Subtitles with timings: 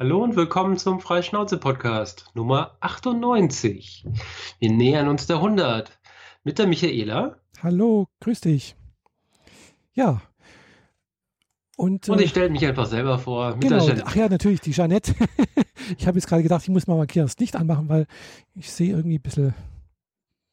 [0.00, 4.04] Hallo und willkommen zum Freischnauze-Podcast Nummer 98.
[4.58, 5.96] Wir nähern uns der 100
[6.42, 7.36] mit der Michaela.
[7.62, 8.74] Hallo, grüß dich.
[9.92, 10.20] Ja.
[11.76, 13.56] Und, und ich äh, stelle mich einfach selber vor.
[13.60, 15.14] genau, ach ja, natürlich, die Jeannette.
[15.96, 18.08] ich habe jetzt gerade gedacht, ich muss mal markieren das Licht anmachen, weil
[18.56, 19.54] ich sehe irgendwie ein bisschen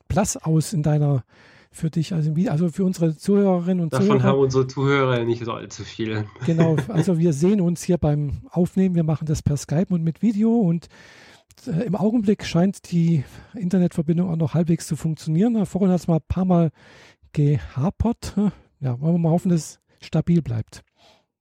[0.08, 1.24] blass aus in deiner
[1.72, 4.20] für dich, also, also für unsere Zuhörerinnen und Davon Zuhörer.
[4.20, 6.26] Davon haben unsere Zuhörer nicht so allzu viel.
[6.46, 10.22] Genau, also wir sehen uns hier beim Aufnehmen, wir machen das per Skype und mit
[10.22, 10.90] Video und
[11.66, 13.24] äh, im Augenblick scheint die
[13.56, 15.66] Internetverbindung auch noch halbwegs zu funktionieren.
[15.66, 16.72] Vorhin hat es mal ein paar Mal
[17.32, 18.36] gehapert.
[18.82, 20.84] Ja, wollen wir mal hoffen, dass es stabil bleibt.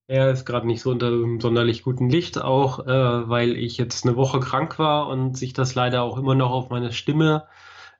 [0.06, 4.04] Er ist gerade nicht so unter einem sonderlich guten Licht, auch äh, weil ich jetzt
[4.04, 7.44] eine Woche krank war und sich das leider auch immer noch auf meine Stimme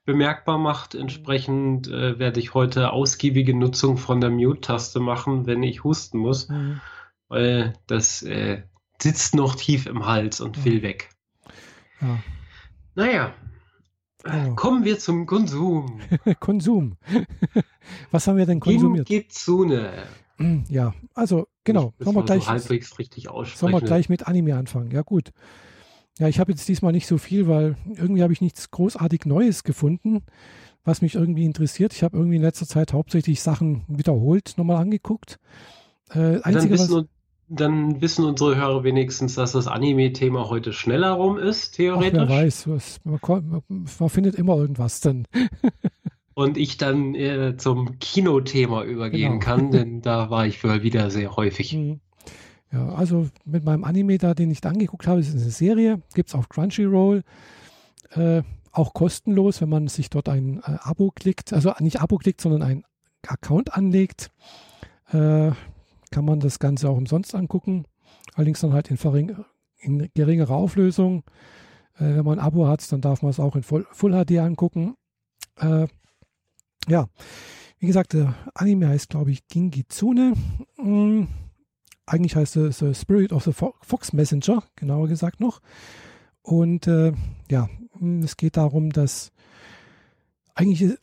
[0.04, 0.95] bemerkbar macht.
[0.95, 6.48] Entsprechend äh, werde ich heute ausgiebige Nutzung von der Mute-Taste machen, wenn ich husten muss,
[6.48, 6.80] mhm.
[7.28, 8.62] weil das äh,
[9.00, 10.64] sitzt noch tief im Hals und ja.
[10.64, 11.10] will weg.
[12.00, 12.18] Ja.
[12.95, 13.34] Naja,
[14.24, 14.54] oh.
[14.54, 16.01] kommen wir zum Konsum.
[16.40, 16.96] Konsum.
[18.10, 19.07] Was haben wir denn konsumiert?
[19.07, 19.92] Gingitsune.
[20.37, 21.92] Hm, ja, also genau.
[21.98, 23.59] Sollen wir, gleich, so halbwegs richtig aussprechen.
[23.59, 24.90] sollen wir gleich mit Anime anfangen?
[24.90, 25.32] Ja, gut.
[26.21, 29.65] Ja, ich habe jetzt diesmal nicht so viel, weil irgendwie habe ich nichts großartig Neues
[29.65, 30.23] gefunden,
[30.85, 31.95] was mich irgendwie interessiert.
[31.95, 35.38] Ich habe irgendwie in letzter Zeit hauptsächlich Sachen wiederholt nochmal angeguckt.
[36.10, 37.09] Äh, einzige, dann, wissen,
[37.48, 42.21] dann, wissen, unsere Hörer wenigstens, dass das Anime-Thema heute schneller rum ist, theoretisch.
[42.23, 45.26] Ach, wer weiß, was, man, man, findet immer irgendwas dann.
[46.35, 49.45] und ich dann äh, zum Kinothema übergehen genau.
[49.45, 51.74] kann, denn da war ich wohl wieder sehr häufig.
[51.74, 52.01] Mhm.
[52.73, 56.29] Ja, also mit meinem Anime da, den ich da angeguckt habe, ist eine Serie, gibt
[56.29, 57.23] es auf Crunchyroll.
[58.10, 62.41] Äh, auch kostenlos, wenn man sich dort ein äh, Abo klickt, also nicht Abo klickt,
[62.41, 62.85] sondern ein
[63.26, 64.31] Account anlegt,
[65.09, 65.50] äh,
[66.12, 67.87] kann man das Ganze auch umsonst angucken.
[68.34, 69.34] Allerdings dann halt in,
[69.78, 71.25] in geringerer Auflösung.
[71.97, 74.38] Äh, wenn man ein Abo hat, dann darf man es auch in Full, Full HD
[74.38, 74.94] angucken.
[75.56, 75.88] Äh,
[76.88, 77.08] ja,
[77.81, 80.34] wie gesagt, der Anime heißt, glaube ich, Gingitsune.
[80.76, 81.26] Hm
[82.10, 85.60] eigentlich heißt es The Spirit of the Fox Messenger, genauer gesagt noch.
[86.43, 87.12] Und äh,
[87.50, 89.31] ja, hm, es geht darum, dass
[90.54, 90.97] eigentlich,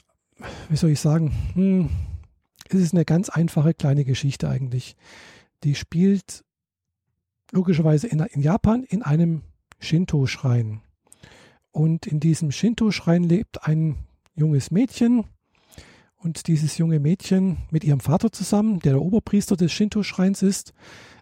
[0.69, 1.89] wie soll ich sagen, hm,
[2.69, 4.97] es ist eine ganz einfache kleine Geschichte eigentlich.
[5.63, 6.43] Die spielt
[7.51, 9.43] logischerweise in, in Japan in einem
[9.79, 10.81] Shinto-Schrein.
[11.71, 13.95] Und in diesem Shinto-Schrein lebt ein
[14.35, 15.23] junges Mädchen.
[16.17, 20.73] Und dieses junge Mädchen mit ihrem Vater zusammen, der der Oberpriester des Shinto-Schreins ist,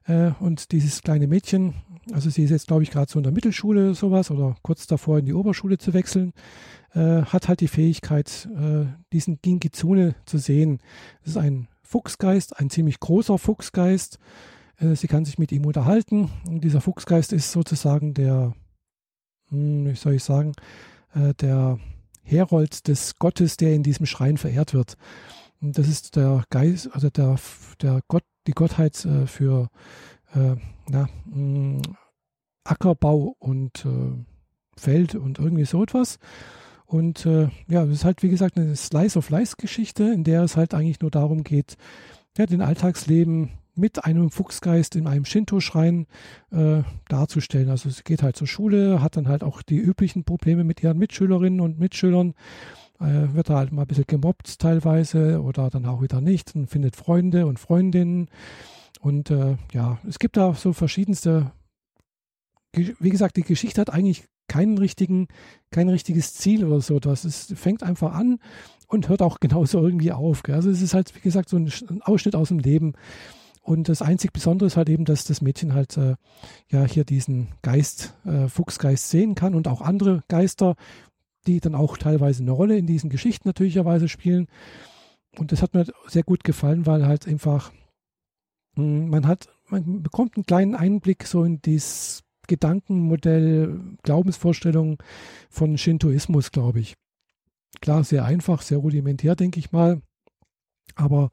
[0.07, 1.73] äh, und dieses kleine Mädchen,
[2.11, 4.88] also sie ist jetzt, glaube ich, gerade so in der Mittelschule oder sowas oder kurz
[4.88, 6.33] davor in die Oberschule zu wechseln,
[6.94, 10.79] äh, hat halt die Fähigkeit, äh, diesen Gingizune zu sehen.
[11.22, 14.19] Das ist ein Fuchsgeist, ein ziemlich großer Fuchsgeist.
[14.77, 16.29] Sie kann sich mit ihm unterhalten.
[16.45, 18.53] Und dieser Fuchsgeist ist sozusagen der,
[19.50, 20.51] hm, wie soll ich sagen,
[21.13, 21.79] der
[22.25, 24.97] Herold des Gottes, der in diesem Schrein verehrt wird.
[25.62, 27.38] Und das ist der Geist, also der,
[27.81, 29.69] der Gott die Gottheit äh, für
[30.34, 30.56] äh,
[30.88, 31.81] na, mh, mm,
[32.63, 34.25] Ackerbau und äh,
[34.78, 36.19] Feld und irgendwie so etwas.
[36.86, 40.57] Und äh, ja, es ist halt, wie gesagt, eine Slice of Life-Geschichte, in der es
[40.57, 41.78] halt eigentlich nur darum geht,
[42.38, 46.08] ja, den Alltagsleben mit einem Fuchsgeist in einem Shinto-Schrein
[46.52, 47.69] äh, darzustellen.
[47.69, 50.97] Also sie geht halt zur Schule, hat dann halt auch die üblichen Probleme mit ihren
[50.97, 52.34] Mitschülerinnen und Mitschülern
[53.00, 56.68] äh, wird da halt mal ein bisschen gemobbt teilweise oder dann auch wieder nicht und
[56.68, 58.30] findet Freunde und Freundinnen.
[59.02, 61.52] Und äh, ja, es gibt da so verschiedenste,
[62.74, 65.28] wie gesagt, die Geschichte hat eigentlich keinen richtigen,
[65.72, 67.00] kein richtiges Ziel oder so.
[67.00, 68.40] Das ist, fängt einfach an
[68.88, 70.44] und hört auch genauso irgendwie auf.
[70.44, 70.56] Gell?
[70.56, 72.94] Also es ist halt, wie gesagt, so ein, ein, Ausschnitt aus dem Leben.
[73.65, 76.15] Und das einzig Besondere ist halt eben, dass das Mädchen halt äh,
[76.69, 80.75] ja hier diesen Geist, äh, Fuchsgeist sehen kann und auch andere Geister
[81.47, 84.47] die dann auch teilweise eine Rolle in diesen Geschichten natürlicherweise spielen.
[85.37, 87.71] Und das hat mir sehr gut gefallen, weil halt einfach
[88.75, 95.01] hm, man hat, man bekommt einen kleinen Einblick so in dieses Gedankenmodell, Glaubensvorstellung
[95.50, 96.95] von Shintoismus, glaube ich.
[97.81, 100.01] Klar, sehr einfach, sehr rudimentär, denke ich mal.
[100.95, 101.31] Aber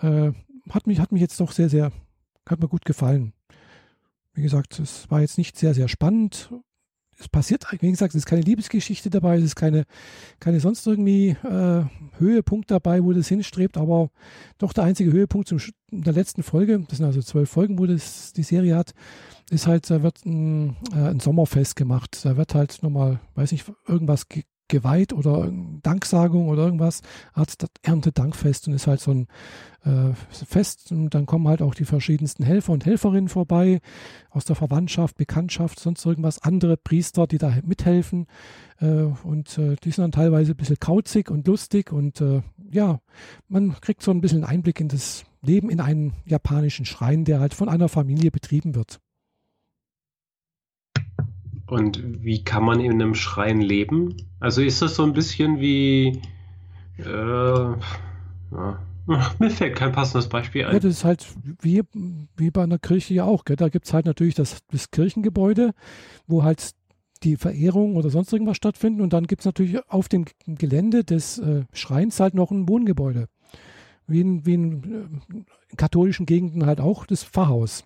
[0.00, 0.32] äh,
[0.70, 1.92] hat, mich, hat mich jetzt doch sehr, sehr,
[2.48, 3.32] hat mir gut gefallen.
[4.34, 6.50] Wie gesagt, es war jetzt nicht sehr, sehr spannend,
[7.18, 9.84] es passiert, wie gesagt, es ist keine Liebesgeschichte dabei, es ist keine,
[10.40, 11.84] keine sonst irgendwie äh,
[12.18, 14.10] Höhepunkt dabei, wo das hinstrebt, aber
[14.58, 18.32] doch der einzige Höhepunkt zum, der letzten Folge, das sind also zwölf Folgen, wo das
[18.32, 18.94] die Serie hat,
[19.50, 22.24] ist halt, da wird ein, äh, ein Sommerfest gemacht.
[22.24, 24.26] Da wird halt nochmal, weiß nicht, irgendwas
[24.68, 25.50] geweiht oder
[25.82, 27.02] Danksagung oder irgendwas,
[27.32, 29.26] hat das Erntedankfest und ist halt so ein
[29.84, 33.80] äh, Fest und dann kommen halt auch die verschiedensten Helfer und Helferinnen vorbei
[34.30, 38.26] aus der Verwandtschaft, Bekanntschaft, sonst irgendwas, andere Priester, die da mithelfen
[38.80, 38.86] äh,
[39.22, 43.00] und äh, die sind dann teilweise ein bisschen kauzig und lustig und äh, ja,
[43.48, 47.54] man kriegt so ein bisschen Einblick in das Leben in einem japanischen Schrein, der halt
[47.54, 49.00] von einer Familie betrieben wird.
[51.66, 54.16] Und wie kann man in einem Schrein leben?
[54.40, 56.20] Also ist das so ein bisschen wie.
[56.98, 58.78] Äh, ja.
[59.38, 60.72] Mir fällt kein passendes Beispiel ein.
[60.72, 61.26] Ja, das ist halt
[61.60, 61.82] wie,
[62.36, 63.44] wie bei einer Kirche ja auch.
[63.44, 63.56] Gell?
[63.56, 65.72] Da gibt es halt natürlich das, das Kirchengebäude,
[66.26, 66.72] wo halt
[67.22, 69.00] die Verehrung oder sonst irgendwas stattfinden.
[69.00, 73.28] Und dann gibt es natürlich auf dem Gelände des äh, Schreins halt noch ein Wohngebäude.
[74.06, 75.46] Wie in, wie in, äh, in
[75.76, 77.84] katholischen Gegenden halt auch das Pfarrhaus.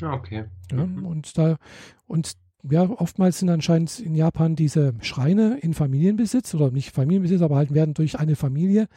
[0.00, 0.44] Ah, okay.
[0.70, 1.04] Ja, mhm.
[1.04, 1.58] Und da,
[2.06, 7.56] und ja, oftmals sind anscheinend in Japan diese Schreine in Familienbesitz oder nicht Familienbesitz, aber
[7.56, 8.88] halt werden durch eine Familie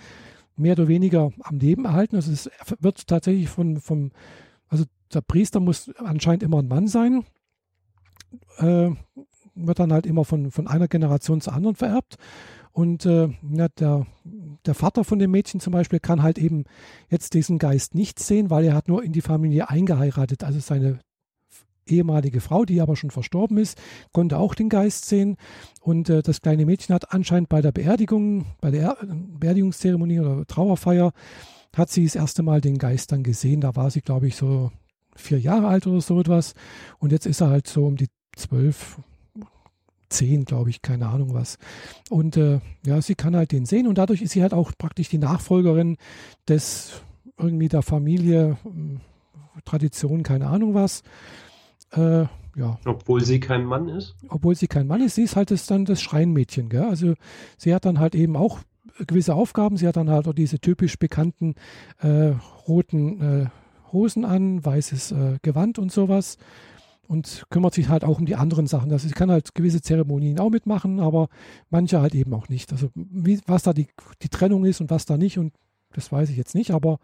[0.56, 2.16] mehr oder weniger am Leben erhalten.
[2.16, 4.12] Also es wird tatsächlich von, vom,
[4.68, 7.26] also der Priester muss anscheinend immer ein Mann sein,
[8.58, 8.92] äh,
[9.56, 12.18] wird dann halt immer von, von einer Generation zur anderen vererbt.
[12.72, 14.06] Und äh, ja, der,
[14.66, 16.66] der Vater von dem Mädchen zum Beispiel kann halt eben
[17.10, 20.44] jetzt diesen Geist nicht sehen, weil er hat nur in die Familie eingeheiratet.
[20.44, 21.00] Also seine
[21.88, 23.80] ehemalige Frau, die aber schon verstorben ist,
[24.12, 25.38] konnte auch den Geist sehen.
[25.82, 31.12] Und äh, das kleine Mädchen hat anscheinend bei der Beerdigung, bei der Beerdigungszeremonie oder Trauerfeier,
[31.76, 33.62] hat sie das erste Mal den Geist dann gesehen.
[33.62, 34.72] Da war sie, glaube ich, so
[35.16, 36.54] vier Jahre alt oder so etwas.
[37.00, 39.00] Und jetzt ist er halt so um die zwölf,
[40.10, 41.58] zehn, glaube ich, keine Ahnung was.
[42.10, 45.10] Und äh, ja, sie kann halt den sehen und dadurch ist sie halt auch praktisch
[45.10, 45.98] die Nachfolgerin
[46.48, 47.02] des
[47.38, 49.02] irgendwie der Familie, hm,
[49.64, 51.04] Tradition, keine Ahnung was.
[51.92, 52.80] Äh, ja.
[52.86, 54.16] Obwohl sie kein Mann ist?
[54.30, 56.70] Obwohl sie kein Mann ist, sie ist halt das, dann das Schreinmädchen.
[56.70, 56.84] Gell?
[56.84, 57.16] Also
[57.58, 58.60] sie hat dann halt eben auch
[59.08, 59.78] gewisse Aufgaben.
[59.78, 61.56] Sie hat dann halt auch diese typisch bekannten
[62.00, 62.34] äh,
[62.68, 63.46] roten äh,
[63.92, 66.38] Hosen an, weißes äh, Gewand und sowas.
[67.08, 68.92] Und kümmert sich halt auch um die anderen Sachen.
[68.92, 71.28] Also sie kann halt gewisse Zeremonien auch mitmachen, aber
[71.70, 72.72] manche halt eben auch nicht.
[72.72, 73.88] Also wie, was da die,
[74.24, 75.54] die Trennung ist und was da nicht, und
[75.94, 77.00] das weiß ich jetzt nicht, aber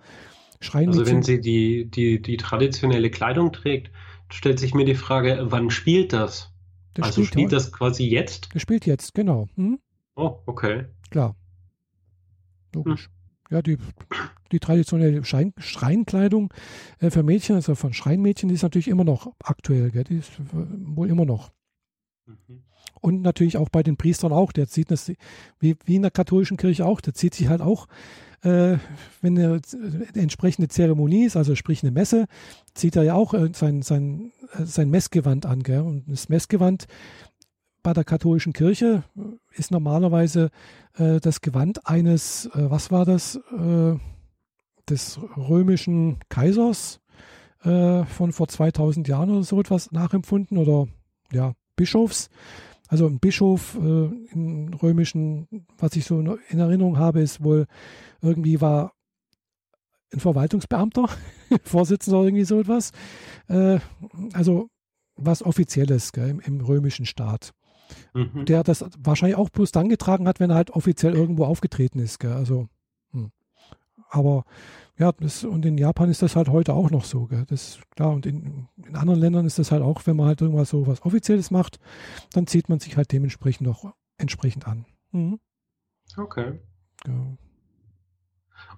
[0.59, 1.01] Schreinmädchen.
[1.01, 3.91] Also wenn sie die, die, die traditionelle Kleidung trägt,
[4.33, 6.51] stellt sich mir die Frage, wann spielt das?
[6.93, 8.49] das also spielt, spielt das quasi jetzt?
[8.53, 9.47] Das spielt jetzt, genau.
[9.55, 9.79] Hm?
[10.15, 10.85] Oh, okay.
[11.09, 11.35] Klar.
[12.73, 13.05] Logisch.
[13.05, 13.11] Hm.
[13.51, 13.77] Ja, die,
[14.51, 16.53] die traditionelle Schein, Schreinkleidung
[16.99, 19.91] äh, für Mädchen, also von Schreinmädchen, die ist natürlich immer noch aktuell.
[19.91, 20.05] Gell?
[20.05, 21.51] Die ist wohl immer noch.
[22.25, 22.63] Mhm.
[23.01, 24.53] Und natürlich auch bei den Priestern auch.
[24.53, 25.11] Der zieht das,
[25.59, 27.87] wie, wie in der katholischen Kirche auch, der zieht sich halt auch
[28.43, 28.77] äh,
[29.21, 32.25] wenn eine, eine, entsprechende Zeremonie ist, also sprich eine Messe,
[32.73, 35.63] zieht er ja auch äh, sein, sein, äh, sein Messgewand an.
[35.63, 35.81] Gell?
[35.81, 36.87] Und das Messgewand
[37.83, 39.03] bei der katholischen Kirche
[39.53, 40.49] ist normalerweise
[40.97, 43.95] äh, das Gewand eines, äh, was war das, äh,
[44.89, 46.99] des römischen Kaisers
[47.63, 50.87] von vor 2000 Jahren oder so etwas nachempfunden oder
[51.31, 52.31] ja, Bischofs.
[52.91, 55.47] Also ein Bischof äh, im römischen,
[55.77, 57.65] was ich so in Erinnerung habe, ist wohl
[58.21, 58.91] irgendwie war
[60.11, 61.07] ein Verwaltungsbeamter,
[61.63, 62.91] Vorsitzender oder irgendwie so etwas.
[63.47, 63.79] Äh,
[64.33, 64.67] also
[65.15, 67.53] was Offizielles gell, im, im, römischen Staat.
[68.13, 68.43] Mhm.
[68.43, 72.19] Der das wahrscheinlich auch bloß dann getragen hat, wenn er halt offiziell irgendwo aufgetreten ist.
[72.19, 72.33] Gell.
[72.33, 72.67] Also,
[73.13, 73.31] hm.
[74.09, 74.43] Aber
[75.01, 77.25] ja, das, und in Japan ist das halt heute auch noch so.
[77.25, 77.43] Gell?
[77.47, 78.11] Das klar.
[78.11, 81.01] Und in, in, anderen Ländern ist das halt auch, wenn man halt irgendwas so was
[81.01, 81.79] Offizielles macht,
[82.33, 84.85] dann zieht man sich halt dementsprechend auch entsprechend an.
[85.11, 85.39] Mhm.
[86.15, 86.59] Okay.
[87.07, 87.13] Ja.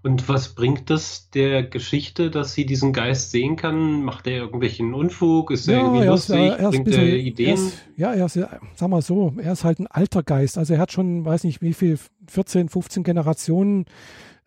[0.01, 4.03] Und was bringt das der Geschichte, dass sie diesen Geist sehen kann?
[4.03, 5.51] Macht er irgendwelchen Unfug?
[5.51, 6.35] Ist er ja, irgendwie er lustig?
[6.37, 7.49] Ist, er bringt er Ideen?
[7.49, 8.39] Er ist, ja, er ist,
[8.75, 10.57] sag mal so, er ist halt ein alter Geist.
[10.57, 13.85] Also er hat schon, weiß nicht wie viel, 14, 15 Generationen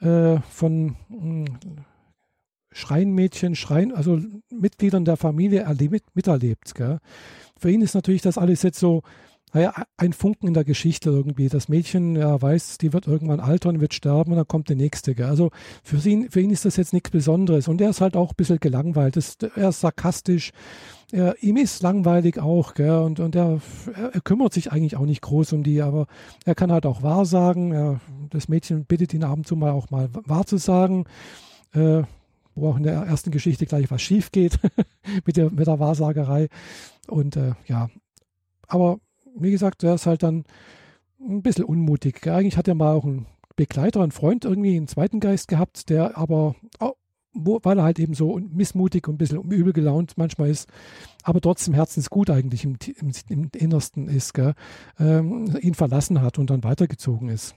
[0.00, 1.46] äh, von hm,
[2.72, 6.74] Schreinmädchen, Schrein, also Mitgliedern der Familie erlebt, miterlebt.
[6.74, 6.98] Gell?
[7.58, 9.02] Für ihn ist natürlich das alles jetzt so,
[9.56, 11.48] naja, ein Funken in der Geschichte irgendwie.
[11.48, 15.14] Das Mädchen ja, weiß, die wird irgendwann altern, wird sterben und dann kommt der nächste.
[15.14, 15.25] Gell?
[15.25, 15.50] Also
[15.82, 17.66] für ihn, für ihn ist das jetzt nichts Besonderes.
[17.66, 19.16] Und er ist halt auch ein bisschen gelangweilt.
[19.16, 20.50] Das, er ist sarkastisch.
[21.10, 22.75] Er, ihm ist langweilig auch.
[22.75, 22.98] Gell?
[22.98, 23.62] Und, und er,
[24.12, 26.06] er, kümmert sich eigentlich auch nicht groß um die, aber
[26.44, 27.72] er kann halt auch wahrsagen.
[27.72, 31.06] Er, das Mädchen bittet ihn ab und zu mal auch mal wahr zu sagen.
[31.72, 32.02] Äh,
[32.54, 34.58] wo auch in der ersten Geschichte gleich was schief geht
[35.25, 36.48] mit, der, mit der Wahrsagerei.
[37.06, 37.88] Und äh, ja,
[38.68, 38.98] aber
[39.38, 40.45] wie gesagt, der ist halt dann
[41.21, 42.26] ein bisschen unmutig.
[42.26, 43.26] Eigentlich hat er mal auch einen
[43.57, 46.55] Begleiter, einen Freund, irgendwie einen zweiten Geist gehabt, der aber
[47.38, 50.69] weil er halt eben so missmutig und ein bisschen übel gelaunt manchmal ist,
[51.23, 54.33] aber trotzdem herzensgut eigentlich im, im, im Innersten ist,
[54.99, 57.55] ähm, ihn verlassen hat und dann weitergezogen ist.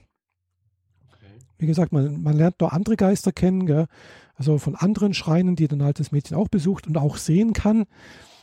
[1.58, 3.86] Wie gesagt, man, man lernt noch andere Geister kennen, gell,
[4.34, 7.84] also von anderen Schreinen, die dann halt das Mädchen auch besucht und auch sehen kann.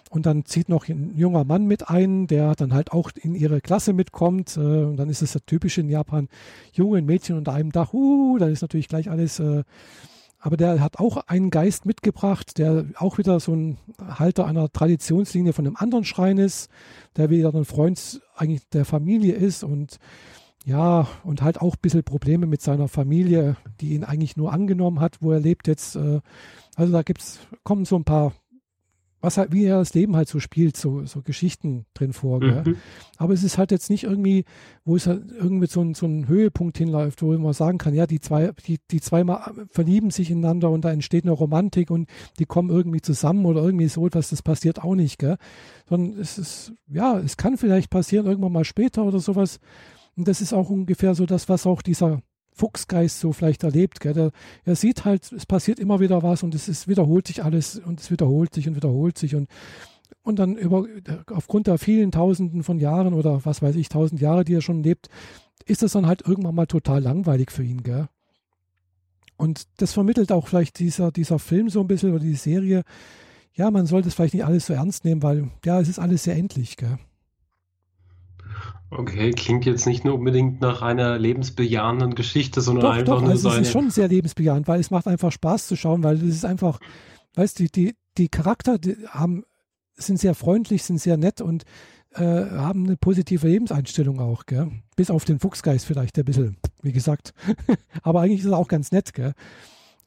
[0.09, 3.61] Und dann zieht noch ein junger Mann mit ein, der dann halt auch in ihre
[3.61, 4.55] Klasse mitkommt.
[4.57, 6.29] Äh, und dann ist es ja typisch in Japan,
[6.71, 9.63] junge Mädchen unter einem Dach, uh, dann ist natürlich gleich alles äh,
[10.39, 15.53] aber der hat auch einen Geist mitgebracht, der auch wieder so ein Halter einer Traditionslinie
[15.53, 16.69] von einem anderen Schrein ist,
[17.15, 19.97] der wieder ein Freund eigentlich der Familie ist und
[20.63, 24.99] ja, und halt auch ein bisschen Probleme mit seiner Familie, die ihn eigentlich nur angenommen
[24.99, 25.95] hat, wo er lebt jetzt.
[25.95, 26.19] Äh,
[26.75, 28.33] also da gibt's, kommen so ein paar
[29.19, 32.43] was halt, wie er das Leben halt so spielt, so, so Geschichten drin vor.
[32.43, 32.77] Mhm.
[33.17, 34.45] Aber es ist halt jetzt nicht irgendwie,
[34.85, 38.05] wo es halt irgendwie so ein, so ein Höhepunkt hinläuft, wo man sagen kann, ja,
[38.05, 39.25] die zwei, die, die zwei
[39.71, 42.07] verlieben sich ineinander und da entsteht eine Romantik und
[42.37, 45.37] die kommen irgendwie zusammen oder irgendwie so etwas, das passiert auch nicht, gell?
[45.89, 49.59] Sondern es ist, ja, es kann vielleicht passieren, irgendwann mal später oder sowas.
[50.15, 52.21] Und das ist auch ungefähr so das, was auch dieser
[52.57, 53.99] Fuchsgeist so vielleicht erlebt.
[53.99, 54.13] Gell?
[54.13, 54.31] Der,
[54.65, 57.99] er sieht halt, es passiert immer wieder was und es ist, wiederholt sich alles und
[57.99, 59.47] es wiederholt sich und wiederholt sich und
[60.23, 60.85] und dann über,
[61.31, 64.83] aufgrund der vielen Tausenden von Jahren oder was weiß ich, tausend Jahre, die er schon
[64.83, 65.07] lebt,
[65.65, 68.09] ist das dann halt irgendwann mal total langweilig für ihn, gell?
[69.37, 72.83] Und das vermittelt auch vielleicht dieser, dieser Film so ein bisschen oder die Serie.
[73.53, 76.23] Ja, man sollte es vielleicht nicht alles so ernst nehmen, weil ja, es ist alles
[76.23, 76.97] sehr endlich, gell?
[78.89, 83.31] Okay, klingt jetzt nicht nur unbedingt nach einer lebensbejahenden Geschichte, sondern doch, einfach doch, nur
[83.31, 86.15] also so Es ist schon sehr lebensbejahend, weil es macht einfach Spaß zu schauen, weil
[86.15, 86.79] es ist einfach,
[87.35, 89.43] weißt du, die, die Charakter die haben,
[89.95, 91.63] sind sehr freundlich, sind sehr nett und
[92.13, 94.71] äh, haben eine positive Lebenseinstellung auch, gell?
[94.95, 97.33] Bis auf den Fuchsgeist vielleicht ein bisschen, wie gesagt.
[98.03, 99.33] Aber eigentlich ist es auch ganz nett, gell?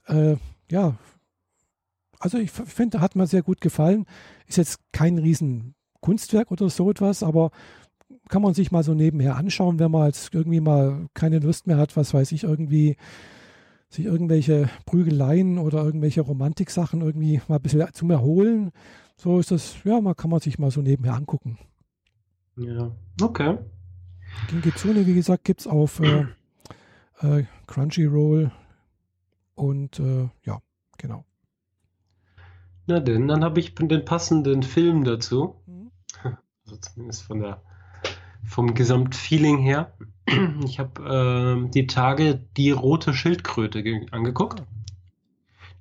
[0.06, 0.36] Äh,
[0.70, 0.96] ja.
[2.18, 4.06] Also ich finde, hat mir sehr gut gefallen.
[4.46, 7.50] Ist jetzt kein riesen Kunstwerk oder so etwas, aber
[8.30, 11.76] kann man sich mal so nebenher anschauen, wenn man jetzt irgendwie mal keine Lust mehr
[11.76, 12.96] hat, was weiß ich, irgendwie
[13.88, 18.70] sich irgendwelche Prügeleien oder irgendwelche Romantiksachen irgendwie mal ein bisschen zum Erholen.
[19.16, 21.58] So ist das, ja, man kann man sich mal so nebenher angucken.
[22.56, 23.58] Ja, okay.
[24.48, 26.26] Gingizune, wie gesagt, gibt es auf äh,
[27.20, 28.52] äh, Crunchyroll
[29.56, 30.60] und äh, ja,
[30.98, 31.24] genau.
[32.86, 35.56] Na denn, dann habe ich den passenden Film dazu.
[35.66, 35.90] Mhm.
[36.66, 37.62] Also zumindest von der
[38.50, 39.92] vom Gesamtfeeling her.
[40.64, 44.62] Ich habe äh, die Tage die rote Schildkröte angeguckt.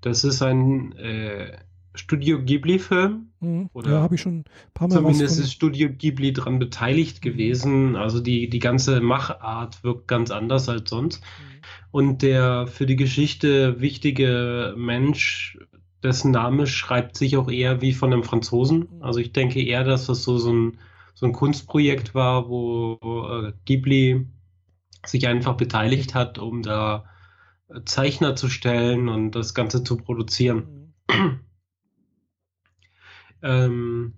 [0.01, 1.57] Das ist ein äh,
[1.93, 3.27] Studio Ghibli-Film.
[3.41, 3.69] Mhm.
[3.85, 7.95] ja, habe ich schon ein paar Mal Zumindest ist Studio Ghibli daran beteiligt gewesen.
[7.95, 11.21] Also die, die ganze Machart wirkt ganz anders als sonst.
[11.21, 11.61] Mhm.
[11.91, 15.59] Und der für die Geschichte wichtige Mensch,
[16.01, 18.87] dessen Name schreibt sich auch eher wie von einem Franzosen.
[18.91, 19.03] Mhm.
[19.03, 20.77] Also ich denke eher, dass das so, so ein
[21.19, 24.25] so ein Kunstprojekt war, wo äh, Ghibli
[25.05, 27.09] sich einfach beteiligt hat, um da
[27.83, 30.93] Zeichner zu stellen und das Ganze zu produzieren.
[31.09, 31.39] Mhm.
[33.41, 34.13] ähm,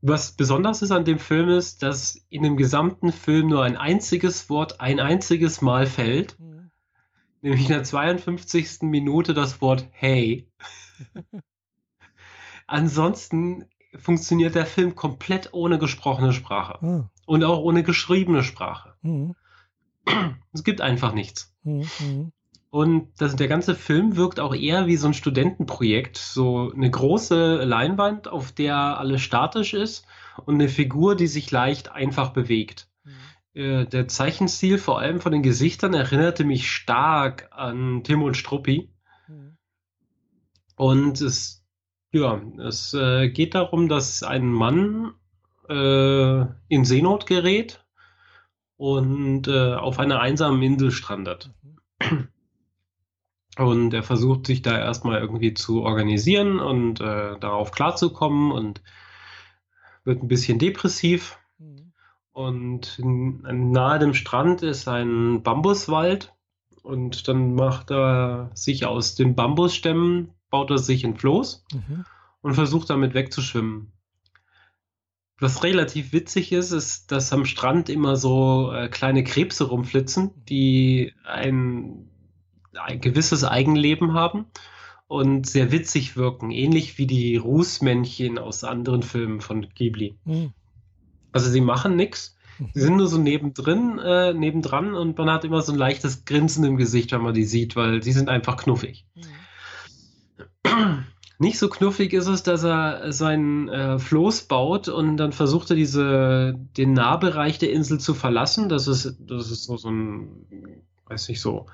[0.00, 4.48] was besonders ist an dem Film ist, dass in dem gesamten Film nur ein einziges
[4.48, 6.40] Wort ein einziges Mal fällt.
[6.40, 6.70] Mhm.
[7.42, 8.80] Nämlich in der 52.
[8.82, 10.50] Minute das Wort Hey.
[12.66, 13.66] Ansonsten
[13.96, 16.78] funktioniert der Film komplett ohne gesprochene Sprache.
[16.84, 17.10] Ah.
[17.26, 18.94] Und auch ohne geschriebene Sprache.
[19.02, 19.34] Mhm.
[20.52, 21.54] Es gibt einfach nichts.
[21.62, 21.86] Mhm.
[22.00, 22.32] mhm.
[22.70, 26.18] Und das, der ganze Film wirkt auch eher wie so ein Studentenprojekt.
[26.18, 30.04] So eine große Leinwand, auf der alles statisch ist
[30.44, 32.88] und eine Figur, die sich leicht einfach bewegt.
[33.04, 33.12] Mhm.
[33.54, 38.90] Äh, der Zeichenstil, vor allem von den Gesichtern, erinnerte mich stark an Tim und Struppi.
[39.28, 39.56] Mhm.
[40.76, 41.57] Und es
[42.12, 45.14] ja, es äh, geht darum, dass ein Mann
[45.68, 47.84] äh, in Seenot gerät
[48.76, 51.50] und äh, auf einer einsamen Insel strandet.
[53.58, 58.82] Und er versucht sich da erstmal irgendwie zu organisieren und äh, darauf klarzukommen und
[60.04, 61.38] wird ein bisschen depressiv.
[61.58, 61.92] Mhm.
[62.30, 66.32] Und nahe dem Strand ist ein Bambuswald
[66.84, 72.04] und dann macht er sich aus den Bambusstämmen baut er sich ein Floß mhm.
[72.42, 73.92] und versucht damit wegzuschwimmen.
[75.40, 81.12] Was relativ witzig ist, ist, dass am Strand immer so äh, kleine Krebse rumflitzen, die
[81.24, 82.08] ein,
[82.74, 84.46] ein gewisses Eigenleben haben
[85.06, 90.18] und sehr witzig wirken, ähnlich wie die Rußmännchen aus anderen Filmen von Ghibli.
[90.24, 90.52] Mhm.
[91.30, 92.38] Also sie machen nichts,
[92.74, 96.64] Die sind nur so nebendrin, äh, nebendran und man hat immer so ein leichtes Grinsen
[96.64, 99.06] im Gesicht, wenn man die sieht, weil sie sind einfach knuffig.
[99.14, 99.22] Mhm.
[101.40, 105.76] Nicht so knuffig ist es, dass er seinen äh, Floß baut und dann versucht er
[105.76, 108.68] diese, den Nahbereich der Insel zu verlassen.
[108.68, 111.66] Das ist, das ist so, so ein, weiß nicht, so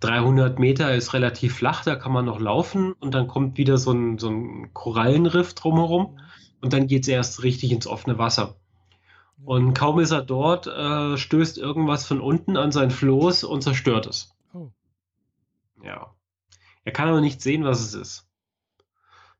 [0.00, 3.92] 300 Meter ist relativ flach, da kann man noch laufen und dann kommt wieder so
[3.92, 6.18] ein, so ein Korallenriff drumherum
[6.60, 8.56] und dann geht es erst richtig ins offene Wasser.
[9.44, 14.06] Und kaum ist er dort, äh, stößt irgendwas von unten an sein Floß und zerstört
[14.06, 14.34] es.
[14.52, 14.70] Oh.
[15.82, 16.14] Ja.
[16.84, 18.25] Er kann aber nicht sehen, was es ist.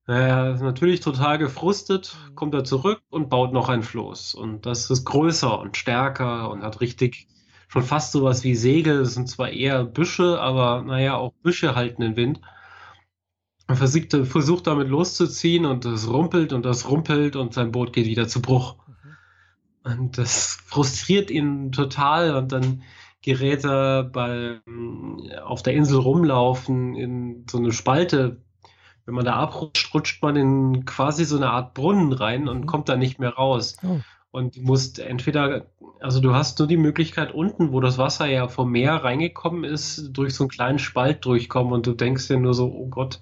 [0.07, 2.35] Er ist natürlich total gefrustet, mhm.
[2.37, 4.35] kommt er zurück und baut noch ein Floß.
[4.35, 7.27] Und das ist größer und stärker und hat richtig
[7.69, 9.01] schon fast sowas wie Segel.
[9.01, 12.41] Das sind zwar eher Büsche, aber naja, auch Büsche halten den Wind.
[13.67, 18.07] Er versucht, versucht damit loszuziehen und das rumpelt und das rumpelt und sein Boot geht
[18.07, 18.77] wieder zu Bruch.
[18.87, 19.93] Mhm.
[19.93, 22.83] Und das frustriert ihn total und dann
[23.23, 24.61] gerät er bei,
[25.43, 28.41] auf der Insel rumlaufen in so eine Spalte,
[29.07, 32.67] wenn man da abrutscht, rutscht man in quasi so eine Art Brunnen rein und mhm.
[32.67, 33.77] kommt da nicht mehr raus.
[33.83, 34.01] Oh.
[34.33, 35.67] Und du musst entweder,
[36.01, 40.11] also du hast nur die Möglichkeit unten, wo das Wasser ja vom Meer reingekommen ist,
[40.13, 43.21] durch so einen kleinen Spalt durchkommen und du denkst dir nur so, oh Gott,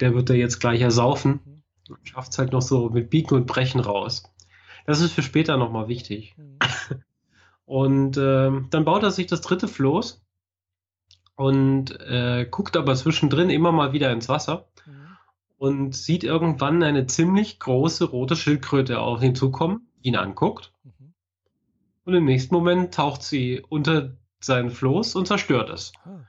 [0.00, 1.40] der wird da jetzt gleich ersaufen.
[1.44, 1.62] Mhm.
[1.90, 4.24] Und schafft es halt noch so mit Biegen und Brechen raus.
[4.86, 6.34] Das ist für später nochmal wichtig.
[6.38, 6.58] Mhm.
[7.66, 10.24] Und äh, dann baut er sich das dritte Floß
[11.36, 14.68] und äh, guckt aber zwischendrin immer mal wieder ins Wasser
[15.58, 20.72] und sieht irgendwann eine ziemlich große rote Schildkröte auf ihn zukommen, ihn anguckt.
[20.84, 21.12] Mhm.
[22.04, 25.92] Und im nächsten Moment taucht sie unter sein Floß und zerstört es.
[26.04, 26.20] Ah.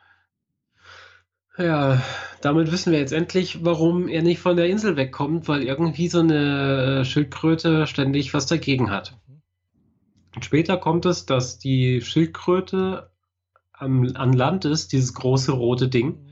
[1.61, 2.01] Ja,
[2.41, 6.19] damit wissen wir jetzt endlich, warum er nicht von der Insel wegkommt, weil irgendwie so
[6.19, 9.19] eine Schildkröte ständig was dagegen hat.
[9.27, 9.41] Mhm.
[10.35, 13.11] Und später kommt es, dass die Schildkröte
[13.73, 16.23] am, an Land ist, dieses große rote Ding.
[16.23, 16.28] Mhm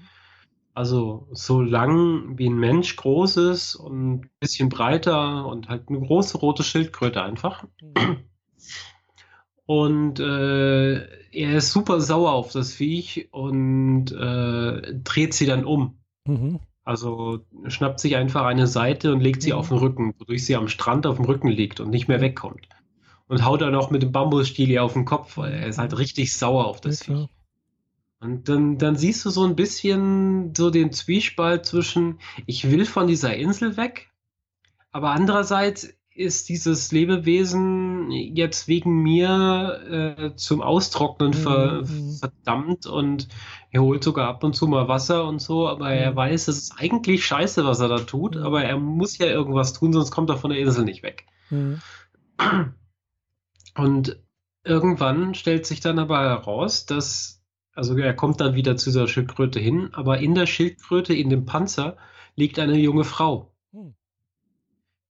[0.77, 5.99] also so lang wie ein Mensch groß ist und ein bisschen breiter und halt eine
[5.99, 7.63] große rote Schildkröte einfach.
[7.81, 8.17] Mhm.
[9.65, 10.97] Und äh,
[11.31, 15.97] er ist super sauer auf das Viech und äh, dreht sie dann um.
[16.27, 16.59] Mhm.
[16.83, 19.57] Also schnappt sich einfach eine Seite und legt sie mhm.
[19.57, 22.69] auf den Rücken, wodurch sie am Strand auf dem Rücken liegt und nicht mehr wegkommt.
[23.27, 26.37] Und haut dann auch mit dem Bambusstiel auf den Kopf, weil er ist halt richtig
[26.37, 27.29] sauer auf das ja, Viech.
[28.19, 33.07] Und dann, dann siehst du so ein bisschen so den Zwiespalt zwischen, ich will von
[33.07, 34.09] dieser Insel weg,
[34.91, 42.13] aber andererseits ist dieses Lebewesen jetzt wegen mir äh, zum Austrocknen ver mhm.
[42.13, 43.27] verdammt und
[43.69, 46.15] er holt sogar ab und zu mal Wasser und so, aber er mhm.
[46.15, 48.41] weiß, es ist eigentlich scheiße, was er da tut, mhm.
[48.41, 51.27] aber er muss ja irgendwas tun, sonst kommt er von der Insel nicht weg.
[51.51, 51.81] Mhm.
[53.77, 54.19] Und
[54.63, 57.36] irgendwann stellt sich dann aber heraus, dass
[57.77, 61.45] also er kommt dann wieder zu dieser Schildkröte hin, aber in der Schildkröte, in dem
[61.45, 61.95] Panzer,
[62.35, 63.53] liegt eine junge Frau.
[63.71, 63.93] Hm.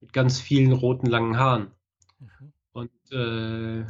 [0.01, 1.71] Mit ganz vielen roten, langen Haaren.
[2.19, 2.51] Mhm.
[2.73, 3.85] Und äh,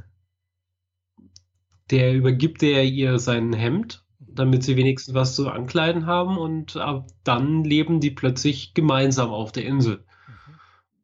[1.89, 7.07] der übergibt er ihr sein Hemd, damit sie wenigstens was zu ankleiden haben und ab
[7.23, 10.05] dann leben die plötzlich gemeinsam auf der Insel.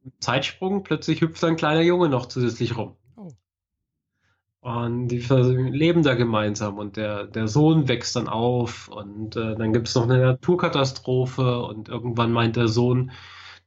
[0.03, 0.11] Mhm.
[0.19, 2.97] Zeitsprung, plötzlich hüpft ein kleiner Junge noch zusätzlich rum.
[4.63, 9.73] Und die leben da gemeinsam und der, der Sohn wächst dann auf und äh, dann
[9.73, 13.11] gibt es noch eine Naturkatastrophe und irgendwann meint der Sohn,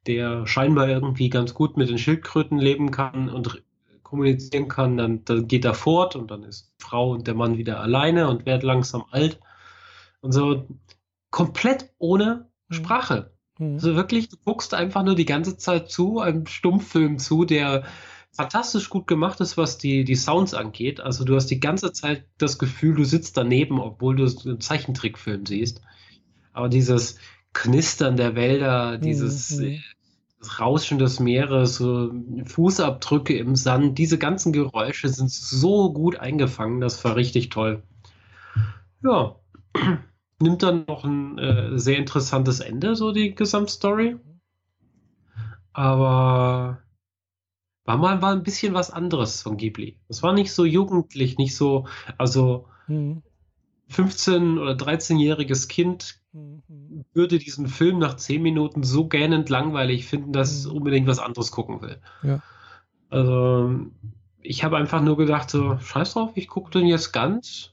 [0.06, 3.62] der scheinbar irgendwie ganz gut mit den Schildkröten leben kann und
[4.04, 7.58] kommunizieren kann, dann, dann geht er fort und dann ist die Frau und der Mann
[7.58, 9.38] wieder alleine und wird langsam alt
[10.22, 10.66] und so
[11.30, 12.74] komplett ohne mhm.
[12.74, 13.32] Sprache.
[13.58, 13.74] Mhm.
[13.74, 17.84] Also wirklich, du guckst einfach nur die ganze Zeit zu, einem Stummfilm zu, der
[18.36, 21.00] fantastisch gut gemacht ist, was die, die Sounds angeht.
[21.00, 25.46] Also du hast die ganze Zeit das Gefühl, du sitzt daneben, obwohl du einen Zeichentrickfilm
[25.46, 25.80] siehst.
[26.52, 27.18] Aber dieses
[27.52, 29.82] Knistern der Wälder, dieses mhm.
[30.38, 32.12] das Rauschen des Meeres, so
[32.44, 37.82] Fußabdrücke im Sand, diese ganzen Geräusche sind so gut eingefangen, das war richtig toll.
[39.02, 39.36] Ja,
[40.40, 44.16] nimmt dann noch ein äh, sehr interessantes Ende, so die Gesamtstory.
[45.72, 46.78] Aber
[47.86, 49.98] war mal war ein bisschen was anderes von Ghibli.
[50.08, 51.86] Das war nicht so jugendlich, nicht so,
[52.18, 53.22] also mhm.
[53.88, 57.04] 15 oder 13-jähriges Kind mhm.
[57.12, 60.72] würde diesen Film nach 10 Minuten so gähnend langweilig finden, dass es mhm.
[60.72, 62.00] unbedingt was anderes gucken will.
[62.22, 62.42] Ja.
[63.08, 63.86] Also
[64.40, 67.72] ich habe einfach nur gedacht, so, scheiß drauf, ich gucke den jetzt ganz.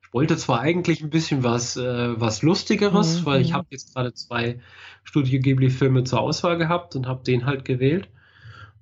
[0.00, 3.26] Ich wollte zwar eigentlich ein bisschen was, äh, was Lustigeres, mhm.
[3.26, 4.60] weil ich habe jetzt gerade zwei
[5.02, 8.08] Studio Ghibli-Filme zur Auswahl gehabt und habe den halt gewählt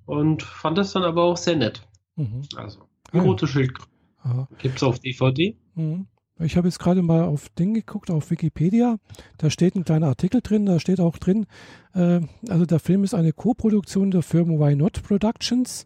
[0.05, 1.87] und fand das dann aber auch sehr nett.
[2.15, 2.43] Mhm.
[2.55, 2.81] Also.
[3.13, 3.89] Die ah, rote Schildkröte.
[4.57, 5.55] Gibt es auf DVD?
[5.75, 6.07] Mhm.
[6.39, 8.97] Ich habe jetzt gerade mal auf Ding geguckt, auf Wikipedia.
[9.37, 11.45] Da steht ein kleiner Artikel drin, da steht auch drin,
[11.93, 15.85] äh, also der Film ist eine Co-Produktion der Firma Why Not Productions,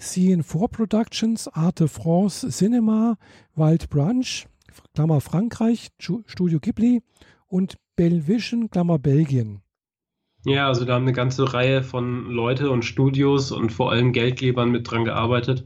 [0.00, 3.16] CN4 Productions, Arte France Cinema,
[3.54, 4.46] Wild Branch,
[4.94, 7.02] Klammer Frankreich, Studio Ghibli
[7.46, 9.63] und Belvision, Klammer Belgien.
[10.44, 14.70] Ja, also da haben eine ganze Reihe von Leute und Studios und vor allem Geldgebern
[14.70, 15.64] mit dran gearbeitet.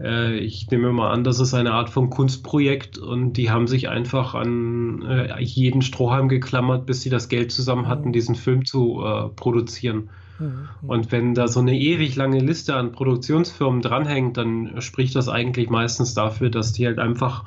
[0.00, 3.88] Äh, ich nehme mal an, das ist eine Art von Kunstprojekt und die haben sich
[3.88, 8.12] einfach an äh, jeden Strohhalm geklammert, bis sie das Geld zusammen hatten, mhm.
[8.12, 10.10] diesen Film zu äh, produzieren.
[10.40, 10.68] Mhm.
[10.82, 15.70] Und wenn da so eine ewig lange Liste an Produktionsfirmen dranhängt, dann spricht das eigentlich
[15.70, 17.44] meistens dafür, dass die halt einfach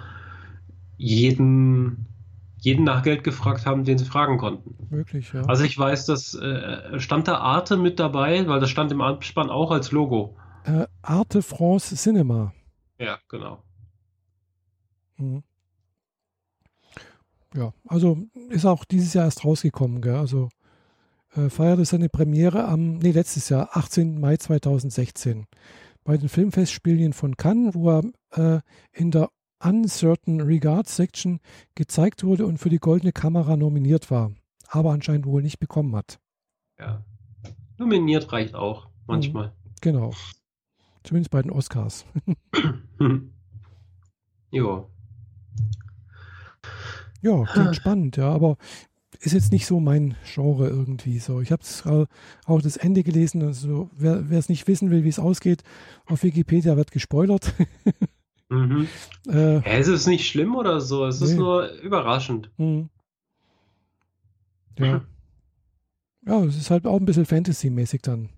[0.97, 2.12] jeden
[2.63, 4.76] jeden nach Geld gefragt haben, den sie fragen konnten.
[4.89, 5.41] Möglich, ja.
[5.41, 9.49] Also ich weiß, dass äh, stand da Arte mit dabei, weil das stand im Abspann
[9.49, 10.38] auch als Logo.
[10.63, 12.54] Äh, Arte France Cinema.
[12.97, 13.62] Ja, genau.
[15.17, 15.43] Mhm.
[17.54, 18.17] Ja, also
[18.49, 20.15] ist auch dieses Jahr erst rausgekommen, gell?
[20.15, 20.47] Also
[21.36, 24.21] äh, feierte seine Premiere am, nee, letztes Jahr, 18.
[24.21, 25.47] Mai 2016,
[26.06, 28.62] bei den Filmfestspielen von Cannes, wo er äh,
[28.93, 29.30] in der
[29.63, 31.39] Uncertain Regards Section
[31.76, 34.32] gezeigt wurde und für die Goldene Kamera nominiert war,
[34.67, 36.19] aber anscheinend wohl nicht bekommen hat.
[36.80, 37.04] Ja.
[37.78, 39.47] Nominiert reicht auch, manchmal.
[39.47, 40.13] Mhm, genau.
[41.04, 42.06] Zumindest bei den Oscars.
[44.52, 44.86] ja.
[47.21, 48.58] Ja, klingt spannend, ja, aber
[49.19, 51.39] ist jetzt nicht so mein Genre irgendwie so.
[51.39, 52.08] Ich habe
[52.45, 55.63] auch das Ende gelesen, also wer es nicht wissen will, wie es ausgeht,
[56.06, 57.54] auf Wikipedia wird gespoilert.
[58.49, 58.88] mhm.
[59.27, 61.27] äh, ja, es ist nicht schlimm oder so, es nee.
[61.27, 62.51] ist nur überraschend.
[62.58, 62.89] Mhm.
[64.77, 65.01] Ja.
[66.25, 68.29] Ja, es ist halt auch ein bisschen Fantasy-mäßig dann.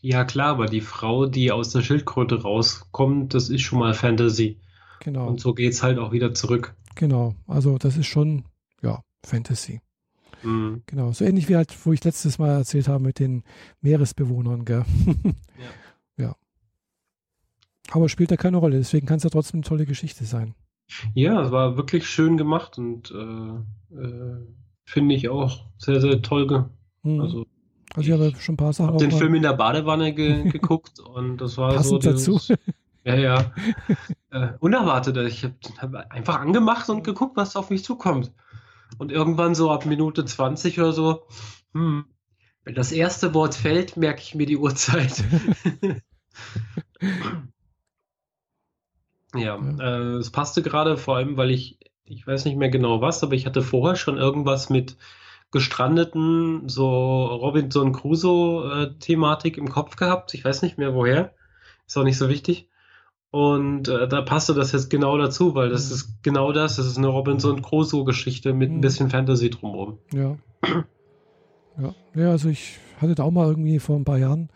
[0.00, 4.60] Ja, klar, aber die Frau, die aus der Schildkröte rauskommt, das ist schon mal Fantasy.
[5.00, 5.26] Genau.
[5.26, 6.76] Und so geht es halt auch wieder zurück.
[6.94, 8.44] Genau, also das ist schon,
[8.82, 9.80] ja, Fantasy.
[10.42, 10.82] Mhm.
[10.86, 13.42] Genau, so ähnlich wie halt, wo ich letztes Mal erzählt habe mit den
[13.80, 14.84] Meeresbewohnern, gell?
[15.06, 15.12] ja.
[15.24, 15.70] ja.
[17.90, 20.54] Aber spielt da keine Rolle, deswegen kann es ja trotzdem eine tolle Geschichte sein.
[21.14, 24.46] Ja, es war wirklich schön gemacht und äh, äh,
[24.84, 26.70] finde ich auch sehr, sehr toll.
[27.02, 27.20] Mhm.
[27.20, 27.46] Also
[27.94, 28.96] also ich habe schon ein paar Sachen.
[28.96, 32.10] Ich habe den Film in der Badewanne ge geguckt und das war Passend so.
[32.10, 32.54] Dieses, dazu.
[33.04, 33.52] Ja, ja.
[34.30, 35.16] äh, unerwartet.
[35.16, 38.32] Ich habe hab einfach angemacht und geguckt, was auf mich zukommt.
[38.98, 41.22] Und irgendwann so ab Minute 20 oder so,
[41.72, 42.04] hm,
[42.64, 45.24] wenn das erste Wort fällt, merke ich mir die Uhrzeit.
[49.34, 53.22] Ja, äh, es passte gerade, vor allem, weil ich, ich weiß nicht mehr genau was,
[53.22, 54.96] aber ich hatte vorher schon irgendwas mit
[55.50, 60.34] gestrandeten, so Robinson Crusoe-Thematik im Kopf gehabt.
[60.34, 61.32] Ich weiß nicht mehr woher.
[61.86, 62.68] Ist auch nicht so wichtig.
[63.30, 65.94] Und äh, da passte das jetzt genau dazu, weil das mhm.
[65.94, 66.76] ist genau das.
[66.76, 68.78] Das ist eine Robinson Crusoe-Geschichte mit mhm.
[68.78, 69.98] ein bisschen Fantasy drumherum.
[70.12, 70.36] Ja.
[71.78, 71.94] ja.
[72.14, 74.50] Ja, also ich hatte da auch mal irgendwie vor ein paar Jahren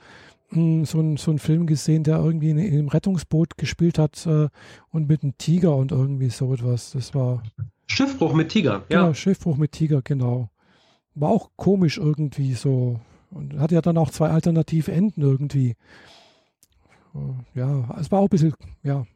[0.53, 4.49] so einen so Film gesehen, der irgendwie in, in einem Rettungsboot gespielt hat äh,
[4.91, 6.93] und mit einem Tiger und irgendwie so etwas.
[6.93, 7.43] Das war.
[7.87, 9.03] Schiffbruch mit Tiger, ja.
[9.03, 10.51] Genau, Schiffbruch mit Tiger, genau.
[11.15, 13.01] War auch komisch irgendwie so.
[13.31, 15.75] Und hat ja dann auch zwei alternative Enden irgendwie.
[17.55, 19.07] Ja, es war auch ein bisschen, ja,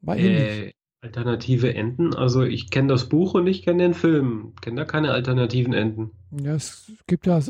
[0.00, 0.68] war ähnlich.
[0.68, 0.72] Äh,
[1.02, 2.14] alternative Enden?
[2.14, 4.52] Also ich kenne das Buch und ich kenne den Film.
[4.60, 6.10] Kenne da keine alternativen Enden.
[6.30, 7.40] Ja, es gibt ja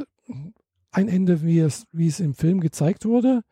[0.92, 3.42] ein Ende, wie es, wie es im Film gezeigt wurde.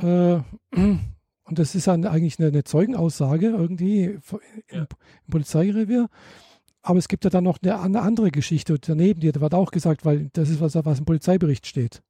[0.00, 0.42] Mhm.
[0.74, 0.98] Äh,
[1.44, 4.22] und das ist dann eigentlich eine, eine Zeugenaussage irgendwie im,
[4.70, 4.78] ja.
[4.80, 4.86] im
[5.30, 6.08] Polizeirevier.
[6.82, 10.04] Aber es gibt ja dann noch eine, eine andere Geschichte daneben, die wird auch gesagt,
[10.04, 12.02] weil das ist, was, was im Polizeibericht steht.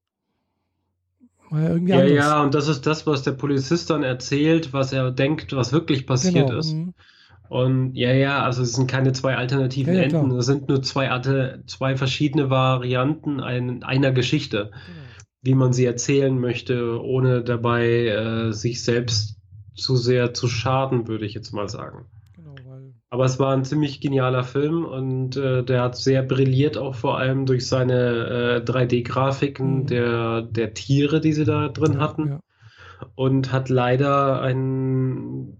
[1.51, 2.11] Ja, anders.
[2.11, 6.07] ja, und das ist das, was der Polizist dann erzählt, was er denkt, was wirklich
[6.07, 6.59] passiert genau.
[6.59, 6.73] ist.
[6.73, 6.95] Mhm.
[7.49, 10.83] Und ja, ja, also es sind keine zwei alternativen ja, ja, Enden, es sind nur
[10.83, 11.09] zwei,
[11.67, 14.99] zwei verschiedene Varianten ein, einer Geschichte, genau.
[15.43, 19.37] wie man sie erzählen möchte, ohne dabei äh, sich selbst
[19.75, 22.07] zu sehr zu schaden, würde ich jetzt mal sagen.
[23.15, 27.17] Aber es war ein ziemlich genialer Film und äh, der hat sehr brilliert, auch vor
[27.17, 29.87] allem durch seine äh, 3D-Grafiken mhm.
[29.87, 32.41] der, der Tiere, die sie da drin ja, hatten.
[33.15, 35.59] Und hat leider ein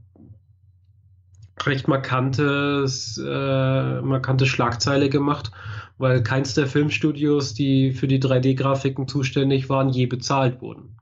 [1.67, 5.51] recht markantes, äh, markante Schlagzeile gemacht,
[5.99, 10.97] weil keins der Filmstudios, die für die 3D-Grafiken zuständig waren, je bezahlt wurden.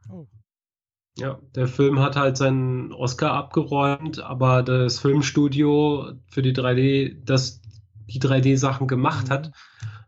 [1.18, 7.60] Ja, der Film hat halt seinen Oscar abgeräumt, aber das Filmstudio für die 3D, das
[8.06, 9.52] die 3D-Sachen gemacht hat,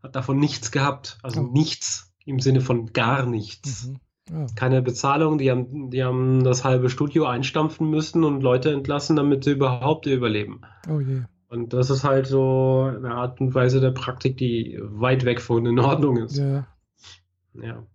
[0.02, 1.18] hat davon nichts gehabt.
[1.22, 1.50] Also oh.
[1.52, 3.86] nichts im Sinne von gar nichts.
[3.86, 4.00] Mhm.
[4.30, 4.46] Ja.
[4.56, 9.44] Keine Bezahlung, die haben, die haben das halbe Studio einstampfen müssen und Leute entlassen, damit
[9.44, 10.62] sie überhaupt überleben.
[10.88, 11.22] Oh je.
[11.48, 15.66] Und das ist halt so eine Art und Weise der Praktik, die weit weg von
[15.66, 16.38] in Ordnung ist.
[16.38, 16.66] Ja.
[17.62, 17.86] Ja,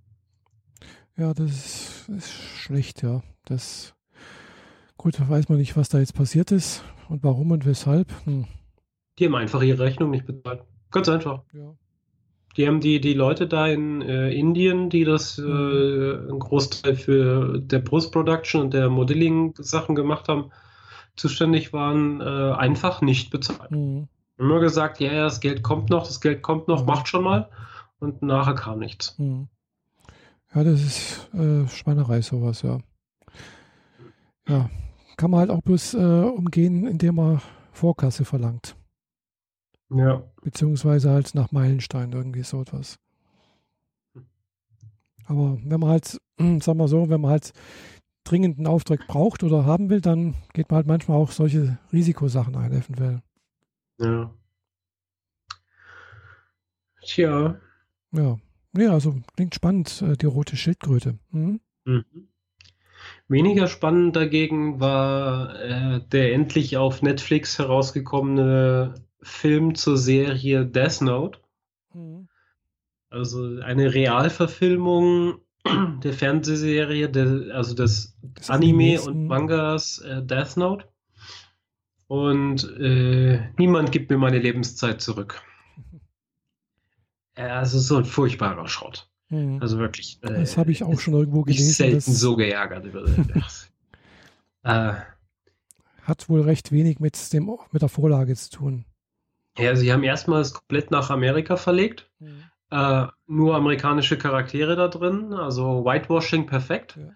[1.17, 3.21] ja das ist, ist schlecht, ja.
[3.45, 3.95] Das
[4.97, 8.13] gut, weiß man nicht, was da jetzt passiert ist und warum und weshalb.
[8.25, 8.45] Hm.
[9.17, 10.63] Die haben einfach ihre Rechnung nicht bezahlt.
[10.91, 11.43] Ganz einfach.
[11.53, 11.75] Ja.
[12.59, 16.27] Die haben die, die Leute da in äh, Indien, die das äh, mhm.
[16.29, 20.51] einen Großteil für der Post-Production und der Modeling-Sachen gemacht haben,
[21.15, 23.71] zuständig waren, äh, einfach nicht bezahlt.
[23.71, 24.09] Mhm.
[24.37, 26.87] Immer gesagt, ja, ja, das Geld kommt noch, das Geld kommt noch, mhm.
[26.87, 27.49] macht schon mal.
[27.97, 29.17] Und nachher kam nichts.
[29.17, 29.47] Mhm.
[30.53, 32.79] Ja, das ist äh, Schweinerei, sowas, ja.
[34.49, 34.69] Ja,
[35.15, 37.41] kann man halt auch bloß äh, umgehen, indem man
[37.71, 38.75] Vorkasse verlangt.
[39.89, 40.23] Ja.
[40.41, 42.99] Beziehungsweise halt nach Meilenstein irgendwie so etwas.
[45.25, 47.53] Aber wenn man halt, sagen wir so, wenn man halt
[48.23, 52.55] dringend einen Auftrag braucht oder haben will, dann geht man halt manchmal auch solche Risikosachen
[52.55, 53.21] ein, eventuell.
[53.99, 54.33] Ja.
[57.01, 57.59] Tja.
[58.11, 58.37] Ja.
[58.77, 61.17] Ja, also klingt spannend, äh, die rote Schildkröte.
[61.31, 61.59] Mhm.
[61.85, 62.27] Mhm.
[63.27, 71.39] Weniger spannend dagegen war äh, der endlich auf Netflix herausgekommene Film zur Serie Death Note.
[71.93, 72.27] Mhm.
[73.09, 75.39] Also eine Realverfilmung
[76.03, 80.85] der Fernsehserie, der, also des, des Anime und Mangas äh, Death Note.
[82.07, 85.41] Und äh, niemand gibt mir meine Lebenszeit zurück.
[87.35, 89.09] Also so ein furchtbarer Schrott.
[89.29, 89.59] Mhm.
[89.61, 90.19] Also wirklich.
[90.23, 91.69] Äh, das habe ich auch schon irgendwo gelesen.
[91.69, 93.03] Ich selten so geärgert über
[93.33, 93.71] das.
[94.63, 94.93] äh,
[96.03, 98.85] Hat wohl recht wenig mit, dem, mit der Vorlage zu tun.
[99.59, 102.09] Ja, sie haben erstmals komplett nach Amerika verlegt.
[102.19, 102.43] Mhm.
[102.71, 106.97] Äh, nur amerikanische Charaktere da drin, also Whitewashing perfekt.
[106.97, 107.09] Ja.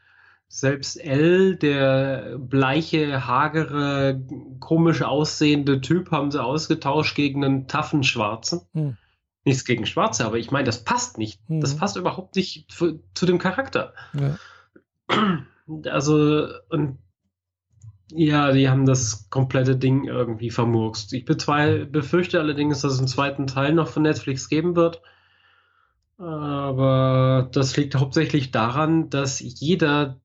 [0.48, 4.22] Selbst L, der bleiche, hagere,
[4.60, 8.62] komisch aussehende Typ, haben sie ausgetauscht gegen einen taffen Schwarzen.
[8.74, 8.98] Mhm.
[9.46, 11.48] Nichts gegen Schwarze, aber ich meine, das passt nicht.
[11.50, 11.62] Mhm.
[11.62, 13.94] Das passt überhaupt nicht für, zu dem Charakter.
[14.14, 14.38] Ja.
[15.90, 17.00] Also, und
[18.16, 21.14] ja, die haben das komplette Ding irgendwie vermurkst.
[21.14, 25.02] Ich befürchte allerdings, dass es einen zweiten Teil noch von Netflix geben wird.
[26.18, 30.22] Aber das liegt hauptsächlich daran, dass jeder,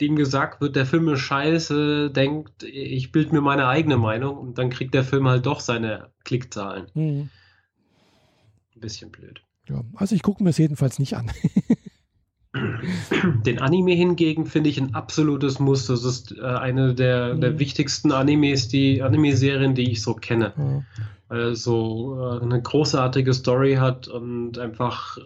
[0.00, 4.58] dem gesagt wird, der Film ist scheiße, denkt, ich bilde mir meine eigene Meinung und
[4.58, 6.86] dann kriegt der Film halt doch seine Klickzahlen.
[6.94, 7.30] Mhm.
[8.74, 9.42] Ein bisschen blöd.
[9.68, 11.30] Ja, also ich gucke mir es jedenfalls nicht an.
[12.54, 15.86] Den Anime hingegen finde ich ein absolutes Muss.
[15.86, 17.40] Das ist äh, eine der, mhm.
[17.40, 20.54] der wichtigsten Animes, die Anime-Serien, die ich so kenne.
[20.56, 20.82] Ja.
[21.28, 25.18] Also äh, eine großartige Story hat und einfach.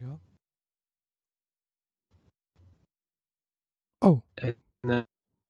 [0.00, 0.18] Ja.
[4.00, 4.22] Oh.
[4.82, 5.06] Eine,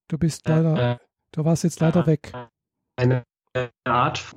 [0.09, 0.93] du bist leider.
[0.93, 0.99] Äh,
[1.33, 2.31] du warst jetzt leider weg.
[2.97, 3.25] Eine
[3.85, 4.35] Art.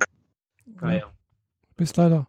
[0.80, 2.26] Ah, du bist leider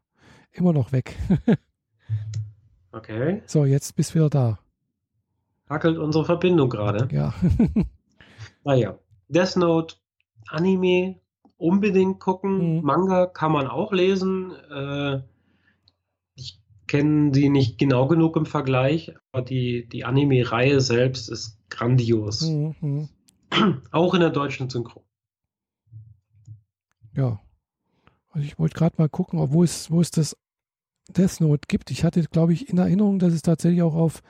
[0.57, 1.15] immer noch weg.
[2.91, 3.41] okay.
[3.45, 4.59] So, jetzt bist du wieder da.
[5.69, 7.07] Hackelt unsere Verbindung gerade.
[7.13, 7.33] Ja.
[8.63, 8.97] naja.
[9.29, 9.95] Death Note,
[10.47, 11.19] Anime,
[11.57, 12.77] unbedingt gucken.
[12.77, 12.83] Mhm.
[12.83, 14.53] Manga kann man auch lesen.
[14.71, 15.21] Äh,
[16.35, 22.41] ich kenne die nicht genau genug im Vergleich, aber die, die Anime-Reihe selbst ist grandios.
[22.41, 22.75] Mhm.
[22.81, 23.09] mhm.
[23.91, 25.05] Auch in der deutschen Synchro.
[27.15, 27.39] Ja.
[28.31, 30.37] Also ich wollte gerade mal gucken, wo es, wo es das
[31.07, 31.91] Death Note gibt.
[31.91, 34.21] Ich hatte, glaube ich, in Erinnerung, dass es tatsächlich auch auf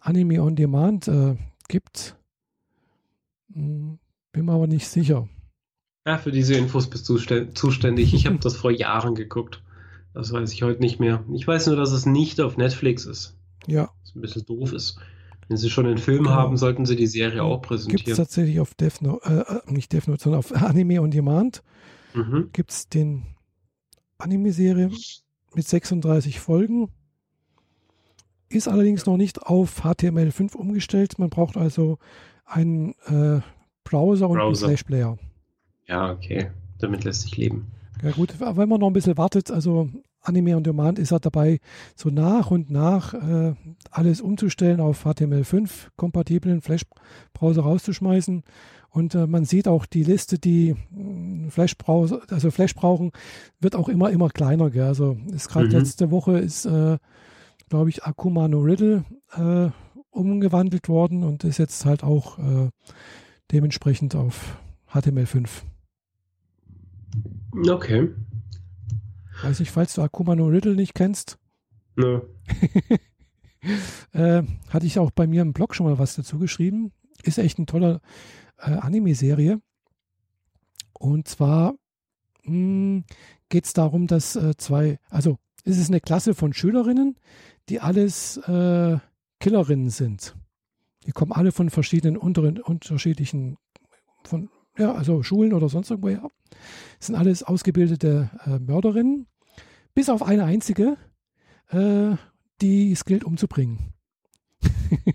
[0.00, 1.36] Anime on Demand äh,
[1.68, 2.16] gibt.
[3.52, 3.98] Hm,
[4.32, 5.28] bin mir aber nicht sicher.
[6.06, 8.14] Ja, für diese Infos bist du zuständig.
[8.14, 9.62] Ich habe das vor Jahren geguckt.
[10.14, 11.24] Das weiß ich heute nicht mehr.
[11.32, 13.36] Ich weiß nur, dass es nicht auf Netflix ist.
[13.66, 13.90] Ja.
[14.02, 14.98] Was ein bisschen doof ist.
[15.48, 16.30] Wenn sie schon einen Film genau.
[16.30, 17.96] haben, sollten sie die Serie auch präsentieren.
[17.96, 21.10] Gibt es tatsächlich auf Death Note, äh, äh, nicht Death Note, sondern auf Anime on
[21.10, 21.62] Demand.
[22.14, 22.50] Mhm.
[22.52, 23.24] Gibt es den
[24.18, 24.90] Anime-Serie
[25.54, 26.90] mit 36 Folgen.
[28.48, 31.18] Ist allerdings noch nicht auf HTML5 umgestellt.
[31.18, 31.98] Man braucht also
[32.44, 33.40] einen äh,
[33.84, 34.66] Browser und Browser.
[34.66, 35.18] einen Flash-Player.
[35.86, 36.50] Ja, okay.
[36.78, 37.70] Damit lässt sich leben.
[38.02, 39.88] Ja gut, wenn man noch ein bisschen wartet, also
[40.22, 41.60] Anime on Demand ist er dabei,
[41.96, 43.54] so nach und nach äh,
[43.90, 48.42] alles umzustellen auf HTML5 kompatiblen Flash-Browser rauszuschmeißen
[48.90, 53.12] und äh, man sieht auch die Liste, die äh, Flash, also Flash brauchen,
[53.60, 54.70] wird auch immer, immer kleiner.
[54.70, 54.84] Gell?
[54.84, 55.72] Also ist gerade mhm.
[55.72, 56.98] letzte Woche ist, äh,
[57.68, 59.04] glaube ich, Akuma no Riddle
[59.36, 59.70] äh,
[60.10, 62.70] umgewandelt worden und ist jetzt halt auch äh,
[63.52, 64.58] dementsprechend auf
[64.92, 65.48] HTML5.
[67.70, 68.08] Okay.
[69.42, 71.38] Weiß nicht, falls du Akuma no Riddle nicht kennst.
[71.96, 72.20] Nö.
[74.12, 76.92] äh, hatte ich auch bei mir im Blog schon mal was dazu geschrieben.
[77.22, 78.00] Ist echt eine tolle
[78.58, 79.60] äh, Anime-Serie.
[80.92, 81.74] Und zwar
[82.44, 83.04] hm,
[83.48, 87.16] geht es darum, dass äh, zwei, also es ist eine Klasse von Schülerinnen,
[87.68, 88.98] die alles äh,
[89.38, 90.34] Killerinnen sind.
[91.06, 93.56] Die kommen alle von verschiedenen unteren, unterschiedlichen,
[94.24, 94.50] von,
[94.80, 96.30] ja, also Schulen oder sonst irgendwo her.
[96.98, 99.26] Das sind alles ausgebildete äh, Mörderinnen,
[99.94, 100.96] bis auf eine einzige,
[101.70, 102.16] äh,
[102.60, 103.92] die es gilt umzubringen.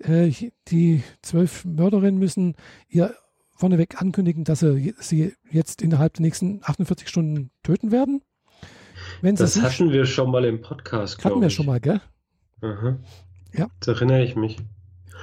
[0.00, 0.32] Äh,
[0.68, 2.56] die zwölf Mörderinnen müssen
[2.88, 3.14] ihr
[3.52, 8.20] vorneweg ankündigen, dass sie sie jetzt innerhalb der nächsten 48 Stunden töten werden.
[9.22, 11.24] Wenn das hatten wir schon mal im Podcast.
[11.24, 12.00] Hatten wir schon mal, gell?
[12.60, 12.98] Aha.
[13.52, 13.68] Ja.
[13.78, 14.58] Das erinnere ich mich.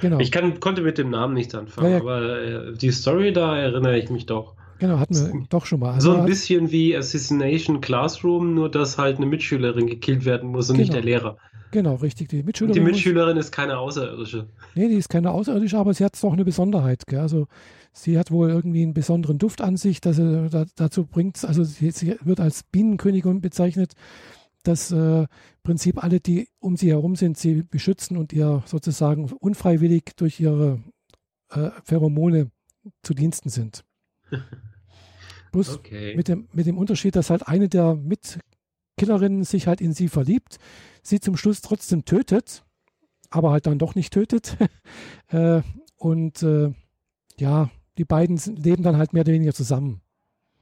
[0.00, 0.18] Genau.
[0.18, 2.00] Ich kann, konnte mit dem Namen nichts anfangen, ja, ja.
[2.00, 4.54] aber äh, die Story, da erinnere ich mich doch.
[4.78, 5.92] Genau, hatten wir doch schon mal.
[5.92, 10.70] Also so ein bisschen wie Assassination Classroom, nur dass halt eine Mitschülerin gekillt werden muss
[10.70, 10.82] und genau.
[10.82, 11.36] nicht der Lehrer.
[11.70, 12.28] Genau, richtig.
[12.28, 14.48] Die Mitschülerin, die Mitschülerin muss, ist keine Außerirdische.
[14.74, 17.06] Nee, die ist keine Außerirdische, aber sie hat doch eine Besonderheit.
[17.06, 17.20] Gell?
[17.20, 17.46] Also
[17.92, 21.64] sie hat wohl irgendwie einen besonderen Duft an sich, dass sie da, dazu bringt, also
[21.64, 23.92] sie, sie, wird als Bienenkönigin bezeichnet,
[24.62, 25.28] dass äh, im
[25.62, 30.82] Prinzip alle, die um sie herum sind, sie beschützen und ihr sozusagen unfreiwillig durch ihre
[31.50, 32.50] äh, Pheromone
[33.02, 33.84] zu Diensten sind.
[35.52, 36.16] Bloß okay.
[36.16, 40.58] mit, dem, mit dem Unterschied, dass halt eine der Mitkillerinnen sich halt in sie verliebt,
[41.02, 42.64] sie zum Schluss trotzdem tötet,
[43.28, 44.56] aber halt dann doch nicht tötet.
[45.28, 45.60] äh,
[45.96, 46.72] und äh,
[47.38, 50.00] ja, die beiden leben dann halt mehr oder weniger zusammen.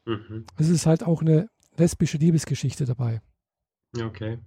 [0.06, 0.44] Mhm.
[0.58, 3.20] Es ist halt auch eine lesbische Liebesgeschichte dabei.
[3.98, 4.38] Okay.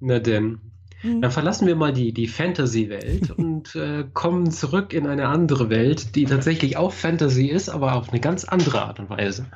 [0.00, 0.60] Na denn.
[1.02, 1.20] Mhm.
[1.20, 6.16] Dann verlassen wir mal die, die Fantasy-Welt und äh, kommen zurück in eine andere Welt,
[6.16, 9.46] die tatsächlich auch Fantasy ist, aber auf eine ganz andere Art und Weise.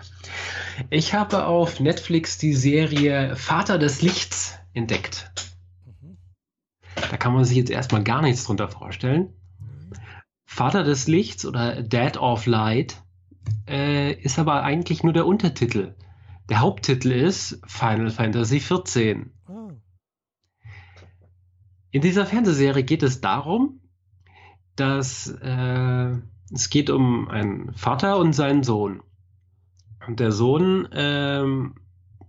[0.90, 5.30] Ich habe auf Netflix die Serie Vater des Lichts entdeckt.
[5.86, 6.16] Mhm.
[6.94, 9.32] Da kann man sich jetzt erstmal gar nichts drunter vorstellen.
[10.44, 13.02] Vater des Lichts oder Dad of Light
[13.68, 15.94] äh, ist aber eigentlich nur der Untertitel.
[16.48, 19.26] Der Haupttitel ist Final Fantasy XIV.
[19.48, 19.72] Oh.
[21.90, 23.80] In dieser Fernsehserie geht es darum,
[24.74, 26.16] dass äh,
[26.52, 29.02] es geht um einen Vater und seinen Sohn.
[30.06, 31.74] Und der Sohn, ähm,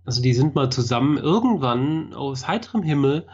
[0.04, 3.26] also die sind mal zusammen irgendwann aus heiterem Himmel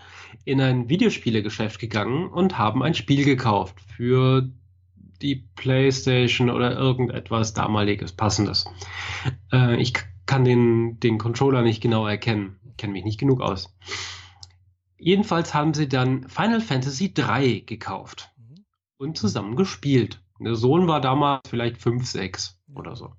[0.44, 4.48] in ein Videospielegeschäft gegangen und haben ein Spiel gekauft für
[5.20, 8.66] die PlayStation oder irgendetwas damaliges Passendes.
[9.52, 9.94] Äh, ich
[10.26, 13.74] kann den, den Controller nicht genau erkennen, kenne mich nicht genug aus.
[14.98, 18.30] Jedenfalls haben sie dann Final Fantasy 3 gekauft
[18.96, 20.22] und zusammen gespielt.
[20.40, 23.12] Der Sohn war damals vielleicht 5, 6 oder so.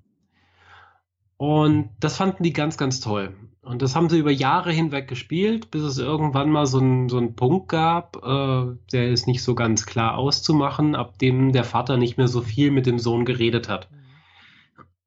[1.36, 3.34] Und das fanden die ganz, ganz toll.
[3.62, 7.20] Und das haben sie über Jahre hinweg gespielt, bis es irgendwann mal so einen so
[7.30, 12.16] Punkt gab, äh, der ist nicht so ganz klar auszumachen, ab dem der Vater nicht
[12.16, 13.88] mehr so viel mit dem Sohn geredet hat.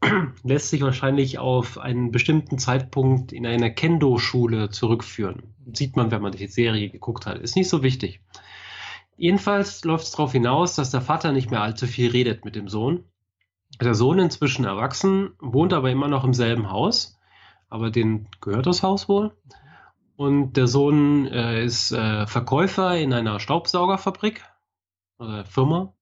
[0.44, 5.54] Lässt sich wahrscheinlich auf einen bestimmten Zeitpunkt in einer Kendo-Schule zurückführen.
[5.74, 7.40] Sieht man, wenn man die Serie geguckt hat.
[7.40, 8.22] Ist nicht so wichtig.
[9.18, 12.68] Jedenfalls läuft es darauf hinaus, dass der Vater nicht mehr allzu viel redet mit dem
[12.68, 13.04] Sohn
[13.80, 17.20] der Sohn inzwischen erwachsen, wohnt aber immer noch im selben Haus,
[17.70, 19.36] aber den gehört das Haus wohl.
[20.16, 24.44] Und der Sohn äh, ist äh, Verkäufer in einer Staubsaugerfabrik
[25.18, 25.94] oder Firma.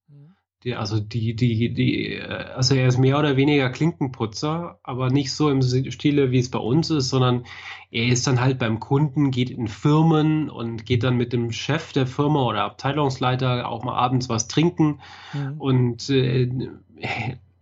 [0.63, 5.49] Die, also die, die, die, also er ist mehr oder weniger Klinkenputzer, aber nicht so
[5.49, 7.45] im Stile, wie es bei uns ist, sondern
[7.91, 11.93] er ist dann halt beim Kunden, geht in Firmen und geht dann mit dem Chef
[11.93, 14.99] der Firma oder Abteilungsleiter auch mal abends was trinken
[15.33, 15.61] mhm.
[15.61, 16.49] und äh,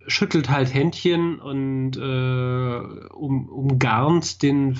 [0.07, 4.75] schüttelt halt Händchen und äh, um, umgarnt den,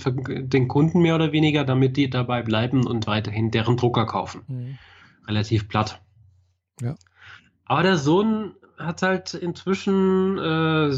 [0.49, 4.41] den Kunden mehr oder weniger, damit die dabei bleiben und weiterhin deren Drucker kaufen.
[4.47, 4.77] Mhm.
[5.27, 6.01] Relativ platt.
[6.81, 6.95] Ja.
[7.67, 10.95] Aber der Sohn hat halt inzwischen äh,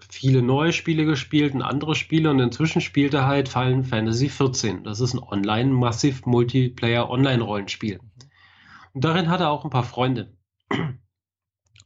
[0.00, 4.84] viele neue Spiele gespielt und andere Spiele und inzwischen spielt er halt Final Fantasy 14.
[4.84, 7.98] Das ist ein online massiv Multiplayer Online Rollenspiel.
[7.98, 8.28] Mhm.
[8.94, 10.36] Und darin hat er auch ein paar Freunde.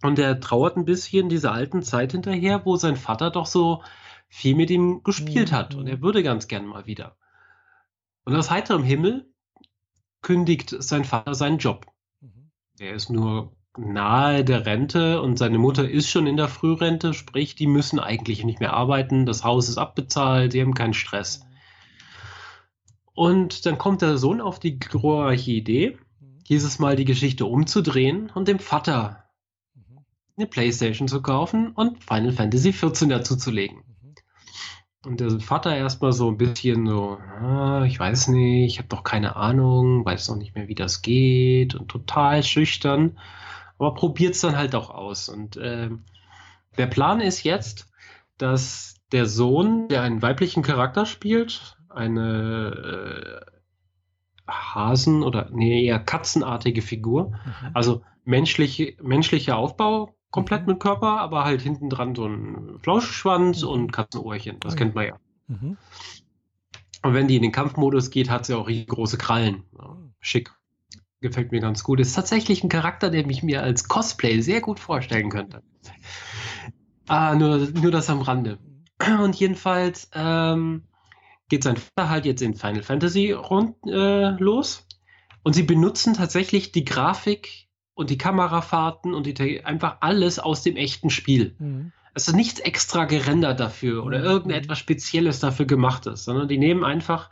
[0.03, 3.85] Und er trauert ein bisschen dieser alten Zeit hinterher, wo sein Vater doch so
[4.29, 5.57] viel mit ihm gespielt mhm.
[5.57, 5.75] hat.
[5.75, 7.16] Und er würde ganz gern mal wieder.
[8.25, 9.33] Und aus heiterem Himmel
[10.23, 11.87] kündigt sein Vater seinen Job.
[12.21, 12.51] Mhm.
[12.79, 17.55] Er ist nur nahe der Rente und seine Mutter ist schon in der Frührente, sprich,
[17.55, 21.46] die müssen eigentlich nicht mehr arbeiten, das Haus ist abbezahlt, die haben keinen Stress.
[23.15, 25.99] Und dann kommt der Sohn auf die glorreiche Idee,
[26.49, 29.25] dieses Mal die Geschichte umzudrehen und dem Vater
[30.37, 33.83] eine Playstation zu kaufen und Final Fantasy XIV dazuzulegen.
[35.05, 39.03] Und der Vater erstmal so ein bisschen so, ah, ich weiß nicht, ich habe doch
[39.03, 43.19] keine Ahnung, weiß noch nicht mehr, wie das geht und total schüchtern,
[43.79, 45.29] aber probiert es dann halt auch aus.
[45.29, 45.90] Und äh,
[46.79, 47.88] der Plan ist jetzt,
[48.38, 53.52] dass der Sohn, der einen weiblichen Charakter spielt, eine äh,
[54.48, 57.70] Hasen- oder nee, eher katzenartige Figur, mhm.
[57.75, 60.73] also menschliche, menschlicher Aufbau, komplett mhm.
[60.73, 63.68] mit Körper, aber halt hinten dran so ein Flauschschwanz mhm.
[63.68, 64.58] und Katzenohrchen.
[64.60, 65.16] Das oh, kennt man ja.
[65.48, 65.77] Mhm.
[67.04, 69.64] Und wenn die in den Kampfmodus geht, hat sie auch riesengroße Krallen.
[70.20, 70.52] Schick.
[71.23, 72.00] Gefällt mir ganz gut.
[72.00, 75.62] Ist tatsächlich ein Charakter, der mich mir als Cosplay sehr gut vorstellen könnte.
[77.06, 78.58] Ah, nur, nur das am Rande.
[79.23, 80.83] Und jedenfalls ähm,
[81.48, 84.87] geht sein Vater halt jetzt in Final Fantasy rund, äh, los.
[85.44, 90.77] Und sie benutzen tatsächlich die Grafik und die Kamerafahrten und die, einfach alles aus dem
[90.77, 91.54] echten Spiel.
[91.58, 91.92] Mhm.
[92.14, 94.25] Es ist nichts extra gerendert dafür oder mhm.
[94.25, 97.31] irgendetwas Spezielles dafür gemacht ist, sondern die nehmen einfach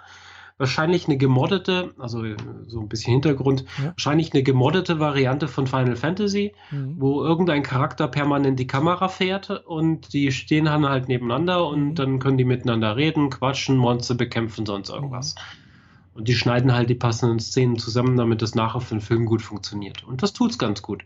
[0.61, 2.23] wahrscheinlich eine gemoddete, also
[2.67, 3.87] so ein bisschen Hintergrund, ja.
[3.87, 6.97] wahrscheinlich eine gemoddete Variante von Final Fantasy, mhm.
[6.99, 11.95] wo irgendein Charakter permanent die Kamera fährt und die stehen dann halt nebeneinander und mhm.
[11.95, 15.35] dann können die miteinander reden, quatschen, Monster bekämpfen, sonst irgendwas.
[15.35, 16.19] Mhm.
[16.19, 19.41] Und die schneiden halt die passenden Szenen zusammen, damit das nachher für den Film gut
[19.41, 20.05] funktioniert.
[20.05, 21.05] Und das tut's ganz gut.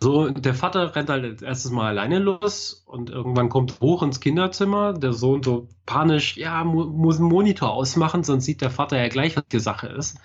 [0.00, 4.92] So, der Vater rennt halt erstes Mal alleine los und irgendwann kommt hoch ins Kinderzimmer.
[4.92, 9.08] Der Sohn so panisch, ja, mu muss einen Monitor ausmachen, sonst sieht der Vater ja
[9.08, 10.18] gleich, was die Sache ist.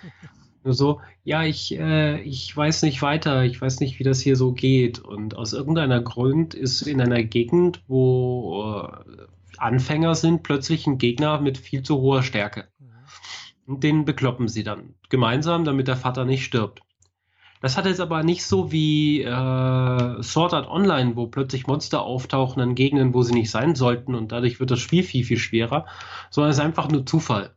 [0.62, 4.36] Nur so, ja, ich, äh, ich weiß nicht weiter, ich weiß nicht, wie das hier
[4.36, 5.00] so geht.
[5.00, 11.40] Und aus irgendeiner Grund ist in einer Gegend, wo äh, Anfänger sind, plötzlich ein Gegner
[11.40, 12.68] mit viel zu hoher Stärke.
[13.66, 16.82] Und den bekloppen sie dann gemeinsam, damit der Vater nicht stirbt.
[17.60, 22.62] Das hat jetzt aber nicht so wie äh, Sword Art Online, wo plötzlich Monster auftauchen
[22.62, 25.86] an Gegenden, wo sie nicht sein sollten und dadurch wird das Spiel viel, viel schwerer,
[26.30, 27.54] sondern es ist einfach nur Zufall.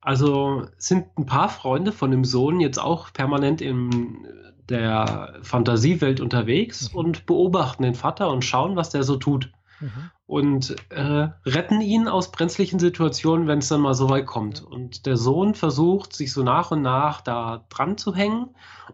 [0.00, 4.26] Also sind ein paar Freunde von dem Sohn jetzt auch permanent in
[4.70, 6.98] der Fantasiewelt unterwegs mhm.
[6.98, 10.10] und beobachten den Vater und schauen, was der so tut mhm.
[10.26, 14.62] und äh, retten ihn aus brenzlichen Situationen, wenn es dann mal so weit kommt.
[14.62, 18.50] Und der Sohn versucht, sich so nach und nach da dran zu hängen,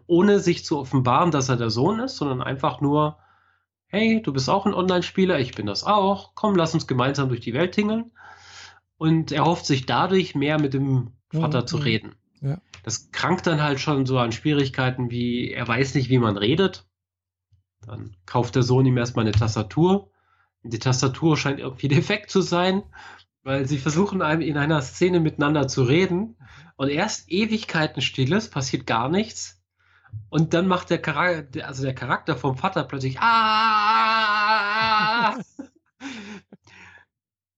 [0.07, 3.17] ohne sich zu offenbaren, dass er der Sohn ist, sondern einfach nur,
[3.87, 7.41] hey, du bist auch ein Online-Spieler, ich bin das auch, komm, lass uns gemeinsam durch
[7.41, 8.11] die Welt tingeln.
[8.97, 11.67] Und er hofft sich dadurch mehr mit dem Vater mhm.
[11.67, 12.15] zu reden.
[12.41, 12.57] Ja.
[12.83, 16.85] Das krankt dann halt schon so an Schwierigkeiten wie, er weiß nicht, wie man redet.
[17.85, 20.09] Dann kauft der Sohn ihm erstmal eine Tastatur
[20.69, 22.83] die Tastatur scheint irgendwie defekt zu sein,
[23.43, 26.35] weil sie versuchen einem in einer Szene miteinander zu reden
[26.75, 29.61] und erst Ewigkeiten still ist, passiert gar nichts.
[30.29, 34.17] Und dann macht der Charakter, also der Charakter vom Vater plötzlich ah!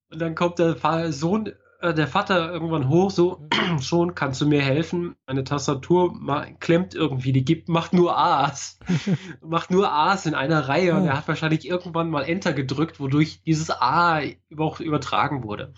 [0.09, 1.51] und dann kommt der Sohn
[1.81, 3.47] äh, der Vater irgendwann hoch, so,
[3.81, 5.15] schon, kannst du mir helfen?
[5.27, 6.13] Meine Tastatur
[6.59, 8.79] klemmt irgendwie, die gibt, macht nur A's.
[9.41, 13.41] macht nur A's in einer Reihe und er hat wahrscheinlich irgendwann mal Enter gedrückt, wodurch
[13.45, 15.73] dieses A überhaupt übertragen wurde.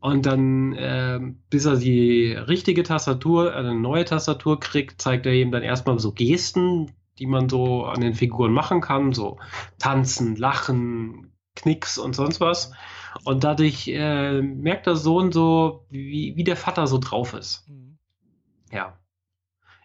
[0.00, 1.20] Und dann, äh,
[1.50, 6.12] bis er die richtige Tastatur, eine neue Tastatur kriegt, zeigt er ihm dann erstmal so
[6.12, 9.38] Gesten, die man so an den Figuren machen kann, so
[9.78, 12.72] tanzen, lachen, Knicks und sonst was.
[13.24, 17.68] Und dadurch äh, merkt der Sohn so, wie, wie der Vater so drauf ist.
[17.68, 17.98] Mhm.
[18.72, 18.96] Ja.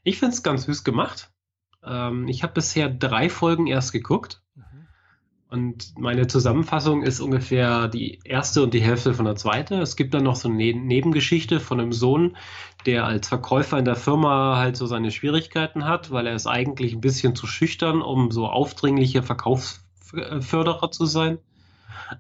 [0.03, 1.32] Ich finde es ganz süß gemacht.
[1.84, 4.41] Ähm, ich habe bisher drei Folgen erst geguckt.
[4.55, 4.63] Mhm.
[5.49, 9.76] Und meine Zusammenfassung ist ungefähr die erste und die Hälfte von der zweiten.
[9.76, 12.38] Es gibt dann noch so eine Nebengeschichte von einem Sohn,
[12.86, 16.93] der als Verkäufer in der Firma halt so seine Schwierigkeiten hat, weil er ist eigentlich
[16.93, 21.39] ein bisschen zu schüchtern, um so aufdringliche Verkaufsförderer zu sein.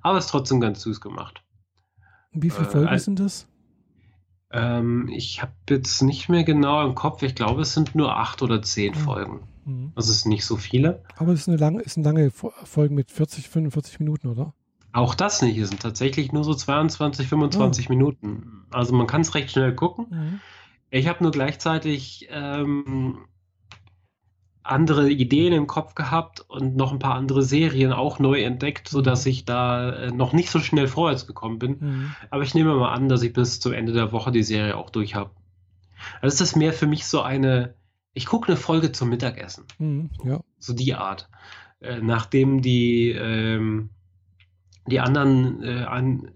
[0.01, 1.43] Aber es ist trotzdem ganz süß gemacht.
[2.31, 3.47] Wie viele Folgen äh, sind das?
[4.51, 7.23] Ähm, ich habe jetzt nicht mehr genau im Kopf.
[7.23, 8.97] Ich glaube, es sind nur acht oder zehn mhm.
[8.97, 9.47] Folgen.
[9.65, 9.91] Mhm.
[9.95, 11.03] Also es sind nicht so viele.
[11.17, 14.53] Aber es ist eine lange, ist eine lange Folge mit 40, 45 Minuten, oder?
[14.91, 15.57] Auch das nicht.
[15.57, 17.93] Es sind tatsächlich nur so 22, 25 oh.
[17.93, 18.65] Minuten.
[18.71, 20.07] Also man kann es recht schnell gucken.
[20.09, 20.39] Mhm.
[20.89, 23.25] Ich habe nur gleichzeitig ähm,
[24.65, 29.25] andere Ideen im Kopf gehabt und noch ein paar andere Serien auch neu entdeckt, sodass
[29.25, 29.31] mhm.
[29.31, 31.77] ich da äh, noch nicht so schnell vorwärts gekommen bin.
[31.79, 32.15] Mhm.
[32.31, 34.89] Aber ich nehme mal an, dass ich bis zum Ende der Woche die Serie auch
[34.89, 35.29] durch habe.
[36.19, 37.75] Also ist das mehr für mich so eine,
[38.13, 39.65] ich gucke eine Folge zum Mittagessen.
[39.77, 40.41] Mhm, ja.
[40.57, 41.29] So die Art.
[41.79, 43.91] Äh, nachdem die, ähm,
[44.87, 46.31] die anderen äh, an,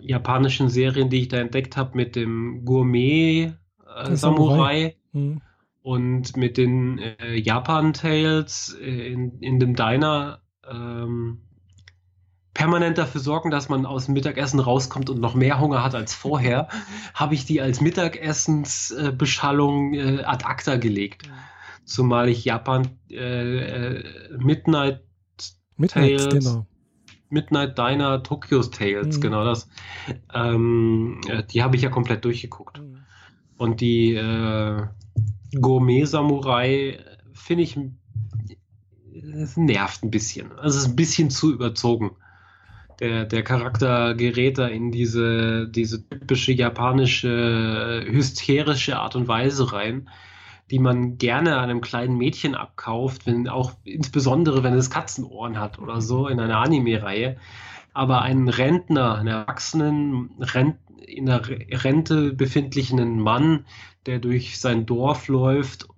[0.00, 4.96] japanischen Serien, die ich da entdeckt habe, mit dem Gourmet-Samurai, äh, Samurai.
[5.12, 5.42] Mhm
[5.84, 11.42] und mit den äh, Japan Tales äh, in, in dem Diner, ähm,
[12.54, 16.14] permanent dafür sorgen, dass man aus dem Mittagessen rauskommt und noch mehr Hunger hat als
[16.14, 16.68] vorher,
[17.14, 21.28] habe ich die als Mittagessensbeschallung äh, ad acta gelegt.
[21.84, 24.04] Zumal ich Japan äh, äh
[24.38, 25.02] Midnight,
[25.76, 26.66] Midnight Tales, Dinner.
[27.28, 29.20] Midnight Diner Tokyo's Tales, mhm.
[29.20, 29.68] genau das.
[30.32, 32.80] Ähm, äh, die habe ich ja komplett durchgeguckt.
[32.80, 33.00] Mhm.
[33.58, 34.18] Und die
[35.16, 36.98] äh, Gourmet Samurai
[37.32, 37.78] finde ich
[39.34, 40.52] es nervt ein bisschen.
[40.52, 42.16] Also es ist ein bisschen zu überzogen
[43.00, 50.08] der, der Charakter gerät da in diese, diese typische japanische, hysterische Art und Weise rein,
[50.70, 56.00] die man gerne einem kleinen Mädchen abkauft, wenn auch insbesondere wenn es Katzenohren hat oder
[56.00, 57.36] so in einer Anime-Reihe.
[57.92, 63.66] Aber einen Rentner, einen erwachsenen, Rent, in der Rente befindlichen Mann,
[64.06, 65.88] der durch sein Dorf läuft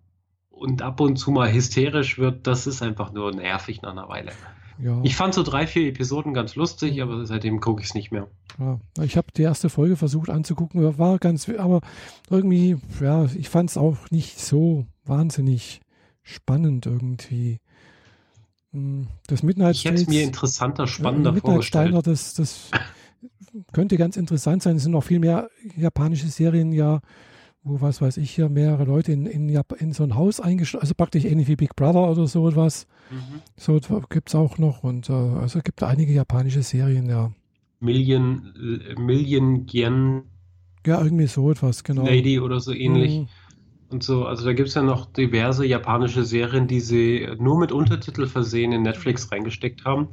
[0.51, 4.33] und ab und zu mal hysterisch wird, das ist einfach nur nervig nach einer Weile.
[4.79, 5.01] Ja.
[5.03, 8.29] Ich fand so drei, vier Episoden ganz lustig, aber seitdem gucke ich es nicht mehr.
[8.59, 11.81] Ja, ich habe die erste Folge versucht anzugucken, war ganz, aber
[12.29, 15.81] irgendwie, ja, ich fand es auch nicht so wahnsinnig
[16.23, 17.59] spannend irgendwie.
[18.73, 21.89] Hm, das Midnight Ich hätte es mir interessanter, spannender Midnight vorgestellt.
[21.89, 22.71] Steiner, das, das
[23.73, 24.77] könnte ganz interessant sein.
[24.77, 27.01] Es sind noch viel mehr japanische Serien ja
[27.67, 29.49] wo, was weiß ich, hier mehrere Leute in, in,
[29.79, 32.87] in so ein Haus eingeschlossen, also praktisch ähnlich wie Big Brother oder so etwas.
[33.11, 33.41] Mhm.
[33.57, 37.33] So gibt es auch noch und äh, also gibt einige japanische Serien, ja.
[37.81, 38.55] Million,
[38.99, 40.23] Million Yen.
[40.87, 42.05] Ja, irgendwie so etwas, genau.
[42.05, 43.21] Lady oder so ähnlich.
[43.21, 43.29] Mhm.
[43.89, 47.73] Und so, also da gibt es ja noch diverse japanische Serien, die sie nur mit
[47.73, 50.09] Untertitel versehen in Netflix reingesteckt haben.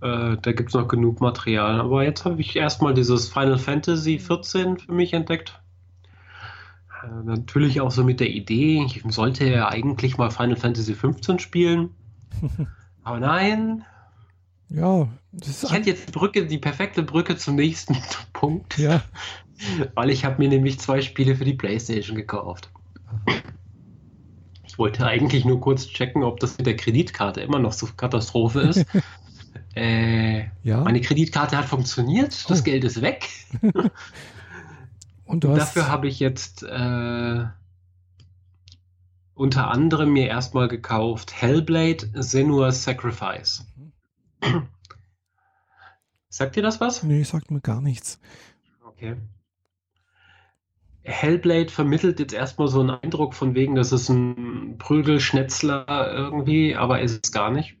[0.00, 1.80] Äh, da gibt es noch genug Material.
[1.80, 5.61] Aber jetzt habe ich erstmal dieses Final Fantasy 14 für mich entdeckt.
[7.02, 11.38] Äh, natürlich auch so mit der Idee, ich sollte ja eigentlich mal Final Fantasy 15
[11.38, 11.90] spielen.
[13.02, 13.84] Aber nein.
[14.68, 17.96] Ja, ich hätte jetzt die Brücke, die perfekte Brücke zum nächsten
[18.32, 18.78] Punkt.
[18.78, 19.02] Ja.
[19.94, 22.70] Weil ich habe mir nämlich zwei Spiele für die Playstation gekauft.
[24.66, 28.60] Ich wollte eigentlich nur kurz checken, ob das mit der Kreditkarte immer noch so Katastrophe
[28.60, 28.86] ist.
[29.74, 30.80] äh, ja.
[30.80, 32.64] Meine Kreditkarte hat funktioniert, das oh.
[32.64, 33.28] Geld ist weg.
[35.32, 37.46] Und Dafür habe ich jetzt äh,
[39.32, 43.66] unter anderem mir erstmal gekauft Hellblade Senua's Sacrifice.
[44.42, 44.68] Mhm.
[46.28, 47.02] Sagt dir das was?
[47.02, 48.20] Nee, sagt mir gar nichts.
[48.84, 49.16] Okay.
[51.02, 57.00] Hellblade vermittelt jetzt erstmal so einen Eindruck von wegen, das ist ein Prügelschnetzler irgendwie, aber
[57.00, 57.76] ist es gar nicht.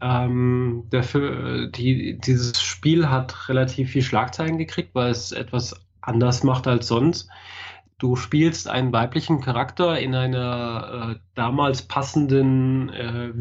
[0.00, 6.66] Ähm, dafür, die, dieses Spiel hat relativ viel Schlagzeilen gekriegt, weil es etwas anders macht
[6.66, 7.28] als sonst.
[7.98, 13.32] Du spielst einen weiblichen Charakter in einer äh, damals passenden äh,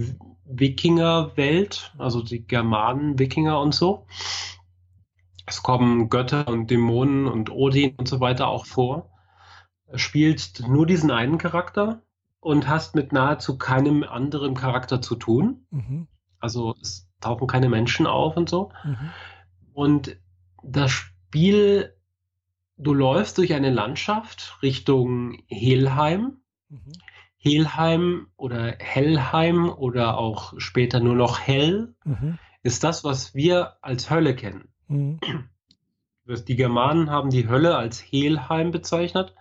[0.45, 4.05] Wikinger-Welt, also die Germanen, Wikinger und so.
[5.45, 9.09] Es kommen Götter und Dämonen und Odin und so weiter auch vor.
[9.95, 12.03] Spielst nur diesen einen Charakter
[12.39, 15.65] und hast mit nahezu keinem anderen Charakter zu tun.
[15.71, 16.07] Mhm.
[16.39, 18.71] Also es tauchen keine Menschen auf und so.
[18.83, 19.09] Mhm.
[19.73, 20.17] Und
[20.61, 21.95] das Spiel
[22.77, 26.41] du läufst durch eine Landschaft Richtung Helheim.
[26.69, 26.93] Mhm.
[27.37, 32.39] Helheim oder Hellheim oder auch später nur noch Hell mhm.
[32.61, 34.69] ist das, was wir als Hölle kennen.
[34.87, 35.19] Mhm.
[36.47, 39.35] Die Germanen haben die Hölle als Helheim bezeichnet.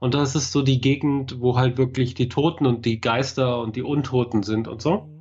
[0.00, 3.76] Und das ist so die Gegend, wo halt wirklich die Toten und die Geister und
[3.76, 5.13] die Untoten sind und so.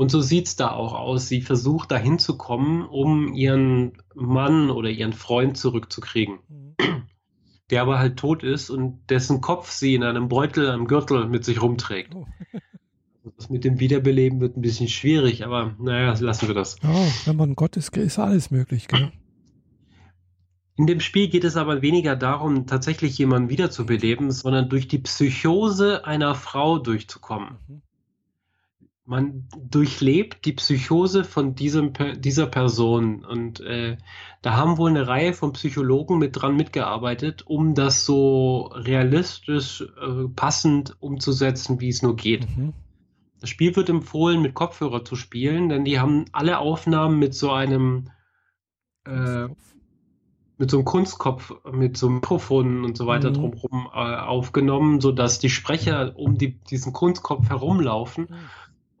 [0.00, 1.28] Und so sieht es da auch aus.
[1.28, 6.38] Sie versucht da hinzukommen, um ihren Mann oder ihren Freund zurückzukriegen.
[6.48, 7.02] Mhm.
[7.68, 11.44] Der aber halt tot ist und dessen Kopf sie in einem Beutel, einem Gürtel mit
[11.44, 12.14] sich rumträgt.
[12.14, 12.26] Oh.
[13.22, 16.78] Also das mit dem Wiederbeleben wird ein bisschen schwierig, aber naja, lassen wir das.
[16.82, 16.88] Ja,
[17.26, 19.12] wenn man Gott ist, ist alles möglich, gell?
[20.76, 26.06] In dem Spiel geht es aber weniger darum, tatsächlich jemanden wiederzubeleben, sondern durch die Psychose
[26.06, 27.58] einer Frau durchzukommen.
[27.68, 27.82] Mhm
[29.04, 33.24] man durchlebt die Psychose von diesem, dieser Person.
[33.24, 33.96] Und äh,
[34.42, 40.28] da haben wohl eine Reihe von Psychologen mit dran mitgearbeitet, um das so realistisch äh,
[40.34, 42.46] passend umzusetzen, wie es nur geht.
[42.56, 42.72] Mhm.
[43.40, 47.50] Das Spiel wird empfohlen, mit Kopfhörer zu spielen, denn die haben alle Aufnahmen mit so
[47.50, 48.10] einem
[49.06, 49.48] äh,
[50.60, 53.34] mit so einem Kunstkopf, mit so Mikrofonen und so weiter mhm.
[53.34, 58.28] drumherum äh, aufgenommen, sodass die Sprecher um die, diesen Kunstkopf herumlaufen.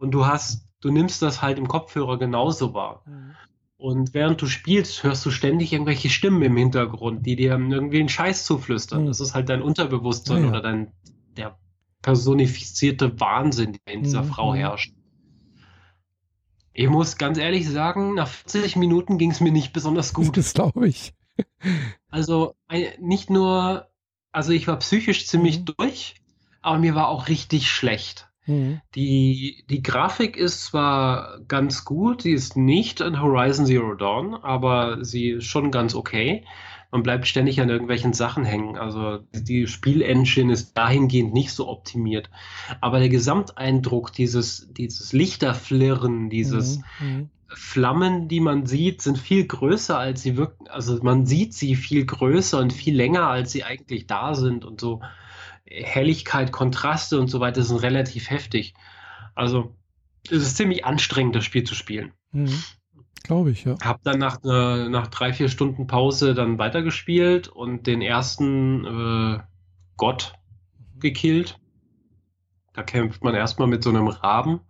[0.00, 3.02] und du hast, du nimmst das halt im Kopfhörer genauso wahr.
[3.06, 3.34] Mhm.
[3.76, 8.08] Und während du spielst, hörst du ständig irgendwelche Stimmen im Hintergrund, die dir irgendwie einen
[8.08, 9.02] Scheiß zuflüstern.
[9.02, 9.06] Mhm.
[9.06, 10.48] Das ist halt dein Unterbewusstsein ja, ja.
[10.48, 10.92] oder dein,
[11.36, 11.58] der
[12.02, 14.28] personifizierte Wahnsinn, der in dieser mhm.
[14.28, 14.92] Frau herrscht.
[16.72, 20.36] Ich muss ganz ehrlich sagen, nach 40 Minuten ging es mir nicht besonders gut.
[20.36, 21.14] Das glaube ich.
[22.10, 22.54] Also
[22.98, 23.88] nicht nur,
[24.32, 25.64] also ich war psychisch ziemlich mhm.
[25.76, 26.14] durch,
[26.62, 28.29] aber mir war auch richtig schlecht.
[28.46, 28.80] Mhm.
[28.94, 35.04] Die, die Grafik ist zwar ganz gut, sie ist nicht in Horizon Zero Dawn, aber
[35.04, 36.44] sie ist schon ganz okay.
[36.92, 38.76] Man bleibt ständig an irgendwelchen Sachen hängen.
[38.76, 42.30] Also die Spielengine ist dahingehend nicht so optimiert.
[42.80, 47.06] Aber der Gesamteindruck, dieses, dieses Lichterflirren, dieses mhm.
[47.06, 47.30] mhm.
[47.52, 50.68] Flammen, die man sieht, sind viel größer, als sie wirken.
[50.68, 54.80] Also man sieht sie viel größer und viel länger, als sie eigentlich da sind und
[54.80, 55.00] so.
[55.70, 58.74] Helligkeit, Kontraste und so weiter sind relativ heftig.
[59.34, 59.76] Also
[60.26, 62.12] es ist ziemlich anstrengend, das Spiel zu spielen.
[62.32, 62.62] Mhm.
[63.22, 63.76] Glaube ich, ja.
[63.82, 69.40] Hab dann nach, äh, nach drei, vier Stunden Pause dann weitergespielt und den ersten äh,
[69.96, 70.32] Gott
[70.98, 71.58] gekillt.
[72.72, 74.60] Da kämpft man erstmal mit so einem Raben.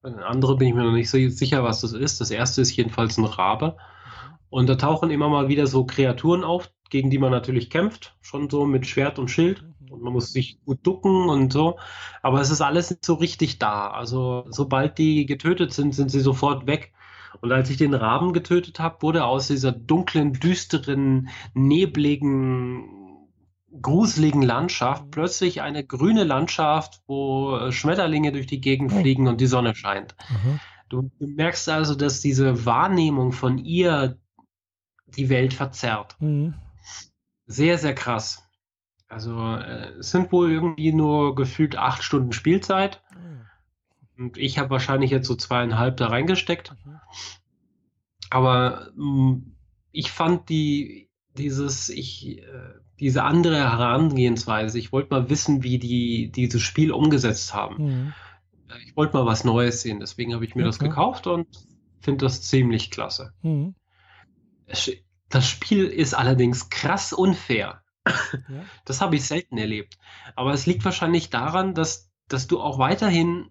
[0.00, 2.20] Bei den anderen bin ich mir noch nicht so sicher, was das ist.
[2.20, 3.76] Das erste ist jedenfalls ein Rabe.
[3.76, 4.38] Mhm.
[4.48, 8.16] Und da tauchen immer mal wieder so Kreaturen auf, gegen die man natürlich kämpft.
[8.20, 9.64] Schon so mit Schwert und Schild.
[9.90, 11.78] Und man muss sich gut ducken und so.
[12.22, 13.90] Aber es ist alles nicht so richtig da.
[13.90, 16.92] Also sobald die getötet sind, sind sie sofort weg.
[17.40, 22.98] Und als ich den Raben getötet habe, wurde aus dieser dunklen, düsteren, nebligen,
[23.80, 29.00] gruseligen Landschaft plötzlich eine grüne Landschaft, wo äh, Schmetterlinge durch die Gegend oh.
[29.00, 30.14] fliegen und die Sonne scheint.
[30.30, 30.60] Mhm.
[30.88, 34.18] Du, du, merkst also, dass diese Wahrnehmung von ihr
[35.06, 36.16] die Welt verzerrt.
[36.18, 36.54] Mhm.
[37.48, 38.46] Sehr, sehr krass.
[39.08, 43.02] Also äh, es sind wohl irgendwie nur gefühlt acht Stunden Spielzeit.
[43.14, 44.24] Mhm.
[44.24, 46.74] Und ich habe wahrscheinlich jetzt so zweieinhalb da reingesteckt.
[46.84, 47.00] Mhm.
[48.30, 49.56] Aber mh, mm,
[49.92, 52.44] ich fand die, dieses, ich, äh,
[53.00, 57.84] diese andere Herangehensweise, ich wollte mal wissen, wie die dieses Spiel umgesetzt haben.
[57.84, 58.14] Mhm.
[58.84, 60.68] Ich wollte mal was Neues sehen, deswegen habe ich mir okay.
[60.68, 61.46] das gekauft und
[62.00, 63.32] finde das ziemlich klasse.
[63.40, 63.74] Mhm.
[65.28, 67.82] Das Spiel ist allerdings krass unfair.
[68.06, 68.64] Ja.
[68.84, 69.98] Das habe ich selten erlebt.
[70.34, 73.50] Aber es liegt wahrscheinlich daran, dass, dass du auch weiterhin,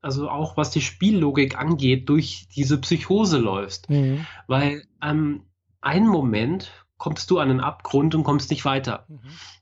[0.00, 3.88] also auch was die Spiellogik angeht, durch diese Psychose läufst.
[3.90, 4.26] Mhm.
[4.48, 5.44] Weil ähm,
[5.80, 9.06] einen Moment kommst du an den Abgrund und kommst nicht weiter.
[9.08, 9.20] Mhm.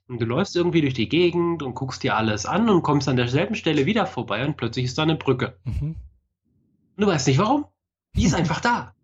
[0.08, 3.16] Und du läufst irgendwie durch die Gegend und guckst dir alles an und kommst an
[3.16, 5.58] derselben Stelle wieder vorbei und plötzlich ist da eine Brücke.
[5.64, 5.96] Mhm.
[6.96, 7.66] Und du weißt nicht warum.
[8.16, 8.94] Die ist einfach da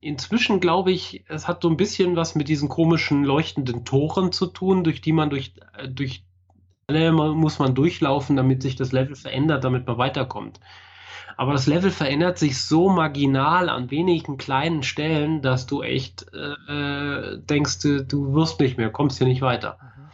[0.00, 4.46] inzwischen glaube ich, es hat so ein bisschen was mit diesen komischen leuchtenden Toren zu
[4.46, 6.24] tun, durch die man durch, äh, durch
[6.86, 10.58] alle muss man durchlaufen, damit sich das Level verändert, damit man weiterkommt.
[11.36, 16.72] Aber das Level verändert sich so marginal an wenigen kleinen Stellen, dass du echt äh,
[16.72, 19.78] äh denkst, du, du wirst nicht mehr, kommst hier nicht weiter.
[19.80, 20.08] Mhm.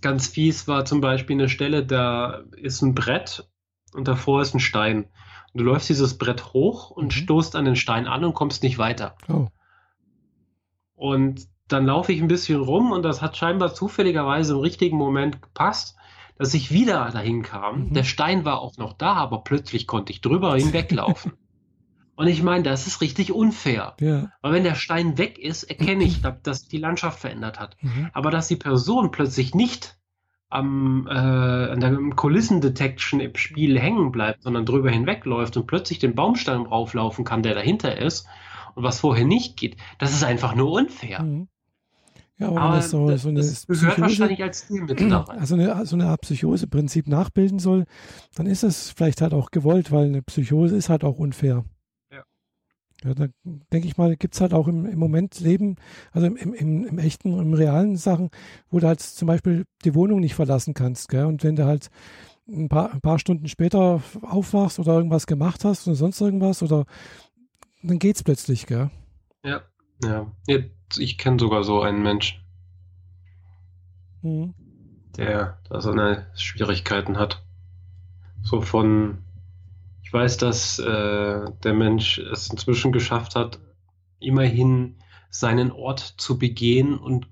[0.00, 3.46] Ganz fies war zum Beispiel eine Stelle, da ist ein Brett
[3.92, 5.06] und davor ist ein Stein.
[5.54, 7.10] Du läufst dieses Brett hoch und mhm.
[7.10, 9.16] stoßt an den Stein an und kommst nicht weiter.
[9.28, 9.48] Oh.
[10.94, 15.40] Und dann laufe ich ein bisschen rum und das hat scheinbar zufälligerweise im richtigen Moment
[15.42, 15.96] gepasst,
[16.36, 17.86] dass ich wieder dahin kam.
[17.86, 17.94] Mhm.
[17.94, 21.32] Der Stein war auch noch da, aber plötzlich konnte ich drüber hinweglaufen.
[22.16, 23.94] und ich meine, das ist richtig unfair.
[24.00, 24.32] Ja.
[24.42, 27.76] Weil wenn der Stein weg ist, erkenne ich, dass die Landschaft verändert hat.
[27.80, 28.10] Mhm.
[28.12, 29.99] Aber dass die Person plötzlich nicht
[30.50, 36.14] am, äh, an der Kulissendetection im Spiel hängen bleibt, sondern drüber hinwegläuft und plötzlich den
[36.14, 38.26] Baumstamm rauflaufen kann, der dahinter ist
[38.74, 41.22] und was vorher nicht geht, das ist einfach nur unfair.
[41.22, 41.48] Mhm.
[42.38, 45.10] Ja, aber, aber das, so, das, so eine das gehört wahrscheinlich als Stilmittel.
[45.28, 47.84] Also eine, so eine Art Psychose-Prinzip nachbilden soll,
[48.34, 51.64] dann ist es vielleicht halt auch gewollt, weil eine Psychose ist halt auch unfair.
[53.04, 53.28] Ja, da
[53.72, 55.76] denke ich mal, gibt es halt auch im, im Moment Leben,
[56.12, 58.30] also im, im, im echten, im realen Sachen,
[58.70, 61.08] wo du halt zum Beispiel die Wohnung nicht verlassen kannst.
[61.08, 61.24] Gell?
[61.24, 61.88] Und wenn du halt
[62.46, 66.84] ein paar, ein paar Stunden später aufwachst oder irgendwas gemacht hast oder sonst irgendwas, oder
[67.82, 68.90] dann geht's plötzlich, gell?
[69.44, 69.62] Ja,
[70.04, 70.30] ja.
[70.98, 72.40] Ich kenne sogar so einen Menschen,
[74.22, 74.54] mhm.
[75.16, 77.42] der da seine Schwierigkeiten hat.
[78.42, 79.24] So von
[80.10, 83.60] ich weiß, dass äh, der Mensch es inzwischen geschafft hat,
[84.18, 84.96] immerhin
[85.30, 87.28] seinen Ort zu begehen und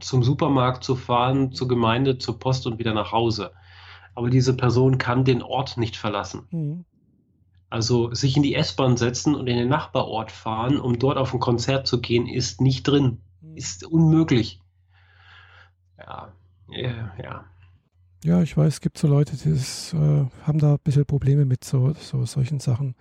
[0.00, 3.52] zum Supermarkt zu fahren, zur Gemeinde, zur Post und wieder nach Hause.
[4.14, 6.46] Aber diese Person kann den Ort nicht verlassen.
[6.50, 6.84] Mhm.
[7.68, 11.40] Also sich in die S-Bahn setzen und in den Nachbarort fahren, um dort auf ein
[11.40, 13.20] Konzert zu gehen, ist nicht drin.
[13.42, 13.54] Mhm.
[13.54, 14.62] Ist unmöglich.
[15.98, 16.32] Ja,
[16.70, 17.44] ja, ja.
[18.24, 19.96] Ja, ich weiß, es gibt so Leute, die das, äh,
[20.42, 22.94] haben da ein bisschen Probleme mit so, so solchen Sachen.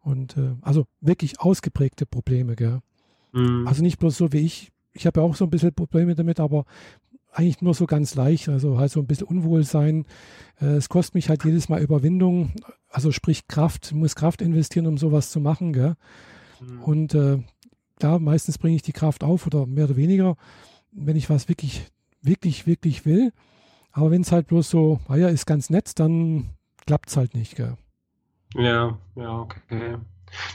[0.00, 2.80] Und äh, also wirklich ausgeprägte Probleme, gell?
[3.32, 3.66] Mhm.
[3.66, 4.70] Also nicht bloß so wie ich.
[4.92, 6.64] Ich habe ja auch so ein bisschen Probleme damit, aber
[7.32, 10.04] eigentlich nur so ganz leicht, also halt so ein bisschen Unwohlsein.
[10.60, 12.52] Äh, es kostet mich halt jedes Mal Überwindung,
[12.88, 15.72] also sprich Kraft, muss Kraft investieren, um sowas zu machen.
[15.72, 15.94] Gell?
[16.60, 16.82] Mhm.
[16.82, 17.38] Und äh,
[17.98, 20.36] klar, meistens bringe ich die Kraft auf oder mehr oder weniger,
[20.92, 21.86] wenn ich was wirklich,
[22.20, 23.32] wirklich, wirklich will.
[23.92, 26.50] Aber wenn es halt bloß so, naja, ist ganz nett, dann
[26.86, 27.56] klappt es halt nicht.
[27.56, 27.76] Gell?
[28.54, 29.96] Ja, ja, okay.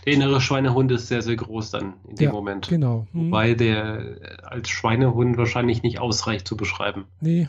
[0.06, 2.70] Der innere Schweinehund ist sehr, sehr groß dann in dem ja, Moment.
[2.70, 3.08] Genau.
[3.12, 3.28] Mhm.
[3.28, 7.06] Wobei der als Schweinehund wahrscheinlich nicht ausreicht zu beschreiben.
[7.20, 7.48] Nee.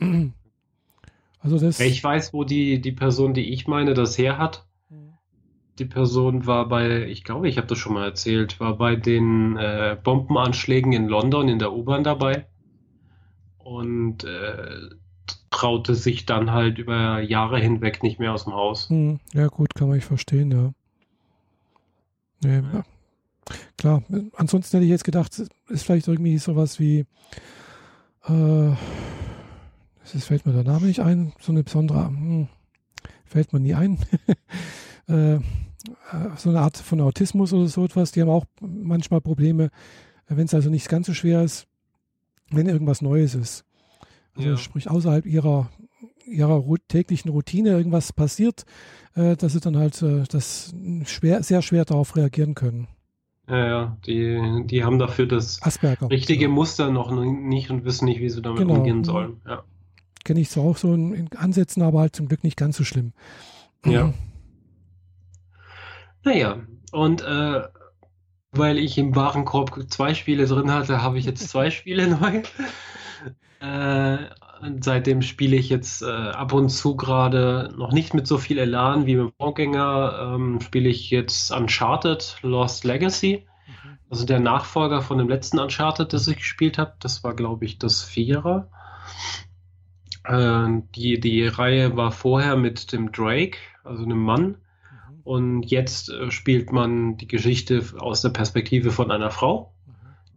[1.38, 1.78] Also das.
[1.78, 4.66] Ich weiß, wo die, die Person, die ich meine, das her hat.
[4.88, 5.12] Mhm.
[5.78, 9.56] Die Person war bei, ich glaube, ich habe das schon mal erzählt, war bei den
[9.56, 12.46] äh, Bombenanschlägen in London in der U-Bahn dabei
[13.58, 14.90] und äh,
[15.50, 18.90] traute sich dann halt über Jahre hinweg nicht mehr aus dem Haus.
[18.90, 19.20] Mhm.
[19.32, 20.72] Ja, gut, kann man nicht verstehen, ja.
[22.42, 22.84] Nee, ja.
[23.78, 24.02] Klar,
[24.34, 25.38] ansonsten hätte ich jetzt gedacht,
[25.68, 27.06] ist vielleicht irgendwie sowas wie,
[28.26, 28.70] äh,
[30.02, 32.48] es fällt mir der Name nicht ein, so eine besondere, hm,
[33.24, 33.98] fällt mir nie ein,
[35.06, 35.38] äh,
[36.36, 39.70] so eine Art von Autismus oder so etwas, die haben auch manchmal Probleme,
[40.28, 41.66] wenn es also nicht ganz so schwer ist,
[42.50, 43.65] wenn irgendwas Neues ist.
[44.36, 44.56] Also ja.
[44.56, 45.70] sprich außerhalb ihrer
[46.26, 48.64] ihrer täglichen Routine irgendwas passiert,
[49.14, 50.74] äh, dass sie dann halt äh, das
[51.04, 52.88] schwer, sehr schwer darauf reagieren können.
[53.48, 56.48] Ja, ja, die, die haben dafür das Asperger, richtige ja.
[56.48, 58.74] Muster noch nicht und wissen nicht, wie sie damit genau.
[58.74, 59.40] umgehen sollen.
[59.46, 59.62] Ja.
[60.24, 63.12] Kenne ich so auch so in, Ansätzen, aber halt zum Glück nicht ganz so schlimm.
[63.84, 64.12] Ja.
[66.24, 66.58] Naja,
[66.90, 67.62] und äh,
[68.50, 72.42] weil ich im Warenkorb zwei Spiele drin hatte, habe ich jetzt zwei Spiele neu.
[73.60, 74.18] Äh,
[74.80, 79.06] seitdem spiele ich jetzt äh, ab und zu gerade noch nicht mit so viel Elan
[79.06, 80.34] wie mit dem Vorgänger.
[80.34, 83.46] Ähm, spiele ich jetzt Uncharted Lost Legacy.
[83.66, 83.98] Mhm.
[84.10, 86.94] Also der Nachfolger von dem letzten Uncharted, das ich gespielt habe.
[87.00, 88.68] Das war, glaube ich, das Vierer.
[90.24, 94.42] Äh, die, die Reihe war vorher mit dem Drake, also einem Mann.
[94.42, 95.20] Mhm.
[95.24, 99.75] Und jetzt äh, spielt man die Geschichte aus der Perspektive von einer Frau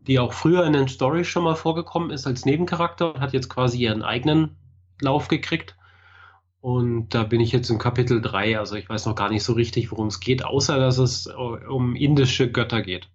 [0.08, 3.50] die auch früher in den Stories schon mal vorgekommen ist als Nebencharakter und hat jetzt
[3.50, 4.56] quasi ihren eigenen
[5.02, 5.76] Lauf gekriegt.
[6.62, 9.54] Und da bin ich jetzt in Kapitel 3, also ich weiß noch gar nicht so
[9.54, 13.10] richtig, worum es geht, außer dass es um indische Götter geht.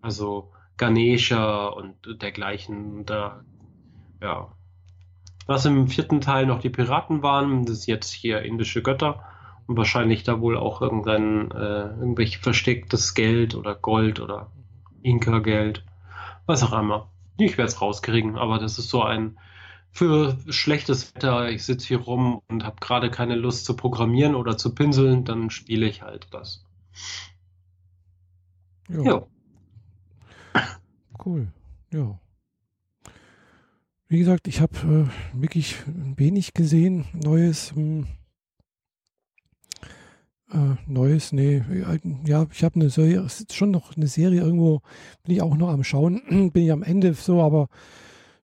[0.00, 3.04] Also Ganesha und dergleichen.
[3.04, 3.44] Da,
[4.20, 4.48] ja.
[5.46, 9.24] Was im vierten Teil noch die Piraten waren, das ist jetzt hier indische Götter.
[9.66, 14.50] Und wahrscheinlich da wohl auch irgendein äh, irgendwelch verstecktes Geld oder Gold oder
[15.02, 15.84] Inka-Geld
[16.46, 17.10] was auch immer.
[17.38, 19.38] Ich werde es rauskriegen, aber das ist so ein
[19.90, 24.56] für schlechtes Wetter, ich sitze hier rum und habe gerade keine Lust zu programmieren oder
[24.56, 26.64] zu pinseln, dann spiele ich halt das.
[28.88, 29.26] Ja.
[31.24, 31.52] Cool.
[31.92, 32.18] Ja.
[34.08, 37.74] Wie gesagt, ich habe äh, wirklich wenig gesehen, Neues.
[37.74, 38.06] Hm.
[40.52, 41.62] Äh, Neues, nee,
[42.26, 44.82] ja, ich habe eine Serie, schon noch eine Serie irgendwo,
[45.24, 47.68] bin ich auch noch am Schauen, bin ich am Ende so, aber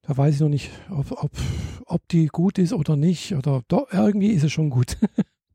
[0.01, 1.31] da weiß ich noch nicht, ob, ob,
[1.85, 4.97] ob die gut ist oder nicht, oder doch, irgendwie ist es schon gut.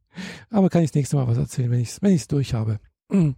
[0.50, 2.78] aber kann ich das nächste Mal was erzählen, wenn ich es wenn durch habe.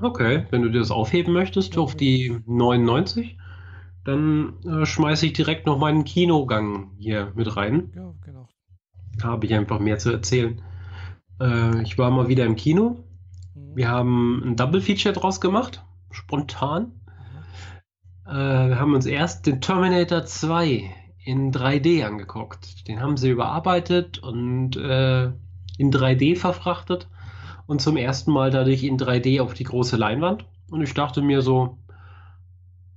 [0.00, 3.36] okay, wenn du dir das aufheben möchtest auf die 99,
[4.04, 7.90] dann äh, schmeiße ich direkt noch meinen Kinogang hier mit rein.
[7.96, 8.48] Ja, genau.
[9.18, 10.62] Da habe ich einfach mehr zu erzählen.
[11.40, 13.04] Äh, ich war mal wieder im Kino.
[13.54, 13.76] Mhm.
[13.76, 16.92] Wir haben ein Double Feature draus gemacht, spontan.
[18.26, 18.30] Mhm.
[18.30, 20.90] Äh, wir haben uns erst den Terminator 2
[21.24, 22.88] in 3D angeguckt.
[22.88, 25.26] Den haben sie überarbeitet und äh,
[25.78, 27.08] in 3D verfrachtet
[27.66, 30.46] und zum ersten Mal dadurch in 3D auf die große Leinwand.
[30.70, 31.78] Und ich dachte mir so,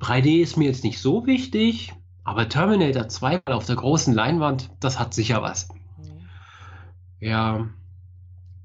[0.02, 5.00] 3D ist mir jetzt nicht so wichtig, aber Terminator 2 auf der großen Leinwand, das
[5.00, 5.68] hat sicher was.
[5.98, 6.30] Mhm.
[7.20, 7.68] Ja,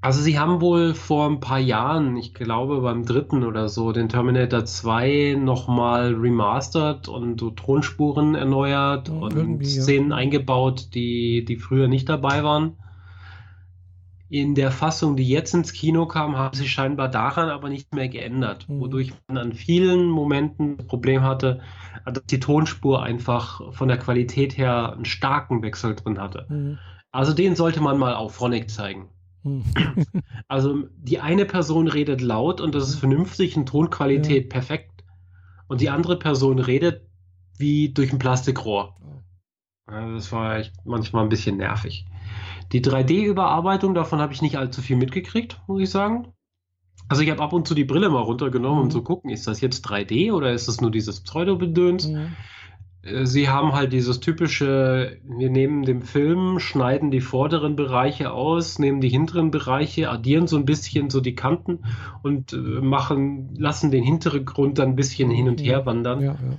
[0.05, 4.07] also sie haben wohl vor ein paar Jahren, ich glaube beim dritten oder so, den
[4.07, 10.17] Terminator 2 nochmal remastered und so Tonspuren erneuert ja, und Szenen ja.
[10.17, 12.77] eingebaut, die, die früher nicht dabei waren.
[14.29, 18.07] In der Fassung, die jetzt ins Kino kam, haben sie scheinbar daran aber nicht mehr
[18.07, 18.81] geändert, mhm.
[18.81, 21.61] wodurch man an vielen Momenten das Problem hatte,
[22.05, 26.45] dass die Tonspur einfach von der Qualität her einen starken Wechsel drin hatte.
[26.47, 26.77] Mhm.
[27.11, 29.09] Also den sollte man mal auf Phonic zeigen.
[30.47, 34.49] Also die eine Person redet laut und das ist vernünftig in Tonqualität ja.
[34.49, 35.03] perfekt.
[35.67, 37.07] Und die andere Person redet
[37.57, 38.95] wie durch ein Plastikrohr.
[39.89, 42.05] Ja, das war echt manchmal ein bisschen nervig.
[42.71, 46.33] Die 3D-Überarbeitung, davon habe ich nicht allzu viel mitgekriegt, muss ich sagen.
[47.07, 48.83] Also ich habe ab und zu die Brille mal runtergenommen, mhm.
[48.85, 52.07] um zu gucken, ist das jetzt 3D oder ist das nur dieses Pseudo-Bedöns?
[52.07, 52.35] Mhm.
[53.05, 58.79] Äh, sie haben halt dieses typische, wir nehmen den Film, schneiden die vorderen Bereiche aus,
[58.79, 61.85] nehmen die hinteren Bereiche, addieren so ein bisschen so die Kanten
[62.23, 66.31] und äh, machen, lassen den hinteren Grund dann ein bisschen hin und her wandern, ja,
[66.33, 66.57] ja.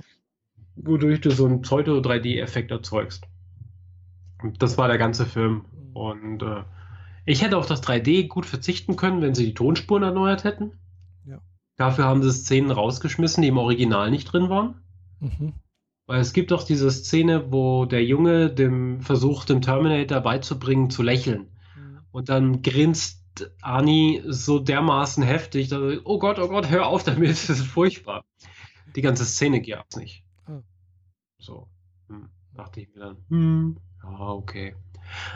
[0.75, 3.25] wodurch du so einen Pseudo-3D-Effekt erzeugst.
[4.59, 5.65] Das war der ganze Film.
[5.93, 6.63] Und äh,
[7.25, 10.73] ich hätte auf das 3D gut verzichten können, wenn sie die Tonspuren erneuert hätten.
[11.25, 11.39] Ja.
[11.75, 14.75] Dafür haben sie Szenen rausgeschmissen, die im Original nicht drin waren.
[15.19, 15.53] Mhm.
[16.07, 21.03] Weil es gibt doch diese Szene, wo der Junge dem versucht, dem Terminator beizubringen, zu
[21.03, 21.49] lächeln.
[21.75, 21.99] Mhm.
[22.11, 27.03] Und dann grinst Ani so dermaßen heftig, dass er, oh Gott, oh Gott, hör auf
[27.03, 28.23] damit, das ist furchtbar.
[28.95, 30.23] Die ganze Szene gab es nicht.
[30.49, 30.61] Oh.
[31.37, 31.67] So,
[32.07, 34.75] hm, dachte ich mir dann, hm, ja, okay.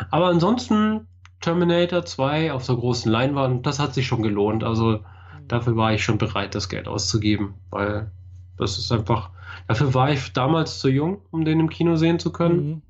[0.09, 1.07] Aber ansonsten
[1.41, 4.63] Terminator 2 auf der großen Leinwand, das hat sich schon gelohnt.
[4.63, 5.47] Also mhm.
[5.47, 8.11] dafür war ich schon bereit, das Geld auszugeben, weil
[8.57, 9.31] das ist einfach,
[9.67, 12.67] dafür war ich damals zu jung, um den im Kino sehen zu können.
[12.67, 12.81] Mhm.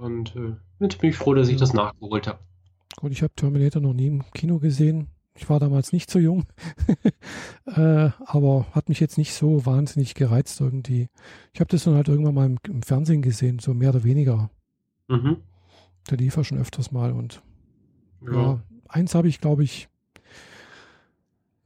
[0.00, 2.38] Und äh, jetzt bin ich froh, dass ich das nachgeholt habe.
[2.96, 5.08] Gut, ich habe Terminator noch nie im Kino gesehen.
[5.34, 6.44] Ich war damals nicht so jung,
[7.64, 11.08] äh, aber hat mich jetzt nicht so wahnsinnig gereizt irgendwie.
[11.54, 14.50] Ich habe das dann halt irgendwann mal im, im, Fernsehen gesehen, so mehr oder weniger.
[15.08, 15.38] Mhm.
[16.10, 17.42] Der lief ja schon öfters mal und
[18.26, 19.88] ja, ja eins habe ich, glaube ich,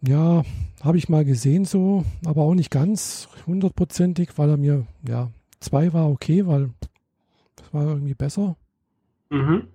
[0.03, 0.45] ja,
[0.83, 5.31] habe ich mal gesehen so, aber auch nicht ganz hundertprozentig, weil er mir, ja,
[5.61, 6.71] zwei war okay, weil
[7.57, 8.57] das war irgendwie besser.
[9.31, 9.69] Mhm.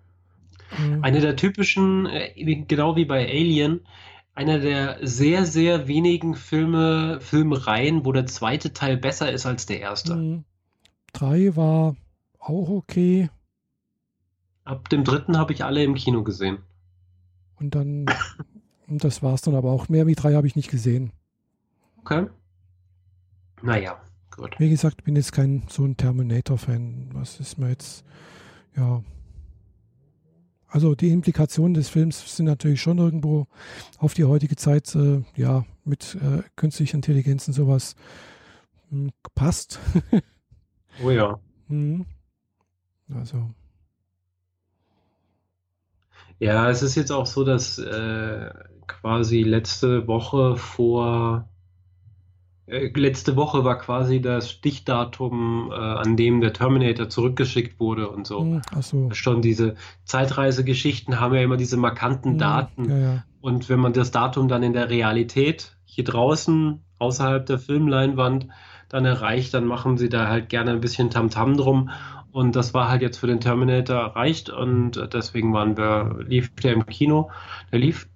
[0.77, 1.03] Mhm.
[1.03, 3.81] Eine der typischen, äh, genau wie bei Alien,
[4.33, 9.81] einer der sehr, sehr wenigen Filme, Filmreihen, wo der zweite Teil besser ist als der
[9.81, 10.15] erste.
[10.15, 10.43] Mhm.
[11.13, 11.95] Drei war
[12.39, 13.29] auch okay.
[14.63, 16.59] Ab dem dritten habe ich alle im Kino gesehen.
[17.59, 18.05] Und dann
[18.91, 19.87] und das war es dann aber auch.
[19.87, 21.13] Mehr wie drei habe ich nicht gesehen.
[21.99, 22.27] Okay.
[23.61, 24.01] Naja,
[24.35, 24.59] gut.
[24.59, 27.11] Wie gesagt, bin jetzt kein so ein Terminator-Fan.
[27.13, 28.03] Was ist mir jetzt,
[28.75, 29.01] ja.
[30.67, 33.47] Also die Implikationen des Films sind natürlich schon irgendwo
[33.97, 37.95] auf die heutige Zeit, äh, ja, mit äh, künstlicher Intelligenz und sowas
[38.89, 39.79] hm, passt.
[41.03, 41.39] oh ja.
[41.67, 42.05] Mhm.
[43.13, 43.53] Also.
[46.41, 48.49] Ja, es ist jetzt auch so, dass äh,
[48.87, 51.47] quasi letzte Woche vor
[52.65, 58.25] äh, letzte Woche war quasi das Stichdatum, äh, an dem der Terminator zurückgeschickt wurde und
[58.25, 58.39] so.
[58.39, 59.09] Hm, ach so.
[59.11, 62.89] Schon diese Zeitreisegeschichten haben ja immer diese markanten hm, Daten.
[62.89, 63.23] Ja, ja.
[63.39, 68.47] Und wenn man das Datum dann in der Realität hier draußen außerhalb der Filmleinwand
[68.89, 71.89] dann erreicht, dann machen sie da halt gerne ein bisschen Tamtam -Tam drum
[72.31, 76.73] und das war halt jetzt für den Terminator erreicht und deswegen waren wir, lief der
[76.73, 77.29] im Kino.
[77.71, 78.09] Der lief,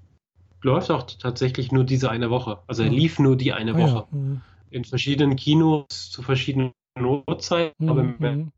[0.61, 2.59] läuft auch tatsächlich nur diese eine Woche.
[2.67, 4.07] Also er lief nur die eine ah, Woche.
[4.11, 4.17] Ja.
[4.17, 4.41] Mhm.
[4.69, 7.85] In verschiedenen Kinos zu verschiedenen Uhrzeiten.
[7.85, 7.89] Mhm.
[7.89, 8.51] Aber mhm.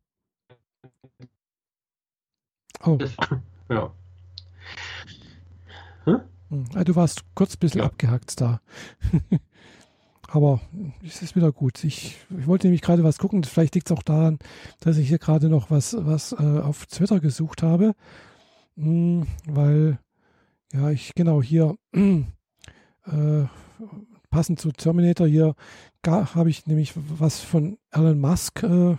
[2.83, 2.97] oh.
[3.69, 3.91] ja.
[6.05, 6.21] Hm?
[6.85, 7.87] Du warst kurz ein bisschen ja.
[7.87, 8.61] abgehackt da.
[10.27, 10.59] Aber
[11.05, 11.83] es ist wieder gut.
[11.83, 13.43] Ich, ich wollte nämlich gerade was gucken.
[13.43, 14.39] Vielleicht liegt es auch daran,
[14.81, 17.93] dass ich hier gerade noch was, was äh, auf Twitter gesucht habe.
[18.75, 19.99] Hm, weil,
[20.73, 22.25] ja, ich genau hier äh,
[24.29, 25.55] passend zu Terminator hier
[26.07, 28.95] habe ich nämlich was von Elon Musk äh,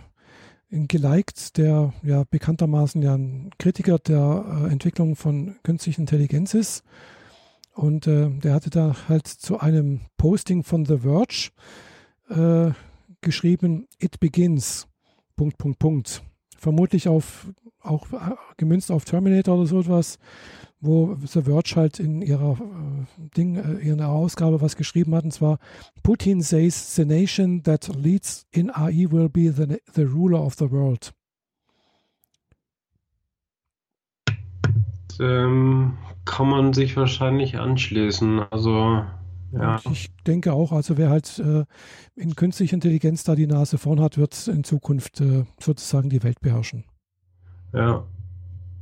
[0.69, 6.83] geliked, der ja bekanntermaßen ja ein Kritiker der äh, Entwicklung von künstlicher Intelligenz ist.
[7.79, 11.51] Und äh, der hatte da halt zu einem Posting von The Verge
[12.27, 12.71] äh,
[13.21, 14.85] geschrieben, It begins.
[15.37, 16.21] Punkt, Punkt, Punkt.
[16.57, 17.47] Vermutlich auf,
[17.79, 20.19] auch äh, gemünzt auf Terminator oder so etwas,
[20.81, 25.31] wo The Verge halt in ihrer äh, Ding, äh, ihrer Ausgabe was geschrieben hat, und
[25.31, 25.57] zwar
[26.03, 30.69] Putin says the nation that leads in AI will be the, the ruler of the
[30.69, 31.13] world.
[35.21, 35.97] Ähm,
[36.29, 38.41] kann man sich wahrscheinlich anschließen.
[38.51, 39.03] Also,
[39.51, 39.79] ja.
[39.91, 41.65] Ich denke auch, also wer halt äh,
[42.15, 46.39] in künstlicher Intelligenz da die Nase vorn hat, wird in Zukunft äh, sozusagen die Welt
[46.39, 46.85] beherrschen.
[47.73, 48.05] Ja,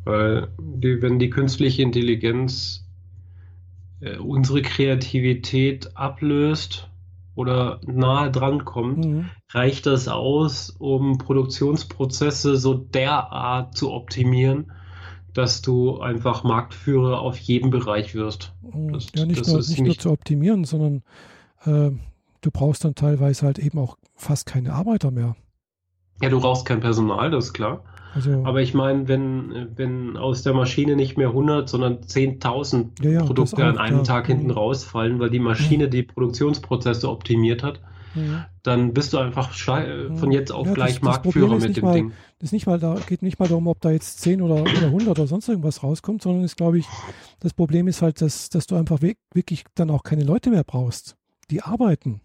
[0.03, 2.85] weil die, wenn die künstliche Intelligenz
[4.01, 6.89] äh, unsere Kreativität ablöst
[7.33, 9.29] oder nahe dran kommt, mhm.
[9.53, 14.71] reicht das aus, um Produktionsprozesse so derart zu optimieren,
[15.37, 18.53] dass du einfach Marktführer auf jedem Bereich wirst.
[18.63, 21.03] Mm, das, ja, nicht, nur, nicht, nicht, nur, zu optimieren, sondern
[21.65, 21.91] äh,
[22.41, 25.35] du brauchst dann teilweise halt eben auch fast keine Arbeiter mehr.
[26.21, 27.83] Ja, du brauchst kein Personal, das ist klar.
[28.15, 33.11] Also, Aber ich meine, wenn, wenn aus der Maschine nicht mehr 100, sondern 10.000 ja,
[33.11, 34.03] ja, Produkte auch, an einem ja.
[34.03, 37.79] Tag hinten rausfallen, weil die Maschine die Produktionsprozesse optimiert hat,
[38.15, 38.45] mhm.
[38.63, 41.93] dann bist du einfach von jetzt auf ja, gleich das, Marktführer das mit dem mal,
[41.93, 42.13] Ding.
[42.39, 45.07] Das nicht mal, da geht nicht mal darum, ob da jetzt 10 oder, oder 100
[45.09, 46.85] oder sonst irgendwas rauskommt, sondern ist, glaube ich,
[47.39, 51.15] das Problem ist halt, dass, dass du einfach wirklich dann auch keine Leute mehr brauchst,
[51.49, 52.21] die arbeiten.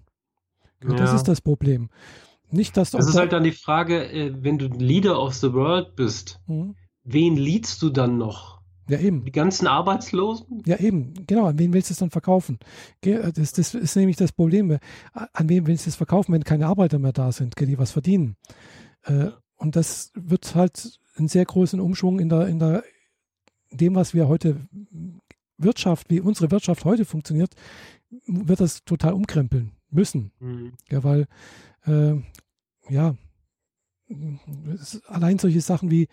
[0.83, 0.95] Ja.
[0.95, 1.91] Das ist das Problem.
[2.51, 5.97] Nicht, dass das ist halt dann die Frage, äh, wenn du Leader of the World
[5.97, 6.75] bist, mhm.
[7.03, 8.62] wen leadst du dann noch?
[8.93, 9.25] Ja, eben.
[9.25, 10.63] Die ganzen Arbeitslosen?
[10.67, 11.15] Ja, eben.
[11.27, 11.47] Genau.
[11.47, 12.59] An wen willst du es dann verkaufen?
[13.01, 14.79] Das, das, ist nämlich das Problem.
[15.15, 18.37] An wen willst du es verkaufen, wenn keine Arbeiter mehr da sind, die was verdienen?
[19.05, 22.85] Äh, und das wird halt einen sehr großen Umschwung in der, in der,
[23.71, 24.69] dem, was wir heute
[25.57, 27.55] Wirtschaft, wie unsere Wirtschaft heute funktioniert,
[28.27, 30.33] wird das total umkrempeln müssen.
[30.39, 30.75] Mhm.
[30.91, 31.29] Ja, weil,
[31.87, 32.17] äh,
[32.91, 33.15] ja,
[35.07, 36.09] allein solche Sachen wie,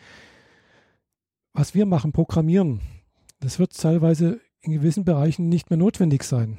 [1.60, 2.80] was wir machen, programmieren,
[3.42, 6.58] das wird teilweise in gewissen Bereichen nicht mehr notwendig sein.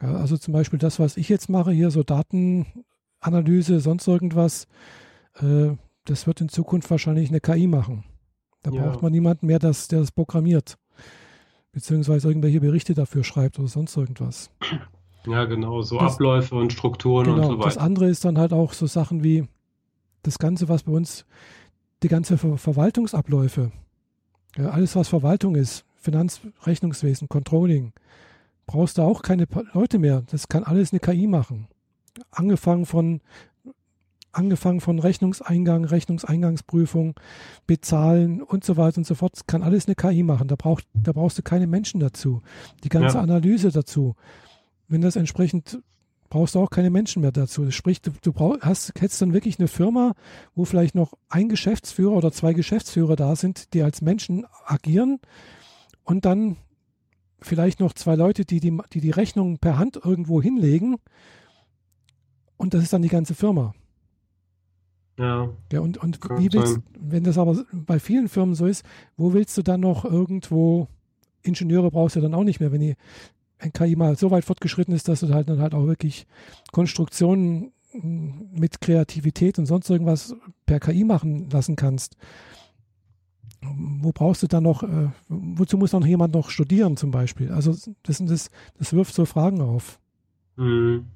[0.00, 4.66] Ja, also zum Beispiel das, was ich jetzt mache, hier so Datenanalyse, sonst irgendwas,
[5.42, 5.72] äh,
[6.06, 8.04] das wird in Zukunft wahrscheinlich eine KI machen.
[8.62, 8.82] Da ja.
[8.82, 10.78] braucht man niemanden mehr, das, der das programmiert.
[11.72, 14.50] Beziehungsweise irgendwelche Berichte dafür schreibt oder sonst irgendwas.
[15.26, 17.68] Ja, genau, so das, Abläufe und Strukturen genau, und so weiter.
[17.68, 19.46] Das andere ist dann halt auch so Sachen wie
[20.22, 21.26] das Ganze, was bei uns,
[22.02, 23.72] die ganze Ver Verwaltungsabläufe,
[24.56, 27.92] ja, alles was Verwaltung ist, Finanz-, Rechnungswesen, Controlling,
[28.66, 30.22] brauchst du auch keine Leute mehr.
[30.30, 31.68] Das kann alles eine KI machen.
[32.30, 33.20] Angefangen von
[34.32, 37.18] angefangen von Rechnungseingang, Rechnungseingangsprüfung,
[37.66, 39.32] Bezahlen und so weiter und so fort.
[39.34, 40.46] Das kann alles eine KI machen.
[40.46, 42.40] Da, braucht, da brauchst du keine Menschen dazu.
[42.84, 43.22] Die ganze ja.
[43.22, 44.14] Analyse dazu
[44.90, 45.78] wenn das entsprechend
[46.30, 47.70] brauchst du auch keine Menschen mehr dazu.
[47.70, 50.14] Sprich, du, du brauch, hast, hättest dann wirklich eine Firma,
[50.54, 55.18] wo vielleicht noch ein Geschäftsführer oder zwei Geschäftsführer da sind, die als Menschen agieren
[56.04, 56.56] und dann
[57.42, 60.96] vielleicht noch zwei Leute, die die, die, die Rechnung per Hand irgendwo hinlegen
[62.56, 63.74] und das ist dann die ganze Firma.
[65.18, 65.50] Ja.
[65.72, 68.84] Ja, und, und wie willst, wenn das aber bei vielen Firmen so ist,
[69.16, 70.88] wo willst du dann noch irgendwo
[71.42, 72.96] Ingenieure brauchst du dann auch nicht mehr, wenn die
[73.60, 76.26] wenn KI mal so weit fortgeschritten ist, dass du halt dann halt auch wirklich
[76.72, 80.34] Konstruktionen mit Kreativität und sonst irgendwas
[80.66, 82.16] per KI machen lassen kannst.
[83.62, 87.52] Wo brauchst du dann noch, äh, wozu muss noch jemand noch studieren zum Beispiel?
[87.52, 89.98] Also das, das, das wirft so Fragen auf.
[90.56, 91.06] Mhm.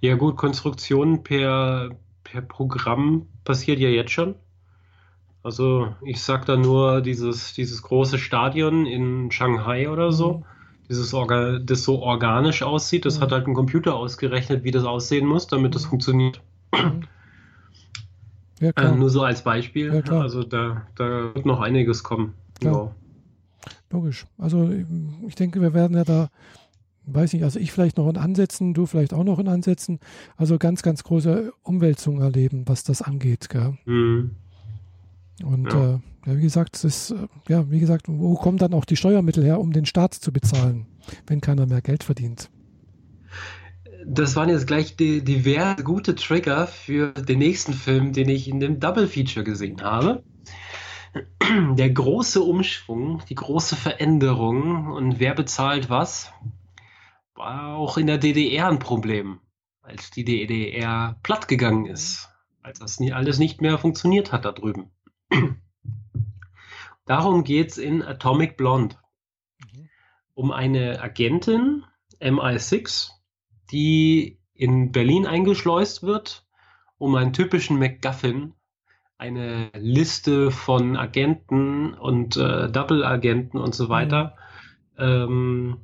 [0.00, 1.90] Ja gut, Konstruktion per,
[2.24, 4.34] per Programm passiert ja jetzt schon.
[5.42, 10.38] Also ich sag da nur dieses, dieses große Stadion in Shanghai oder so.
[10.38, 10.55] Mhm
[10.88, 13.04] dieses Orga das so organisch aussieht.
[13.04, 13.22] Das mhm.
[13.22, 15.90] hat halt ein Computer ausgerechnet, wie das aussehen muss, damit das mhm.
[15.90, 16.40] funktioniert.
[18.58, 20.02] Ja, äh, nur so als Beispiel.
[20.06, 22.32] Ja, also da, da wird noch einiges kommen.
[22.62, 22.90] Ja.
[23.90, 24.26] Logisch.
[24.38, 24.70] Also
[25.26, 26.30] ich denke, wir werden ja da,
[27.04, 30.00] weiß nicht, also ich vielleicht noch in Ansätzen, du vielleicht auch noch in Ansätzen,
[30.36, 33.50] also ganz, ganz große Umwälzungen erleben, was das angeht.
[33.50, 33.76] Gell?
[33.84, 34.30] Mhm.
[35.44, 35.94] Und ja.
[35.94, 39.44] Äh, ja, wie gesagt, ist, äh, ja, wie gesagt, wo kommen dann auch die Steuermittel
[39.44, 40.86] her, um den Staat zu bezahlen,
[41.26, 42.50] wenn keiner mehr Geld verdient?
[44.04, 48.60] Das waren jetzt gleich die, diverse gute Trigger für den nächsten Film, den ich in
[48.60, 50.22] dem Double Feature gesehen habe.
[51.76, 56.30] Der große Umschwung, die große Veränderung und wer bezahlt was,
[57.34, 59.40] war auch in der DDR ein Problem,
[59.80, 62.28] als die DDR platt gegangen ist,
[62.62, 64.90] als das alles nicht mehr funktioniert hat da drüben.
[67.06, 68.96] Darum geht es in Atomic Blonde.
[69.60, 69.88] Mhm.
[70.34, 71.84] Um eine Agentin,
[72.20, 73.10] MI6,
[73.70, 76.46] die in Berlin eingeschleust wird,
[76.98, 78.54] um einen typischen MacGuffin,
[79.18, 84.36] eine Liste von Agenten und äh, Double-Agenten und so weiter,
[84.98, 85.04] mhm.
[85.04, 85.76] ähm,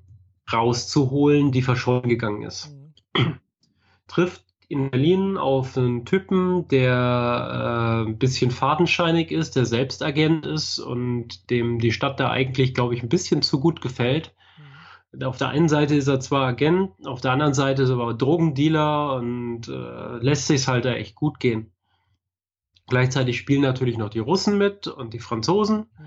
[0.52, 2.70] rauszuholen, die verschollen gegangen ist.
[3.16, 3.38] Mhm.
[4.08, 10.46] Trifft in Berlin auf einen Typen, der äh, ein bisschen fadenscheinig ist, der selbst Agent
[10.46, 14.34] ist und dem die Stadt da eigentlich, glaube ich, ein bisschen zu gut gefällt.
[15.12, 15.24] Mhm.
[15.24, 18.14] Auf der einen Seite ist er zwar Agent, auf der anderen Seite ist er aber
[18.14, 21.70] Drogendealer und äh, lässt sich halt da echt gut gehen.
[22.88, 25.90] Gleichzeitig spielen natürlich noch die Russen mit und die Franzosen.
[25.98, 26.06] Mhm.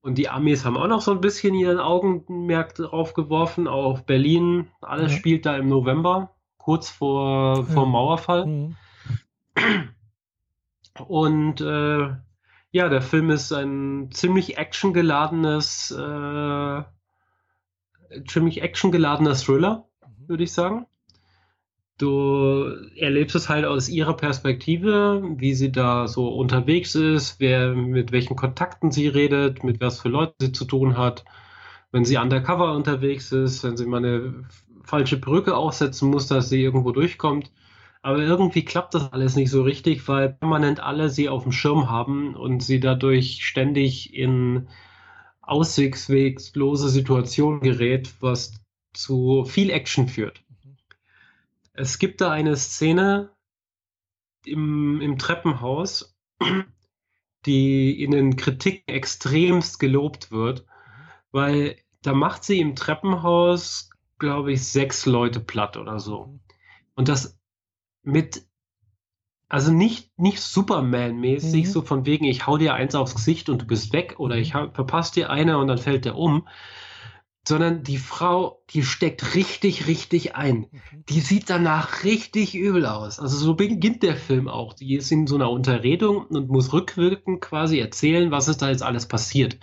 [0.00, 4.68] Und die Amis haben auch noch so ein bisschen ihren Augenmerk drauf geworfen auf Berlin.
[4.82, 5.18] Alles ja.
[5.18, 6.33] spielt da im November
[6.64, 8.46] kurz vor, vor Mauerfall.
[8.46, 8.76] Mhm.
[11.06, 12.08] Und äh,
[12.70, 16.82] ja, der Film ist ein ziemlich actiongeladenes, äh,
[18.26, 20.28] ziemlich actiongeladener Thriller, mhm.
[20.28, 20.86] würde ich sagen.
[21.98, 22.64] Du
[22.96, 28.36] erlebst es halt aus ihrer Perspektive, wie sie da so unterwegs ist, wer mit welchen
[28.36, 31.26] Kontakten sie redet, mit was für Leuten sie zu tun hat,
[31.92, 34.44] wenn sie undercover unterwegs ist, wenn sie mal eine
[34.84, 37.50] falsche Brücke aufsetzen muss, dass sie irgendwo durchkommt.
[38.02, 41.90] Aber irgendwie klappt das alles nicht so richtig, weil permanent alle sie auf dem Schirm
[41.90, 44.68] haben und sie dadurch ständig in
[45.40, 48.52] aussichtsweglose Situationen gerät, was
[48.92, 50.42] zu viel Action führt.
[51.72, 53.30] Es gibt da eine Szene
[54.44, 56.14] im, im Treppenhaus,
[57.46, 60.66] die in den Kritiken extremst gelobt wird,
[61.32, 63.90] weil da macht sie im Treppenhaus,
[64.24, 66.40] glaube ich, sechs Leute platt oder so.
[66.94, 67.38] Und das
[68.02, 68.46] mit,
[69.48, 71.70] also nicht, nicht Superman-mäßig, mhm.
[71.70, 74.52] so von wegen, ich hau dir eins aufs Gesicht und du bist weg oder ich
[74.52, 76.48] verpasse dir eine und dann fällt der um,
[77.46, 80.66] sondern die Frau, die steckt richtig, richtig ein.
[80.70, 81.04] Mhm.
[81.10, 83.20] Die sieht danach richtig übel aus.
[83.20, 84.72] Also so beginnt der Film auch.
[84.72, 88.82] Die ist in so einer Unterredung und muss rückwirkend quasi erzählen, was ist da jetzt
[88.82, 89.58] alles passiert.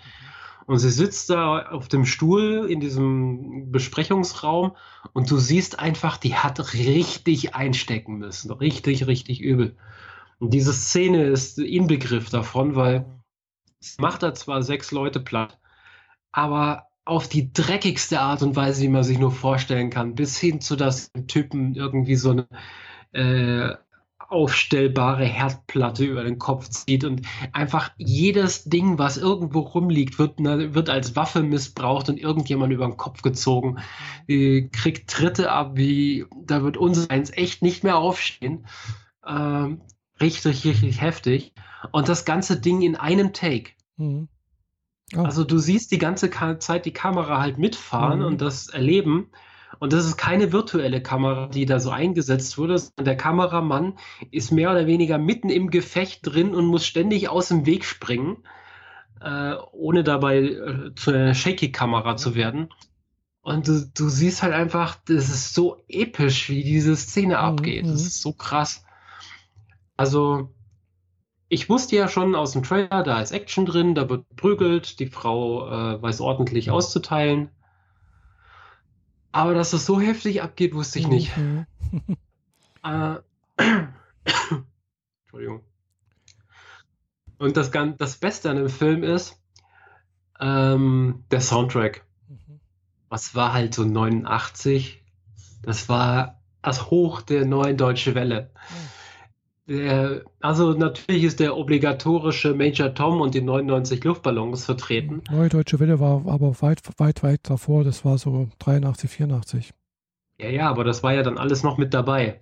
[0.71, 4.77] Und sie sitzt da auf dem Stuhl in diesem Besprechungsraum
[5.11, 8.53] und du siehst einfach, die hat richtig einstecken müssen.
[8.53, 9.75] Richtig, richtig übel.
[10.39, 13.05] Und diese Szene ist Inbegriff davon, weil
[13.81, 15.59] es macht da zwar sechs Leute platt,
[16.31, 20.61] aber auf die dreckigste Art und Weise, wie man sich nur vorstellen kann, bis hin
[20.61, 22.47] zu, dass Typen irgendwie so eine
[23.11, 23.75] äh,
[24.31, 27.21] aufstellbare Herdplatte über den Kopf zieht und
[27.51, 32.97] einfach jedes Ding, was irgendwo rumliegt, wird, wird als Waffe missbraucht und irgendjemand über den
[32.97, 33.79] Kopf gezogen,
[34.27, 38.65] äh, kriegt Tritte ab, wie da wird uns eins echt nicht mehr aufstehen.
[39.27, 39.81] Ähm,
[40.19, 41.53] richtig, richtig heftig.
[41.91, 43.71] Und das ganze Ding in einem Take.
[43.97, 44.29] Mhm.
[45.15, 45.23] Oh.
[45.23, 46.29] Also du siehst die ganze
[46.59, 48.25] Zeit die Kamera halt mitfahren mhm.
[48.25, 49.29] und das erleben.
[49.81, 52.79] Und das ist keine virtuelle Kamera, die da so eingesetzt wurde.
[52.99, 53.97] Der Kameramann
[54.29, 58.43] ist mehr oder weniger mitten im Gefecht drin und muss ständig aus dem Weg springen,
[59.21, 62.69] äh, ohne dabei äh, zu einer Shaky-Kamera zu werden.
[63.41, 67.41] Und du, du, siehst halt einfach, das ist so episch, wie diese Szene mhm.
[67.41, 67.87] abgeht.
[67.87, 68.85] Das ist so krass.
[69.97, 70.53] Also,
[71.49, 75.07] ich wusste ja schon aus dem Trailer, da ist Action drin, da wird prügelt, die
[75.07, 77.49] Frau äh, weiß ordentlich auszuteilen.
[79.31, 81.37] Aber dass es so heftig abgeht, wusste ich nicht.
[81.37, 81.65] Mhm.
[82.83, 83.15] äh,
[85.23, 85.61] Entschuldigung.
[87.37, 89.41] Und das, das Beste an dem Film ist
[90.39, 92.05] ähm, der Soundtrack.
[92.27, 92.59] Mhm.
[93.09, 95.03] Was war halt so 89?
[95.63, 98.51] Das war das Hoch der neuen Deutsche Welle.
[98.69, 99.00] Mhm.
[99.67, 105.21] Der, also natürlich ist der obligatorische Major Tom und die 99 Luftballons vertreten.
[105.29, 107.83] Neue Deutsche Welle war aber weit, weit, weit davor.
[107.83, 109.73] Das war so 83, 84.
[110.39, 112.41] Ja, ja, aber das war ja dann alles noch mit dabei.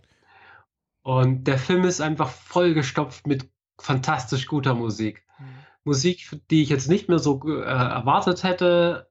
[1.03, 5.26] Und der Film ist einfach vollgestopft mit fantastisch guter Musik.
[5.38, 5.45] Mhm.
[5.84, 9.09] Musik, die ich jetzt nicht mehr so äh, erwartet hätte.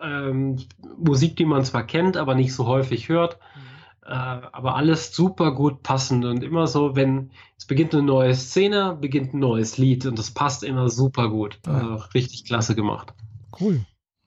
[0.00, 0.58] Ähm,
[0.96, 3.38] Musik, die man zwar kennt, aber nicht so häufig hört.
[3.54, 3.73] Mhm äh,
[4.06, 9.34] aber alles super gut passend und immer so, wenn es beginnt eine neue Szene, beginnt
[9.34, 11.58] ein neues Lied und das passt immer super gut.
[11.66, 11.72] Ja.
[11.72, 13.14] Also richtig klasse gemacht.
[13.58, 13.84] Cool.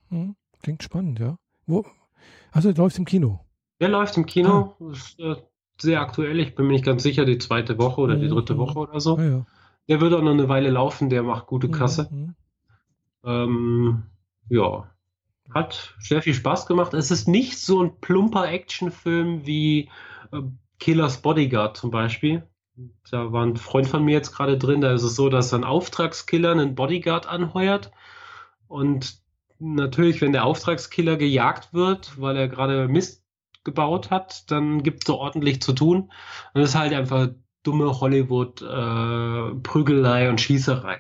[0.10, 1.38] Hm, klingt spannend, ja.
[1.68, 1.86] Wo,
[2.52, 3.40] also läuft im Kino.
[3.80, 4.76] Der läuft im Kino.
[4.80, 4.92] Ah.
[4.92, 5.36] Ist, äh,
[5.80, 6.40] sehr aktuell.
[6.40, 9.18] Ich bin mir nicht ganz sicher, die zweite Woche oder die dritte Woche oder so.
[9.18, 9.46] Ah, ja.
[9.88, 12.10] Der wird auch noch eine Weile laufen, der macht gute Kasse.
[12.12, 12.36] Mhm.
[13.24, 14.04] Ähm,
[14.50, 14.90] ja,
[15.54, 16.94] hat sehr viel Spaß gemacht.
[16.94, 19.90] Es ist nicht so ein plumper Actionfilm wie
[20.32, 20.42] äh,
[20.80, 22.48] Killers Bodyguard zum Beispiel.
[23.10, 24.82] Da war ein Freund von mir jetzt gerade drin.
[24.82, 27.92] Da ist es so, dass ein Auftragskiller einen Bodyguard anheuert.
[28.68, 29.22] Und
[29.60, 33.24] natürlich, wenn der Auftragskiller gejagt wird, weil er gerade Mist
[33.64, 36.12] gebaut hat, dann gibt es so ordentlich zu tun.
[36.54, 37.30] Und es ist halt einfach
[37.64, 41.00] dumme Hollywood-Prügelei äh, und Schießerei.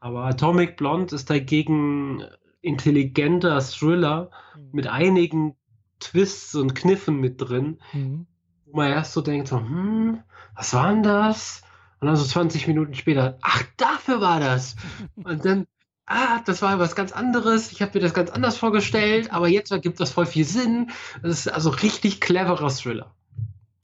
[0.00, 2.24] Aber Atomic Blonde ist dagegen
[2.62, 4.68] intelligenter Thriller mhm.
[4.72, 5.56] mit einigen
[5.98, 8.26] Twists und Kniffen mit drin, mhm.
[8.66, 10.22] wo man erst so denkt, so, hm,
[10.54, 11.62] was war denn das?
[12.00, 14.76] Und dann so 20 Minuten später, ach, dafür war das.
[15.16, 15.66] Und dann,
[16.06, 17.72] ah, das war was ganz anderes.
[17.72, 20.90] Ich habe mir das ganz anders vorgestellt, aber jetzt ergibt das voll viel Sinn.
[21.22, 23.14] Das ist also richtig cleverer Thriller.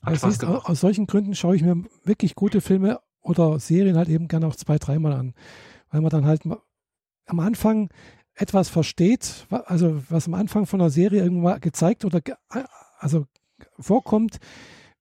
[0.00, 4.28] Also ist, aus solchen Gründen schaue ich mir wirklich gute Filme oder Serien halt eben
[4.28, 5.34] gerne auch zwei, dreimal an.
[5.90, 6.42] Weil man dann halt
[7.26, 7.90] am Anfang
[8.36, 12.34] etwas versteht, also was am Anfang von der Serie irgendwann gezeigt oder ge
[12.98, 13.26] also
[13.78, 14.38] vorkommt,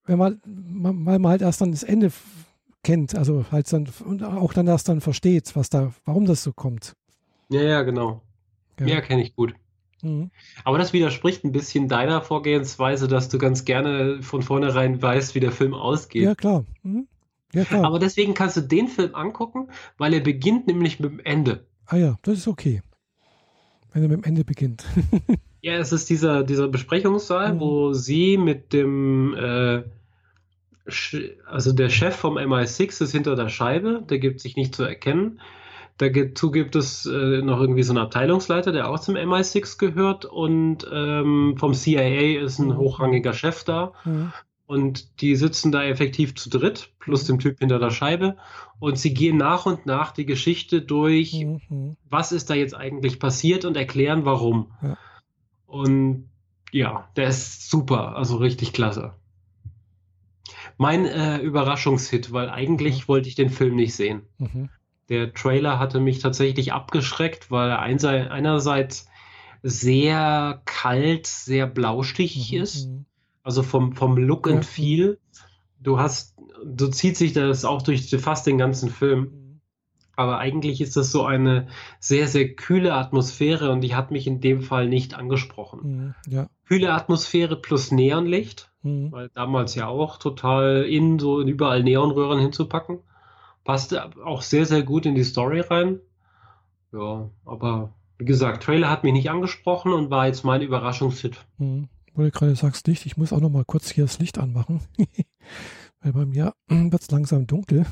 [0.06, 2.12] wenn man, weil man halt erst dann das Ende
[2.84, 6.54] kennt, also halt dann und auch dann erst dann versteht, was da, warum das so
[6.54, 6.94] kommt.
[7.50, 8.22] Ja, ja, genau.
[8.80, 8.86] Ja.
[8.86, 9.54] Mehr kenne ich gut.
[10.02, 10.32] Mhm.
[10.64, 15.40] Aber das widerspricht ein bisschen deiner Vorgehensweise, dass du ganz gerne von vornherein weißt, wie
[15.40, 16.24] der Film ausgeht.
[16.24, 16.66] Ja, klar.
[16.84, 17.08] Mhm.
[17.54, 17.86] Ja, klar.
[17.86, 21.66] Aber deswegen kannst du den Film angucken, weil er beginnt nämlich mit dem Ende.
[21.86, 22.82] Ah ja, das ist okay.
[23.96, 24.84] Wenn er mit dem Ende beginnt.
[25.62, 27.60] ja, es ist dieser, dieser Besprechungssaal, mhm.
[27.62, 29.84] wo sie mit dem, äh,
[31.48, 35.40] also der Chef vom MI6 ist hinter der Scheibe, der gibt sich nicht zu erkennen.
[35.98, 40.86] Dazu gibt es äh, noch irgendwie so einen Abteilungsleiter, der auch zum MI6 gehört und
[40.92, 42.78] ähm, vom CIA ist ein mhm.
[42.78, 43.94] hochrangiger Chef da.
[44.04, 44.34] Mhm.
[44.68, 48.38] Und die sitzen da effektiv zu dritt, plus dem Typ hinter der Scheibe.
[48.80, 51.98] Und sie gehen nach und nach die Geschichte durch, mhm.
[52.10, 54.72] was ist da jetzt eigentlich passiert und erklären, warum.
[54.82, 54.98] Ja.
[55.68, 56.30] Und
[56.72, 59.14] ja, der ist super, also richtig klasse.
[60.78, 63.08] Mein äh, Überraschungshit, weil eigentlich mhm.
[63.08, 64.24] wollte ich den Film nicht sehen.
[64.40, 64.70] Mhm.
[65.10, 69.08] Der Trailer hatte mich tatsächlich abgeschreckt, weil er einerseits
[69.62, 72.62] sehr kalt, sehr blaustichig mhm.
[72.62, 73.06] ist mhm.
[73.46, 75.20] Also vom, vom Look and Feel.
[75.80, 76.36] Du hast,
[76.78, 79.60] so zieht sich das auch durch fast den ganzen Film.
[80.16, 81.68] Aber eigentlich ist das so eine
[82.00, 86.16] sehr, sehr kühle Atmosphäre und die hat mich in dem Fall nicht angesprochen.
[86.26, 86.48] Mhm, ja.
[86.68, 89.12] Kühle Atmosphäre plus Neonlicht, mhm.
[89.12, 93.02] weil damals ja auch total in so überall Neonröhren hinzupacken.
[93.64, 96.00] Passte auch sehr, sehr gut in die Story rein.
[96.94, 101.46] Ja, aber wie gesagt, Trailer hat mich nicht angesprochen und war jetzt mein Überraschungshit.
[101.60, 104.38] Mhm wo du gerade sagst Licht, ich muss auch noch mal kurz hier das Licht
[104.38, 104.82] anmachen,
[106.02, 107.86] weil bei mir wird es langsam dunkel.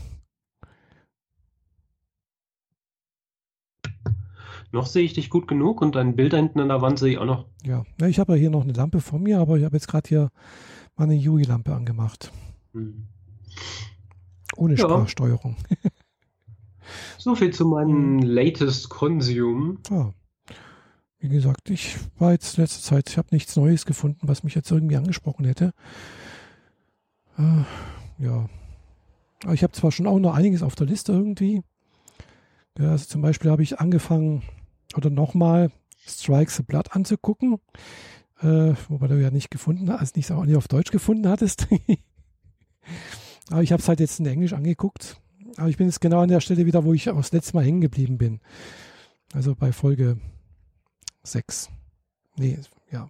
[4.71, 7.17] Noch sehe ich dich gut genug und dein Bild hinten an der Wand sehe ich
[7.19, 7.45] auch noch.
[7.63, 10.09] Ja, ich habe ja hier noch eine Lampe vor mir, aber ich habe jetzt gerade
[10.09, 10.31] hier
[10.95, 12.31] meine Yui-Lampe angemacht.
[12.73, 13.07] Hm.
[14.55, 14.79] Ohne ja.
[14.79, 15.57] Sprachsteuerung.
[17.19, 18.27] so viel zu meinem hm.
[18.27, 19.77] latest Consume.
[19.91, 20.11] Ah.
[21.23, 24.69] Wie gesagt, ich war jetzt letzte Zeit, ich habe nichts Neues gefunden, was mich jetzt
[24.69, 25.73] irgendwie angesprochen hätte.
[27.37, 27.63] Äh,
[28.21, 28.49] ja.
[29.45, 31.63] Aber ich habe zwar schon auch noch einiges auf der Liste irgendwie.
[32.77, 34.43] Ja, also zum Beispiel habe ich angefangen
[34.97, 35.71] oder nochmal
[36.05, 37.57] Strikes the Blood anzugucken.
[38.41, 41.69] Äh, wobei du ja nicht gefunden hast, also nicht, auch nicht auf Deutsch gefunden hattest.
[43.49, 45.21] Aber ich habe es halt jetzt in Englisch angeguckt.
[45.55, 47.63] Aber ich bin jetzt genau an der Stelle wieder, wo ich auch das letzte Mal
[47.63, 48.41] hängen geblieben bin.
[49.33, 50.17] Also bei Folge
[51.23, 51.69] sechs.
[52.35, 52.59] Nee,
[52.91, 53.09] ja.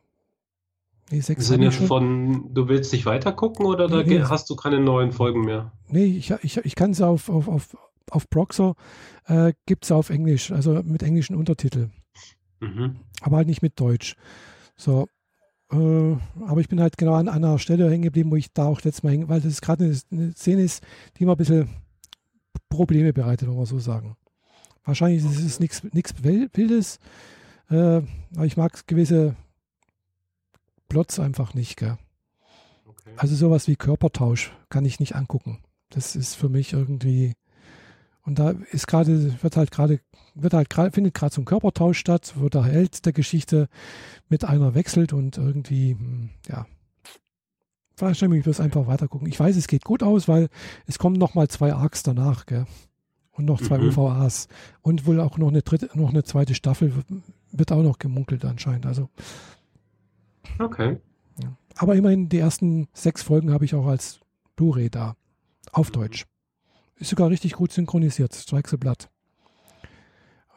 [1.10, 1.50] Nee, sechs.
[1.50, 5.12] Im Sinne von, du willst nicht weiter gucken oder nee, nee, hast du keine neuen
[5.12, 5.72] Folgen mehr?
[5.88, 7.78] Nee, ich, ich, ich kann es auf, auf, auf,
[8.10, 8.76] auf Proxer,
[9.26, 11.90] äh, gibt es auf Englisch, also mit englischen Untertitel.
[12.60, 12.98] Mhm.
[13.22, 14.16] Aber halt nicht mit Deutsch.
[14.76, 15.08] So.
[15.72, 16.16] Äh,
[16.46, 19.04] aber ich bin halt genau an, einer Stelle hängen geblieben, wo ich da auch letztes
[19.04, 20.84] Mal hänge, weil das gerade eine, eine Szene ist,
[21.18, 21.70] die mir ein bisschen
[22.70, 24.16] Probleme bereitet, wenn wir so sagen.
[24.84, 25.34] Wahrscheinlich okay.
[25.34, 27.00] ist es nichts Wildes.
[27.74, 28.04] Äh,
[28.36, 29.36] aber ich mag gewisse
[30.90, 31.78] Plots einfach nicht.
[31.78, 31.98] Gell?
[32.86, 33.14] Okay.
[33.18, 35.60] Also sowas wie Körpertausch kann ich nicht angucken.
[35.90, 37.34] Das ist für mich irgendwie.
[38.22, 40.00] Und da ist gerade, wird halt gerade,
[40.36, 43.68] wird halt gerade, findet gerade so ein Körpertausch statt, wo der Held der Geschichte
[44.30, 46.66] mit einer wechselt und irgendwie, hm, ja,
[47.96, 49.28] vielleicht ich bloß einfach weiter gucken.
[49.28, 50.50] Ich weiß, es geht gut aus, weil
[50.86, 52.66] es kommen nochmal zwei Arcs danach, gell?
[53.32, 53.90] Und noch zwei mhm.
[53.90, 54.48] UVAs.
[54.82, 56.94] Und wohl auch noch eine dritte, noch eine zweite Staffel
[57.54, 58.86] wird auch noch gemunkelt anscheinend.
[58.86, 59.10] Also.
[60.60, 60.98] Okay.
[61.42, 61.56] Ja.
[61.78, 64.20] Aber immerhin die ersten sechs Folgen habe ich auch als
[64.56, 65.16] Blu-ray da.
[65.72, 65.94] Auf mhm.
[65.94, 66.26] Deutsch.
[66.98, 68.34] Ist sogar richtig gut synchronisiert.
[68.34, 69.10] Strike the Blood.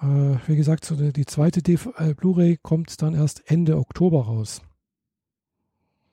[0.01, 4.63] Äh, wie gesagt, die, zweite äh, Blu-ray kommt dann erst Ende Oktober raus.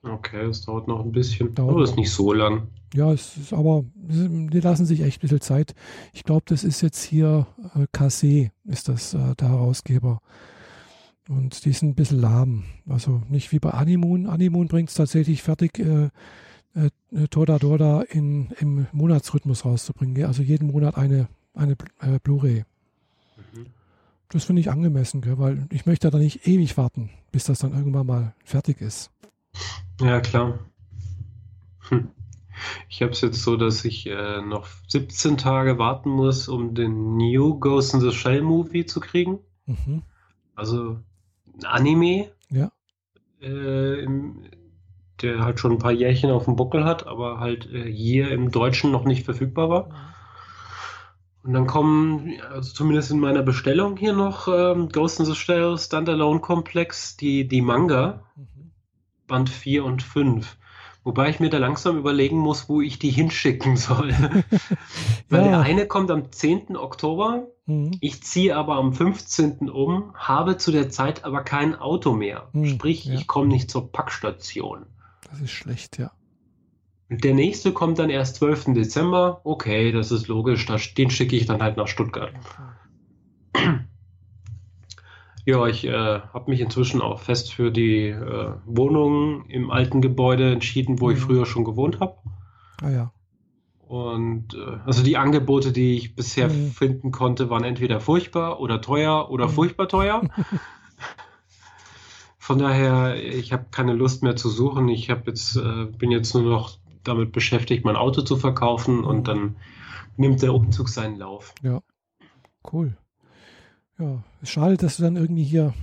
[0.03, 1.53] Okay, das dauert noch ein bisschen.
[1.55, 2.67] Dauert aber ist nicht so lang.
[2.93, 5.73] Ja, es ist aber, die lassen sich echt ein bisschen Zeit.
[6.13, 10.21] Ich glaube, das ist jetzt hier äh, Cassé, ist das äh, der Herausgeber.
[11.29, 12.65] Und die sind ein bisschen lahm.
[12.87, 14.27] Also nicht wie bei Animoon.
[14.27, 16.09] Animoon bringt es tatsächlich fertig, äh,
[16.75, 20.25] äh, Toda Doda in, im Monatsrhythmus rauszubringen.
[20.25, 22.65] Also jeden Monat eine, eine äh, Blu-ray.
[23.53, 23.65] Mhm.
[24.29, 25.37] Das finde ich angemessen, gell?
[25.37, 29.11] weil ich möchte da nicht ewig warten, bis das dann irgendwann mal fertig ist.
[30.01, 30.59] Ja, klar.
[31.89, 32.09] Hm.
[32.89, 37.17] Ich habe es jetzt so, dass ich äh, noch 17 Tage warten muss, um den
[37.17, 39.39] New Ghost in the Shell Movie zu kriegen.
[39.65, 40.03] Mhm.
[40.55, 40.99] Also
[41.57, 42.31] ein Anime.
[42.49, 42.71] Ja.
[43.41, 44.45] Äh, im,
[45.21, 48.51] der halt schon ein paar Jährchen auf dem Buckel hat, aber halt äh, hier im
[48.51, 49.89] Deutschen noch nicht verfügbar war.
[51.43, 55.77] Und dann kommen, also zumindest in meiner Bestellung hier noch ähm, Ghost in the Shell
[55.77, 58.71] Standalone Komplex, die, die Manga, mhm.
[59.27, 60.57] Band 4 und 5.
[61.03, 64.13] Wobei ich mir da langsam überlegen muss, wo ich die hinschicken soll.
[65.29, 65.47] Weil ja.
[65.49, 66.77] der eine kommt am 10.
[66.77, 67.91] Oktober, mhm.
[67.99, 69.69] ich ziehe aber am 15.
[69.69, 72.47] um, habe zu der Zeit aber kein Auto mehr.
[72.53, 72.67] Mhm.
[72.67, 73.15] Sprich, ja.
[73.15, 74.85] ich komme nicht zur Packstation.
[75.29, 76.11] Das ist schlecht, ja.
[77.09, 78.73] Der nächste kommt dann erst 12.
[78.73, 79.41] Dezember.
[79.43, 80.65] Okay, das ist logisch,
[80.95, 82.33] den schicke ich dann halt nach Stuttgart.
[85.45, 90.53] Ja, ich äh, habe mich inzwischen auch fest für die äh, Wohnung im alten Gebäude
[90.53, 91.13] entschieden, wo mhm.
[91.13, 92.15] ich früher schon gewohnt habe.
[92.81, 93.11] Ah ja.
[93.87, 96.71] Und äh, also die Angebote, die ich bisher mhm.
[96.71, 99.51] finden konnte, waren entweder furchtbar oder teuer oder mhm.
[99.51, 100.21] furchtbar teuer.
[102.37, 104.89] Von daher, ich habe keine Lust mehr zu suchen.
[104.89, 109.19] Ich habe jetzt äh, bin jetzt nur noch damit beschäftigt, mein Auto zu verkaufen und
[109.19, 109.23] mhm.
[109.23, 109.55] dann
[110.15, 111.53] nimmt der Umzug seinen Lauf.
[111.61, 111.81] Ja,
[112.71, 112.97] cool.
[113.99, 115.73] Ja, schade, dass du dann irgendwie hier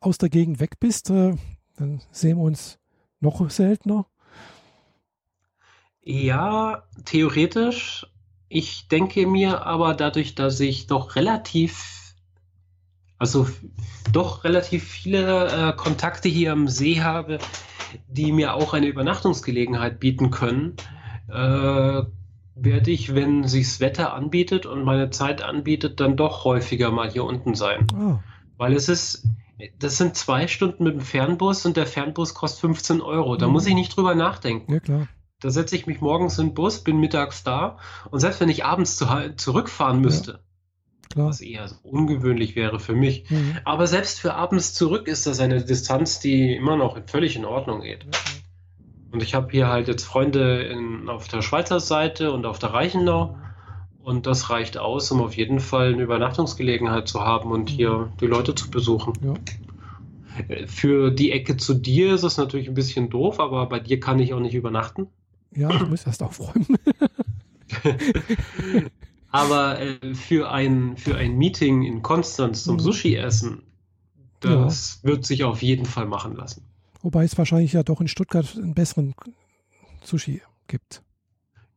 [0.00, 1.10] aus der Gegend weg bist.
[1.10, 1.36] Äh,
[1.76, 2.78] dann sehen wir uns
[3.20, 4.06] noch seltener.
[6.02, 8.06] Ja, theoretisch.
[8.48, 12.14] Ich denke mir aber dadurch, dass ich doch relativ,
[13.18, 13.46] also
[14.10, 17.38] doch relativ viele äh, Kontakte hier am See habe,
[18.08, 20.74] die mir auch eine Übernachtungsgelegenheit bieten können,
[21.28, 22.02] äh,
[22.64, 27.24] werde ich, wenn sich's Wetter anbietet und meine Zeit anbietet, dann doch häufiger mal hier
[27.24, 27.86] unten sein.
[27.94, 28.18] Oh.
[28.56, 29.26] Weil es ist,
[29.78, 33.36] das sind zwei Stunden mit dem Fernbus und der Fernbus kostet 15 Euro.
[33.36, 33.54] Da mhm.
[33.54, 34.74] muss ich nicht drüber nachdenken.
[34.74, 35.08] Ja, klar.
[35.40, 37.78] Da setze ich mich morgens in den Bus, bin mittags da
[38.10, 39.06] und selbst wenn ich abends zu,
[39.36, 40.40] zurückfahren müsste,
[41.16, 43.56] ja, was eher so ungewöhnlich wäre für mich, mhm.
[43.64, 47.80] aber selbst für abends zurück ist das eine Distanz, die immer noch völlig in Ordnung
[47.80, 48.04] geht.
[48.04, 48.10] Mhm.
[49.12, 52.72] Und ich habe hier halt jetzt Freunde in, auf der Schweizer Seite und auf der
[52.72, 53.36] Reichenau.
[54.02, 58.26] Und das reicht aus, um auf jeden Fall eine Übernachtungsgelegenheit zu haben und hier die
[58.26, 59.12] Leute zu besuchen.
[59.22, 59.34] Ja.
[60.66, 64.18] Für die Ecke zu dir ist es natürlich ein bisschen doof, aber bei dir kann
[64.18, 65.08] ich auch nicht übernachten.
[65.54, 66.66] Ja, ich muss erst aufräumen.
[69.30, 72.80] aber äh, für, ein, für ein Meeting in Konstanz zum mhm.
[72.80, 73.62] Sushi essen,
[74.40, 75.10] das ja.
[75.10, 76.64] wird sich auf jeden Fall machen lassen.
[77.02, 79.14] Wobei es wahrscheinlich ja doch in Stuttgart einen besseren
[80.02, 81.02] Sushi gibt.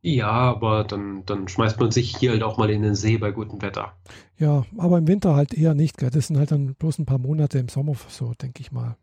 [0.06, 3.30] Ja, aber dann, dann schmeißt man sich hier halt auch mal in den See bei
[3.30, 3.94] gutem Wetter.
[4.36, 5.96] Ja, aber im Winter halt eher nicht.
[5.96, 6.10] Gell?
[6.10, 8.98] Das sind halt dann bloß ein paar Monate im Sommer, so denke ich mal.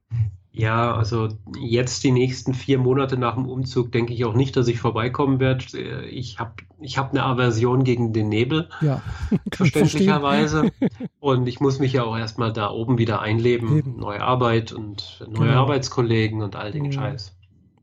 [0.52, 1.30] Ja, also
[1.60, 5.40] jetzt die nächsten vier Monate nach dem Umzug denke ich auch nicht, dass ich vorbeikommen
[5.40, 6.06] werde.
[6.06, 9.02] Ich habe ich hab eine Aversion gegen den Nebel, ja,
[9.52, 10.72] verständlicherweise.
[11.20, 13.76] und ich muss mich ja auch erstmal da oben wieder einleben.
[13.76, 13.96] Eben.
[13.98, 15.62] Neue Arbeit und neue genau.
[15.62, 16.92] Arbeitskollegen und all den mhm.
[16.92, 17.36] Scheiß.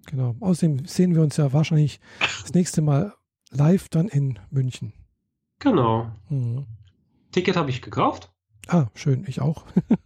[0.09, 0.35] Genau.
[0.41, 2.01] Außerdem sehen wir uns ja wahrscheinlich
[2.43, 3.15] das nächste Mal
[3.51, 4.95] live dann in München.
[5.59, 6.11] Genau.
[6.31, 6.67] Mhm.
[7.31, 8.33] Ticket habe ich gekauft.
[8.69, 9.65] Ah, schön, ich auch.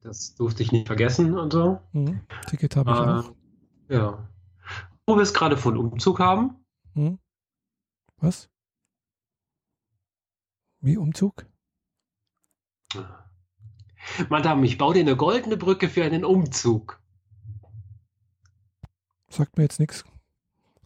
[0.00, 1.80] Das durfte ich nicht vergessen und so.
[1.92, 2.20] Mhm.
[2.46, 3.34] Ticket habe ich äh, auch.
[3.90, 4.28] Ja.
[5.06, 6.64] Wo wir es gerade von Umzug haben.
[6.94, 7.18] Mhm.
[8.16, 8.48] Was?
[10.80, 11.44] Wie Umzug?
[14.30, 17.02] Madame, ich baue dir eine goldene Brücke für einen Umzug.
[19.28, 20.04] Sagt mir jetzt nichts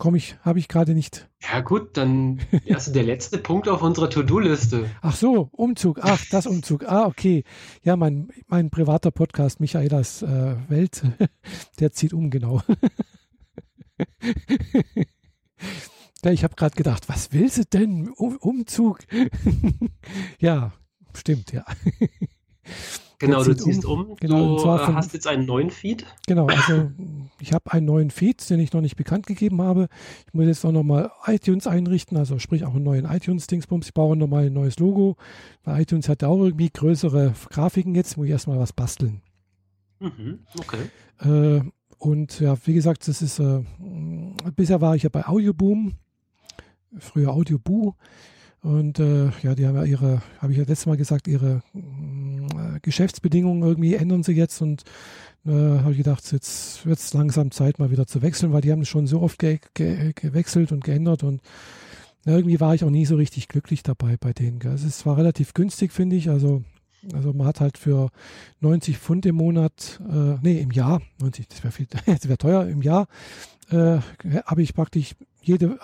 [0.03, 1.29] komme ich, habe ich gerade nicht.
[1.41, 4.91] Ja gut, dann also der letzte Punkt auf unserer To-Do-Liste.
[5.01, 6.01] Ach so, Umzug.
[6.03, 6.85] Ach, das Umzug.
[6.89, 7.45] Ah, okay.
[7.85, 11.03] Ja, mein, mein privater Podcast Michaelas äh, Welt,
[11.79, 12.63] der zieht um, genau.
[16.25, 18.09] ja, ich habe gerade gedacht, was willst du denn?
[18.09, 18.99] Um, Umzug?
[20.41, 20.73] ja,
[21.15, 21.65] stimmt, ja.
[23.23, 24.11] Genau, du ziehst um.
[24.11, 24.17] um.
[24.17, 26.05] Genau, du von, hast jetzt einen neuen Feed.
[26.27, 26.91] Genau, also
[27.39, 29.89] ich habe einen neuen Feed, den ich noch nicht bekannt gegeben habe.
[30.27, 33.87] Ich muss jetzt auch nochmal iTunes einrichten, also sprich auch einen neuen iTunes-Dingsbums.
[33.87, 35.17] Ich brauche nochmal ein neues Logo,
[35.63, 39.23] weil iTunes hat ja auch irgendwie größere Grafiken jetzt, muss ich erstmal was basteln.
[40.01, 40.81] Mhm, okay.
[41.21, 41.63] Äh,
[41.99, 43.63] und ja, wie gesagt, das ist, äh,
[44.57, 45.95] bisher war ich ja bei Audioboom,
[46.99, 47.95] früher Audioboo.
[48.63, 52.79] Und äh, ja, die haben ja ihre, habe ich ja letztes Mal gesagt, ihre äh,
[52.81, 54.85] Geschäftsbedingungen irgendwie ändern sie jetzt und
[55.45, 58.71] äh, habe ich gedacht, jetzt wird es langsam Zeit, mal wieder zu wechseln, weil die
[58.71, 61.43] haben schon so oft ge ge gewechselt und geändert und
[62.25, 64.61] na, irgendwie war ich auch nie so richtig glücklich dabei bei denen.
[64.61, 64.71] Gell.
[64.71, 66.31] Also es war relativ günstig, finde ich.
[66.31, 66.63] Also,
[67.13, 68.11] also man hat halt für
[68.61, 72.69] 90 Pfund im Monat, äh, nee, im Jahr, 90, das wäre viel, das wäre teuer,
[72.69, 73.09] im Jahr
[73.71, 73.99] äh,
[74.47, 75.79] habe ich praktisch jede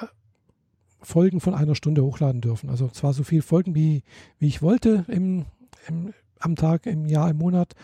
[1.01, 2.71] Folgen von einer Stunde hochladen dürfen.
[2.71, 4.03] Also zwar so viele Folgen, wie,
[4.39, 5.47] wie ich wollte im,
[5.87, 7.75] im, am Tag, im Jahr, im Monat,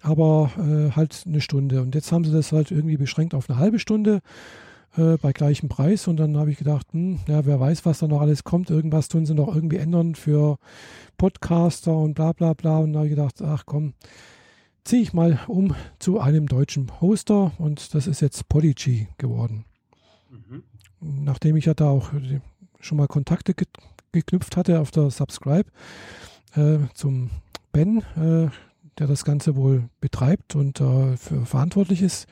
[0.00, 1.82] aber äh, halt eine Stunde.
[1.82, 4.20] Und jetzt haben sie das halt irgendwie beschränkt auf eine halbe Stunde
[4.96, 6.08] äh, bei gleichem Preis.
[6.08, 8.70] Und dann habe ich gedacht, hm, ja, wer weiß, was da noch alles kommt.
[8.70, 10.58] Irgendwas tun sie noch irgendwie ändern für
[11.18, 12.78] Podcaster und bla bla bla.
[12.78, 13.94] Und da habe ich gedacht, ach komm,
[14.84, 19.64] ziehe ich mal um zu einem deutschen Hoster und das ist jetzt Podigy geworden.
[20.28, 20.64] Mhm
[21.02, 22.10] nachdem ich ja da auch
[22.80, 23.66] schon mal Kontakte ge
[24.12, 25.70] geknüpft hatte auf der Subscribe
[26.54, 27.30] äh, zum
[27.72, 28.50] Ben, äh,
[28.98, 32.26] der das Ganze wohl betreibt und äh, für verantwortlich ist,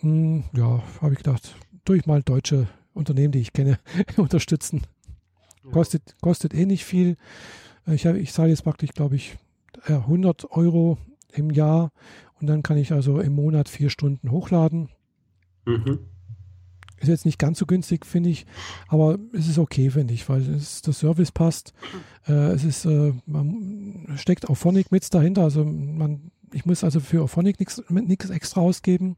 [0.00, 1.54] hm, ja, habe ich gedacht,
[1.86, 3.78] durch mal deutsche Unternehmen, die ich kenne,
[4.18, 4.82] unterstützen.
[5.72, 7.16] Kostet, kostet eh nicht viel.
[7.86, 9.36] Ich, ich zahle jetzt praktisch, glaube ich,
[9.86, 10.98] äh, 100 Euro
[11.32, 11.92] im Jahr
[12.40, 14.88] und dann kann ich also im Monat vier Stunden hochladen.
[15.66, 16.00] Mhm.
[17.00, 18.46] Ist jetzt nicht ganz so günstig, finde ich,
[18.88, 21.72] aber es ist okay, finde ich, weil es, der Service passt.
[22.28, 27.00] Äh, es ist, äh, man steckt auch Phonic mit dahinter, also man, ich muss also
[27.00, 29.16] für Phonic nichts extra ausgeben.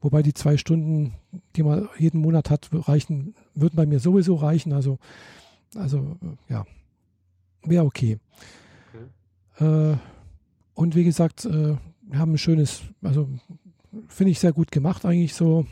[0.00, 1.14] Wobei die zwei Stunden,
[1.56, 4.72] die man jeden Monat hat, reichen, würden bei mir sowieso reichen.
[4.72, 4.98] Also,
[5.74, 6.16] also
[6.48, 6.64] ja,
[7.62, 8.18] wäre okay.
[9.58, 9.92] okay.
[9.92, 9.96] Äh,
[10.74, 13.28] und wie gesagt, äh, wir haben ein schönes, also
[14.08, 15.66] finde ich sehr gut gemacht eigentlich so.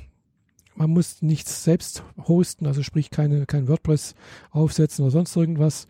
[0.78, 4.14] Man muss nichts selbst hosten, also sprich keine, kein WordPress
[4.52, 5.88] aufsetzen oder sonst irgendwas.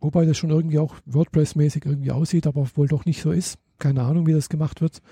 [0.00, 3.58] Wobei das schon irgendwie auch WordPress-mäßig irgendwie aussieht, aber wohl doch nicht so ist.
[3.80, 5.02] Keine Ahnung, wie das gemacht wird.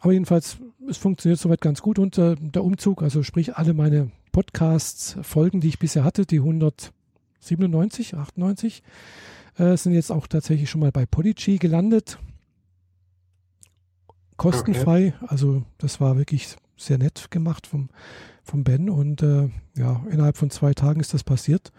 [0.00, 0.56] Aber jedenfalls,
[0.88, 5.60] es funktioniert soweit ganz gut und äh, der Umzug, also sprich alle meine Podcasts, Folgen,
[5.60, 8.82] die ich bisher hatte, die 197, 98,
[9.58, 12.18] äh, sind jetzt auch tatsächlich schon mal bei Podigy gelandet.
[14.38, 15.26] Kostenfrei, okay.
[15.28, 17.88] also das war wirklich sehr nett gemacht vom,
[18.42, 21.72] vom Ben und äh, ja, innerhalb von zwei Tagen ist das passiert.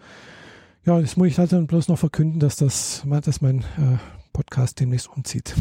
[0.84, 3.98] Ja, jetzt muss ich halt dann bloß noch verkünden, dass das, dass mein äh,
[4.32, 5.54] Podcast demnächst umzieht.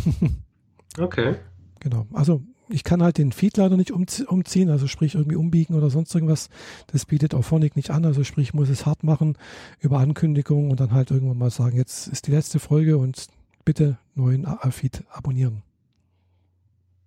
[0.99, 1.35] okay.
[1.79, 2.07] Genau.
[2.13, 6.13] Also ich kann halt den Feed leider nicht umziehen, also sprich irgendwie umbiegen oder sonst
[6.13, 6.49] irgendwas.
[6.87, 9.37] Das bietet auch Phonic nicht an, also sprich, ich muss es hart machen
[9.79, 13.27] über Ankündigungen und dann halt irgendwann mal sagen, jetzt ist die letzte Folge und
[13.65, 15.61] bitte neuen Feed abonnieren.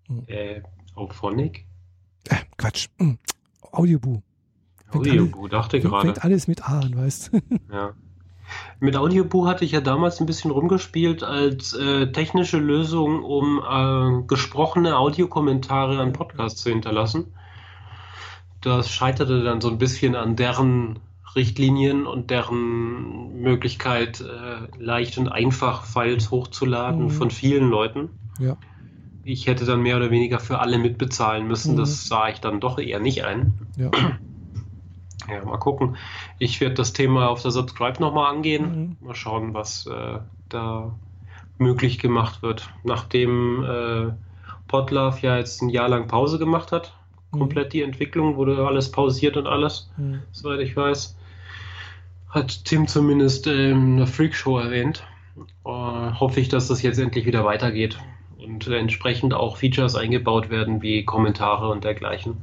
[0.09, 0.25] Hm.
[0.27, 0.63] Äh,
[0.95, 1.65] auf Phonic?
[2.28, 2.89] Äh, Quatsch.
[2.98, 3.19] Hm.
[3.73, 4.23] Audioboo.
[4.93, 6.07] Audioboo, dachte gerade.
[6.07, 7.40] Fängt alles mit A an, weißt du?
[7.73, 7.94] Ja.
[8.78, 14.27] Mit Audiobuch hatte ich ja damals ein bisschen rumgespielt als äh, technische Lösung, um äh,
[14.27, 17.35] gesprochene Audiokommentare an Podcasts zu hinterlassen.
[18.61, 20.98] Das scheiterte dann so ein bisschen an deren
[21.35, 27.11] Richtlinien und deren Möglichkeit, äh, leicht und einfach Files hochzuladen mhm.
[27.11, 28.11] von vielen Leuten.
[28.39, 28.57] Ja.
[29.28, 31.73] Ich hätte dann mehr oder weniger für alle mitbezahlen müssen.
[31.73, 31.78] Mhm.
[31.78, 33.55] Das sah ich dann doch eher nicht ein.
[33.77, 33.90] Ja.
[35.28, 35.97] Ja, mal gucken.
[36.39, 38.97] Ich werde das Thema auf der Subscribe nochmal angehen.
[39.01, 39.07] Mhm.
[39.09, 40.94] Mal schauen, was äh, da
[41.59, 42.70] möglich gemacht wird.
[42.85, 44.12] Nachdem äh,
[44.69, 46.94] Podlove ja jetzt ein Jahr lang Pause gemacht hat,
[47.32, 47.40] mhm.
[47.40, 50.23] komplett die Entwicklung, wurde alles pausiert und alles, mhm.
[50.31, 51.16] soweit ich weiß,
[52.28, 55.03] hat Tim zumindest ähm, eine Freakshow erwähnt.
[55.65, 57.98] Äh, hoffe ich, dass das jetzt endlich wieder weitergeht
[58.39, 62.37] und entsprechend auch Features eingebaut werden wie Kommentare und dergleichen.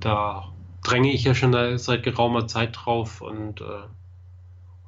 [0.00, 0.52] Da
[0.82, 3.64] dränge ich ja schon seit geraumer Zeit drauf und äh,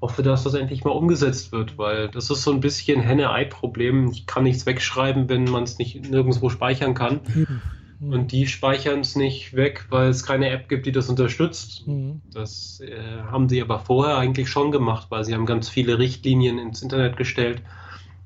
[0.01, 4.09] hoffe, dass das endlich mal umgesetzt wird, weil das ist so ein bisschen Henne-Ei-Problem.
[4.11, 7.21] Ich kann nichts wegschreiben, wenn man es nicht nirgendwo speichern kann.
[7.33, 8.13] Mhm.
[8.13, 11.87] Und die speichern es nicht weg, weil es keine App gibt, die das unterstützt.
[11.87, 12.21] Mhm.
[12.33, 16.59] Das äh, haben sie aber vorher eigentlich schon gemacht, weil sie haben ganz viele Richtlinien
[16.59, 17.63] ins Internet gestellt,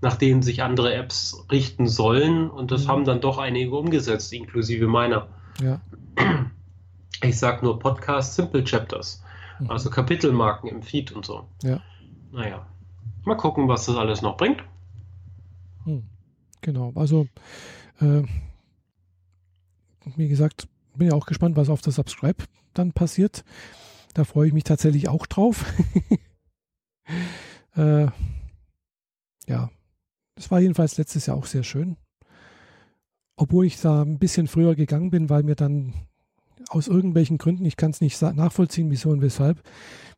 [0.01, 2.51] nach denen sich andere Apps richten sollen.
[2.51, 2.89] Und das mhm.
[2.89, 5.29] haben dann doch einige umgesetzt, inklusive meiner.
[5.61, 5.81] Ja.
[7.23, 9.23] Ich sage nur Podcast Simple Chapters,
[9.59, 9.71] mhm.
[9.71, 11.49] also Kapitelmarken im Feed und so.
[11.63, 11.81] Ja.
[12.31, 12.67] Naja,
[13.25, 14.63] mal gucken, was das alles noch bringt.
[15.85, 16.05] Hm.
[16.61, 17.27] Genau, also
[18.01, 18.23] äh,
[20.17, 22.45] wie gesagt, bin ja auch gespannt, was auf der Subscribe
[22.75, 23.45] dann passiert.
[24.15, 25.65] Da freue ich mich tatsächlich auch drauf.
[27.77, 28.07] äh,
[29.47, 29.71] ja,
[30.37, 31.97] es war jedenfalls letztes Jahr auch sehr schön.
[33.37, 35.95] Obwohl ich da ein bisschen früher gegangen bin, weil mir dann
[36.69, 39.63] aus irgendwelchen Gründen, ich kann es nicht nachvollziehen, wieso und weshalb,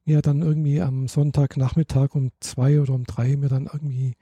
[0.04, 4.14] mir dann irgendwie am Sonntagnachmittag um zwei oder um drei mir dann irgendwie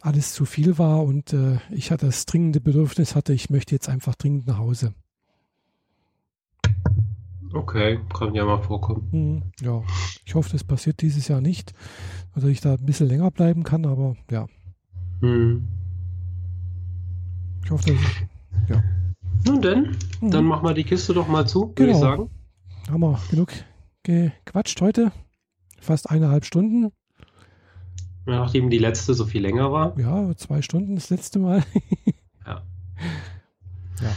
[0.00, 3.88] alles zu viel war und äh, ich hatte das dringende Bedürfnis hatte, ich möchte jetzt
[3.88, 4.92] einfach dringend nach Hause.
[7.54, 9.08] Okay, kann ja mal vorkommen.
[9.12, 9.82] Hm, ja,
[10.26, 11.72] ich hoffe, das passiert dieses Jahr nicht,
[12.34, 14.46] dass ich da ein bisschen länger bleiben kann, aber ja.
[15.20, 15.66] Hm.
[17.64, 18.82] Ich hoffe, dass ich, ja.
[19.46, 20.30] Nun denn, mhm.
[20.30, 21.92] dann machen wir die Kiste doch mal zu, würde genau.
[21.92, 22.30] ich sagen.
[22.90, 23.52] Haben wir genug
[24.02, 25.12] gequatscht heute.
[25.80, 26.92] Fast eineinhalb Stunden.
[28.26, 29.98] Nachdem die letzte so viel länger war.
[29.98, 31.62] Ja, zwei Stunden das letzte Mal.
[32.46, 32.62] ja.
[34.00, 34.10] ja.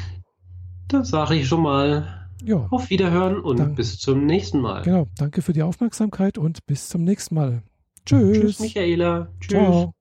[0.88, 2.68] Dann sage ich schon mal ja.
[2.69, 3.76] auf Wiederhören und Dank.
[3.76, 4.84] bis zum nächsten Mal.
[4.84, 7.64] Genau, danke für die Aufmerksamkeit und bis zum nächsten Mal.
[8.06, 8.40] Tschüss.
[8.40, 9.28] Tschüss, Michaela.
[9.41, 9.49] Tschüss.
[9.49, 9.97] Ciao.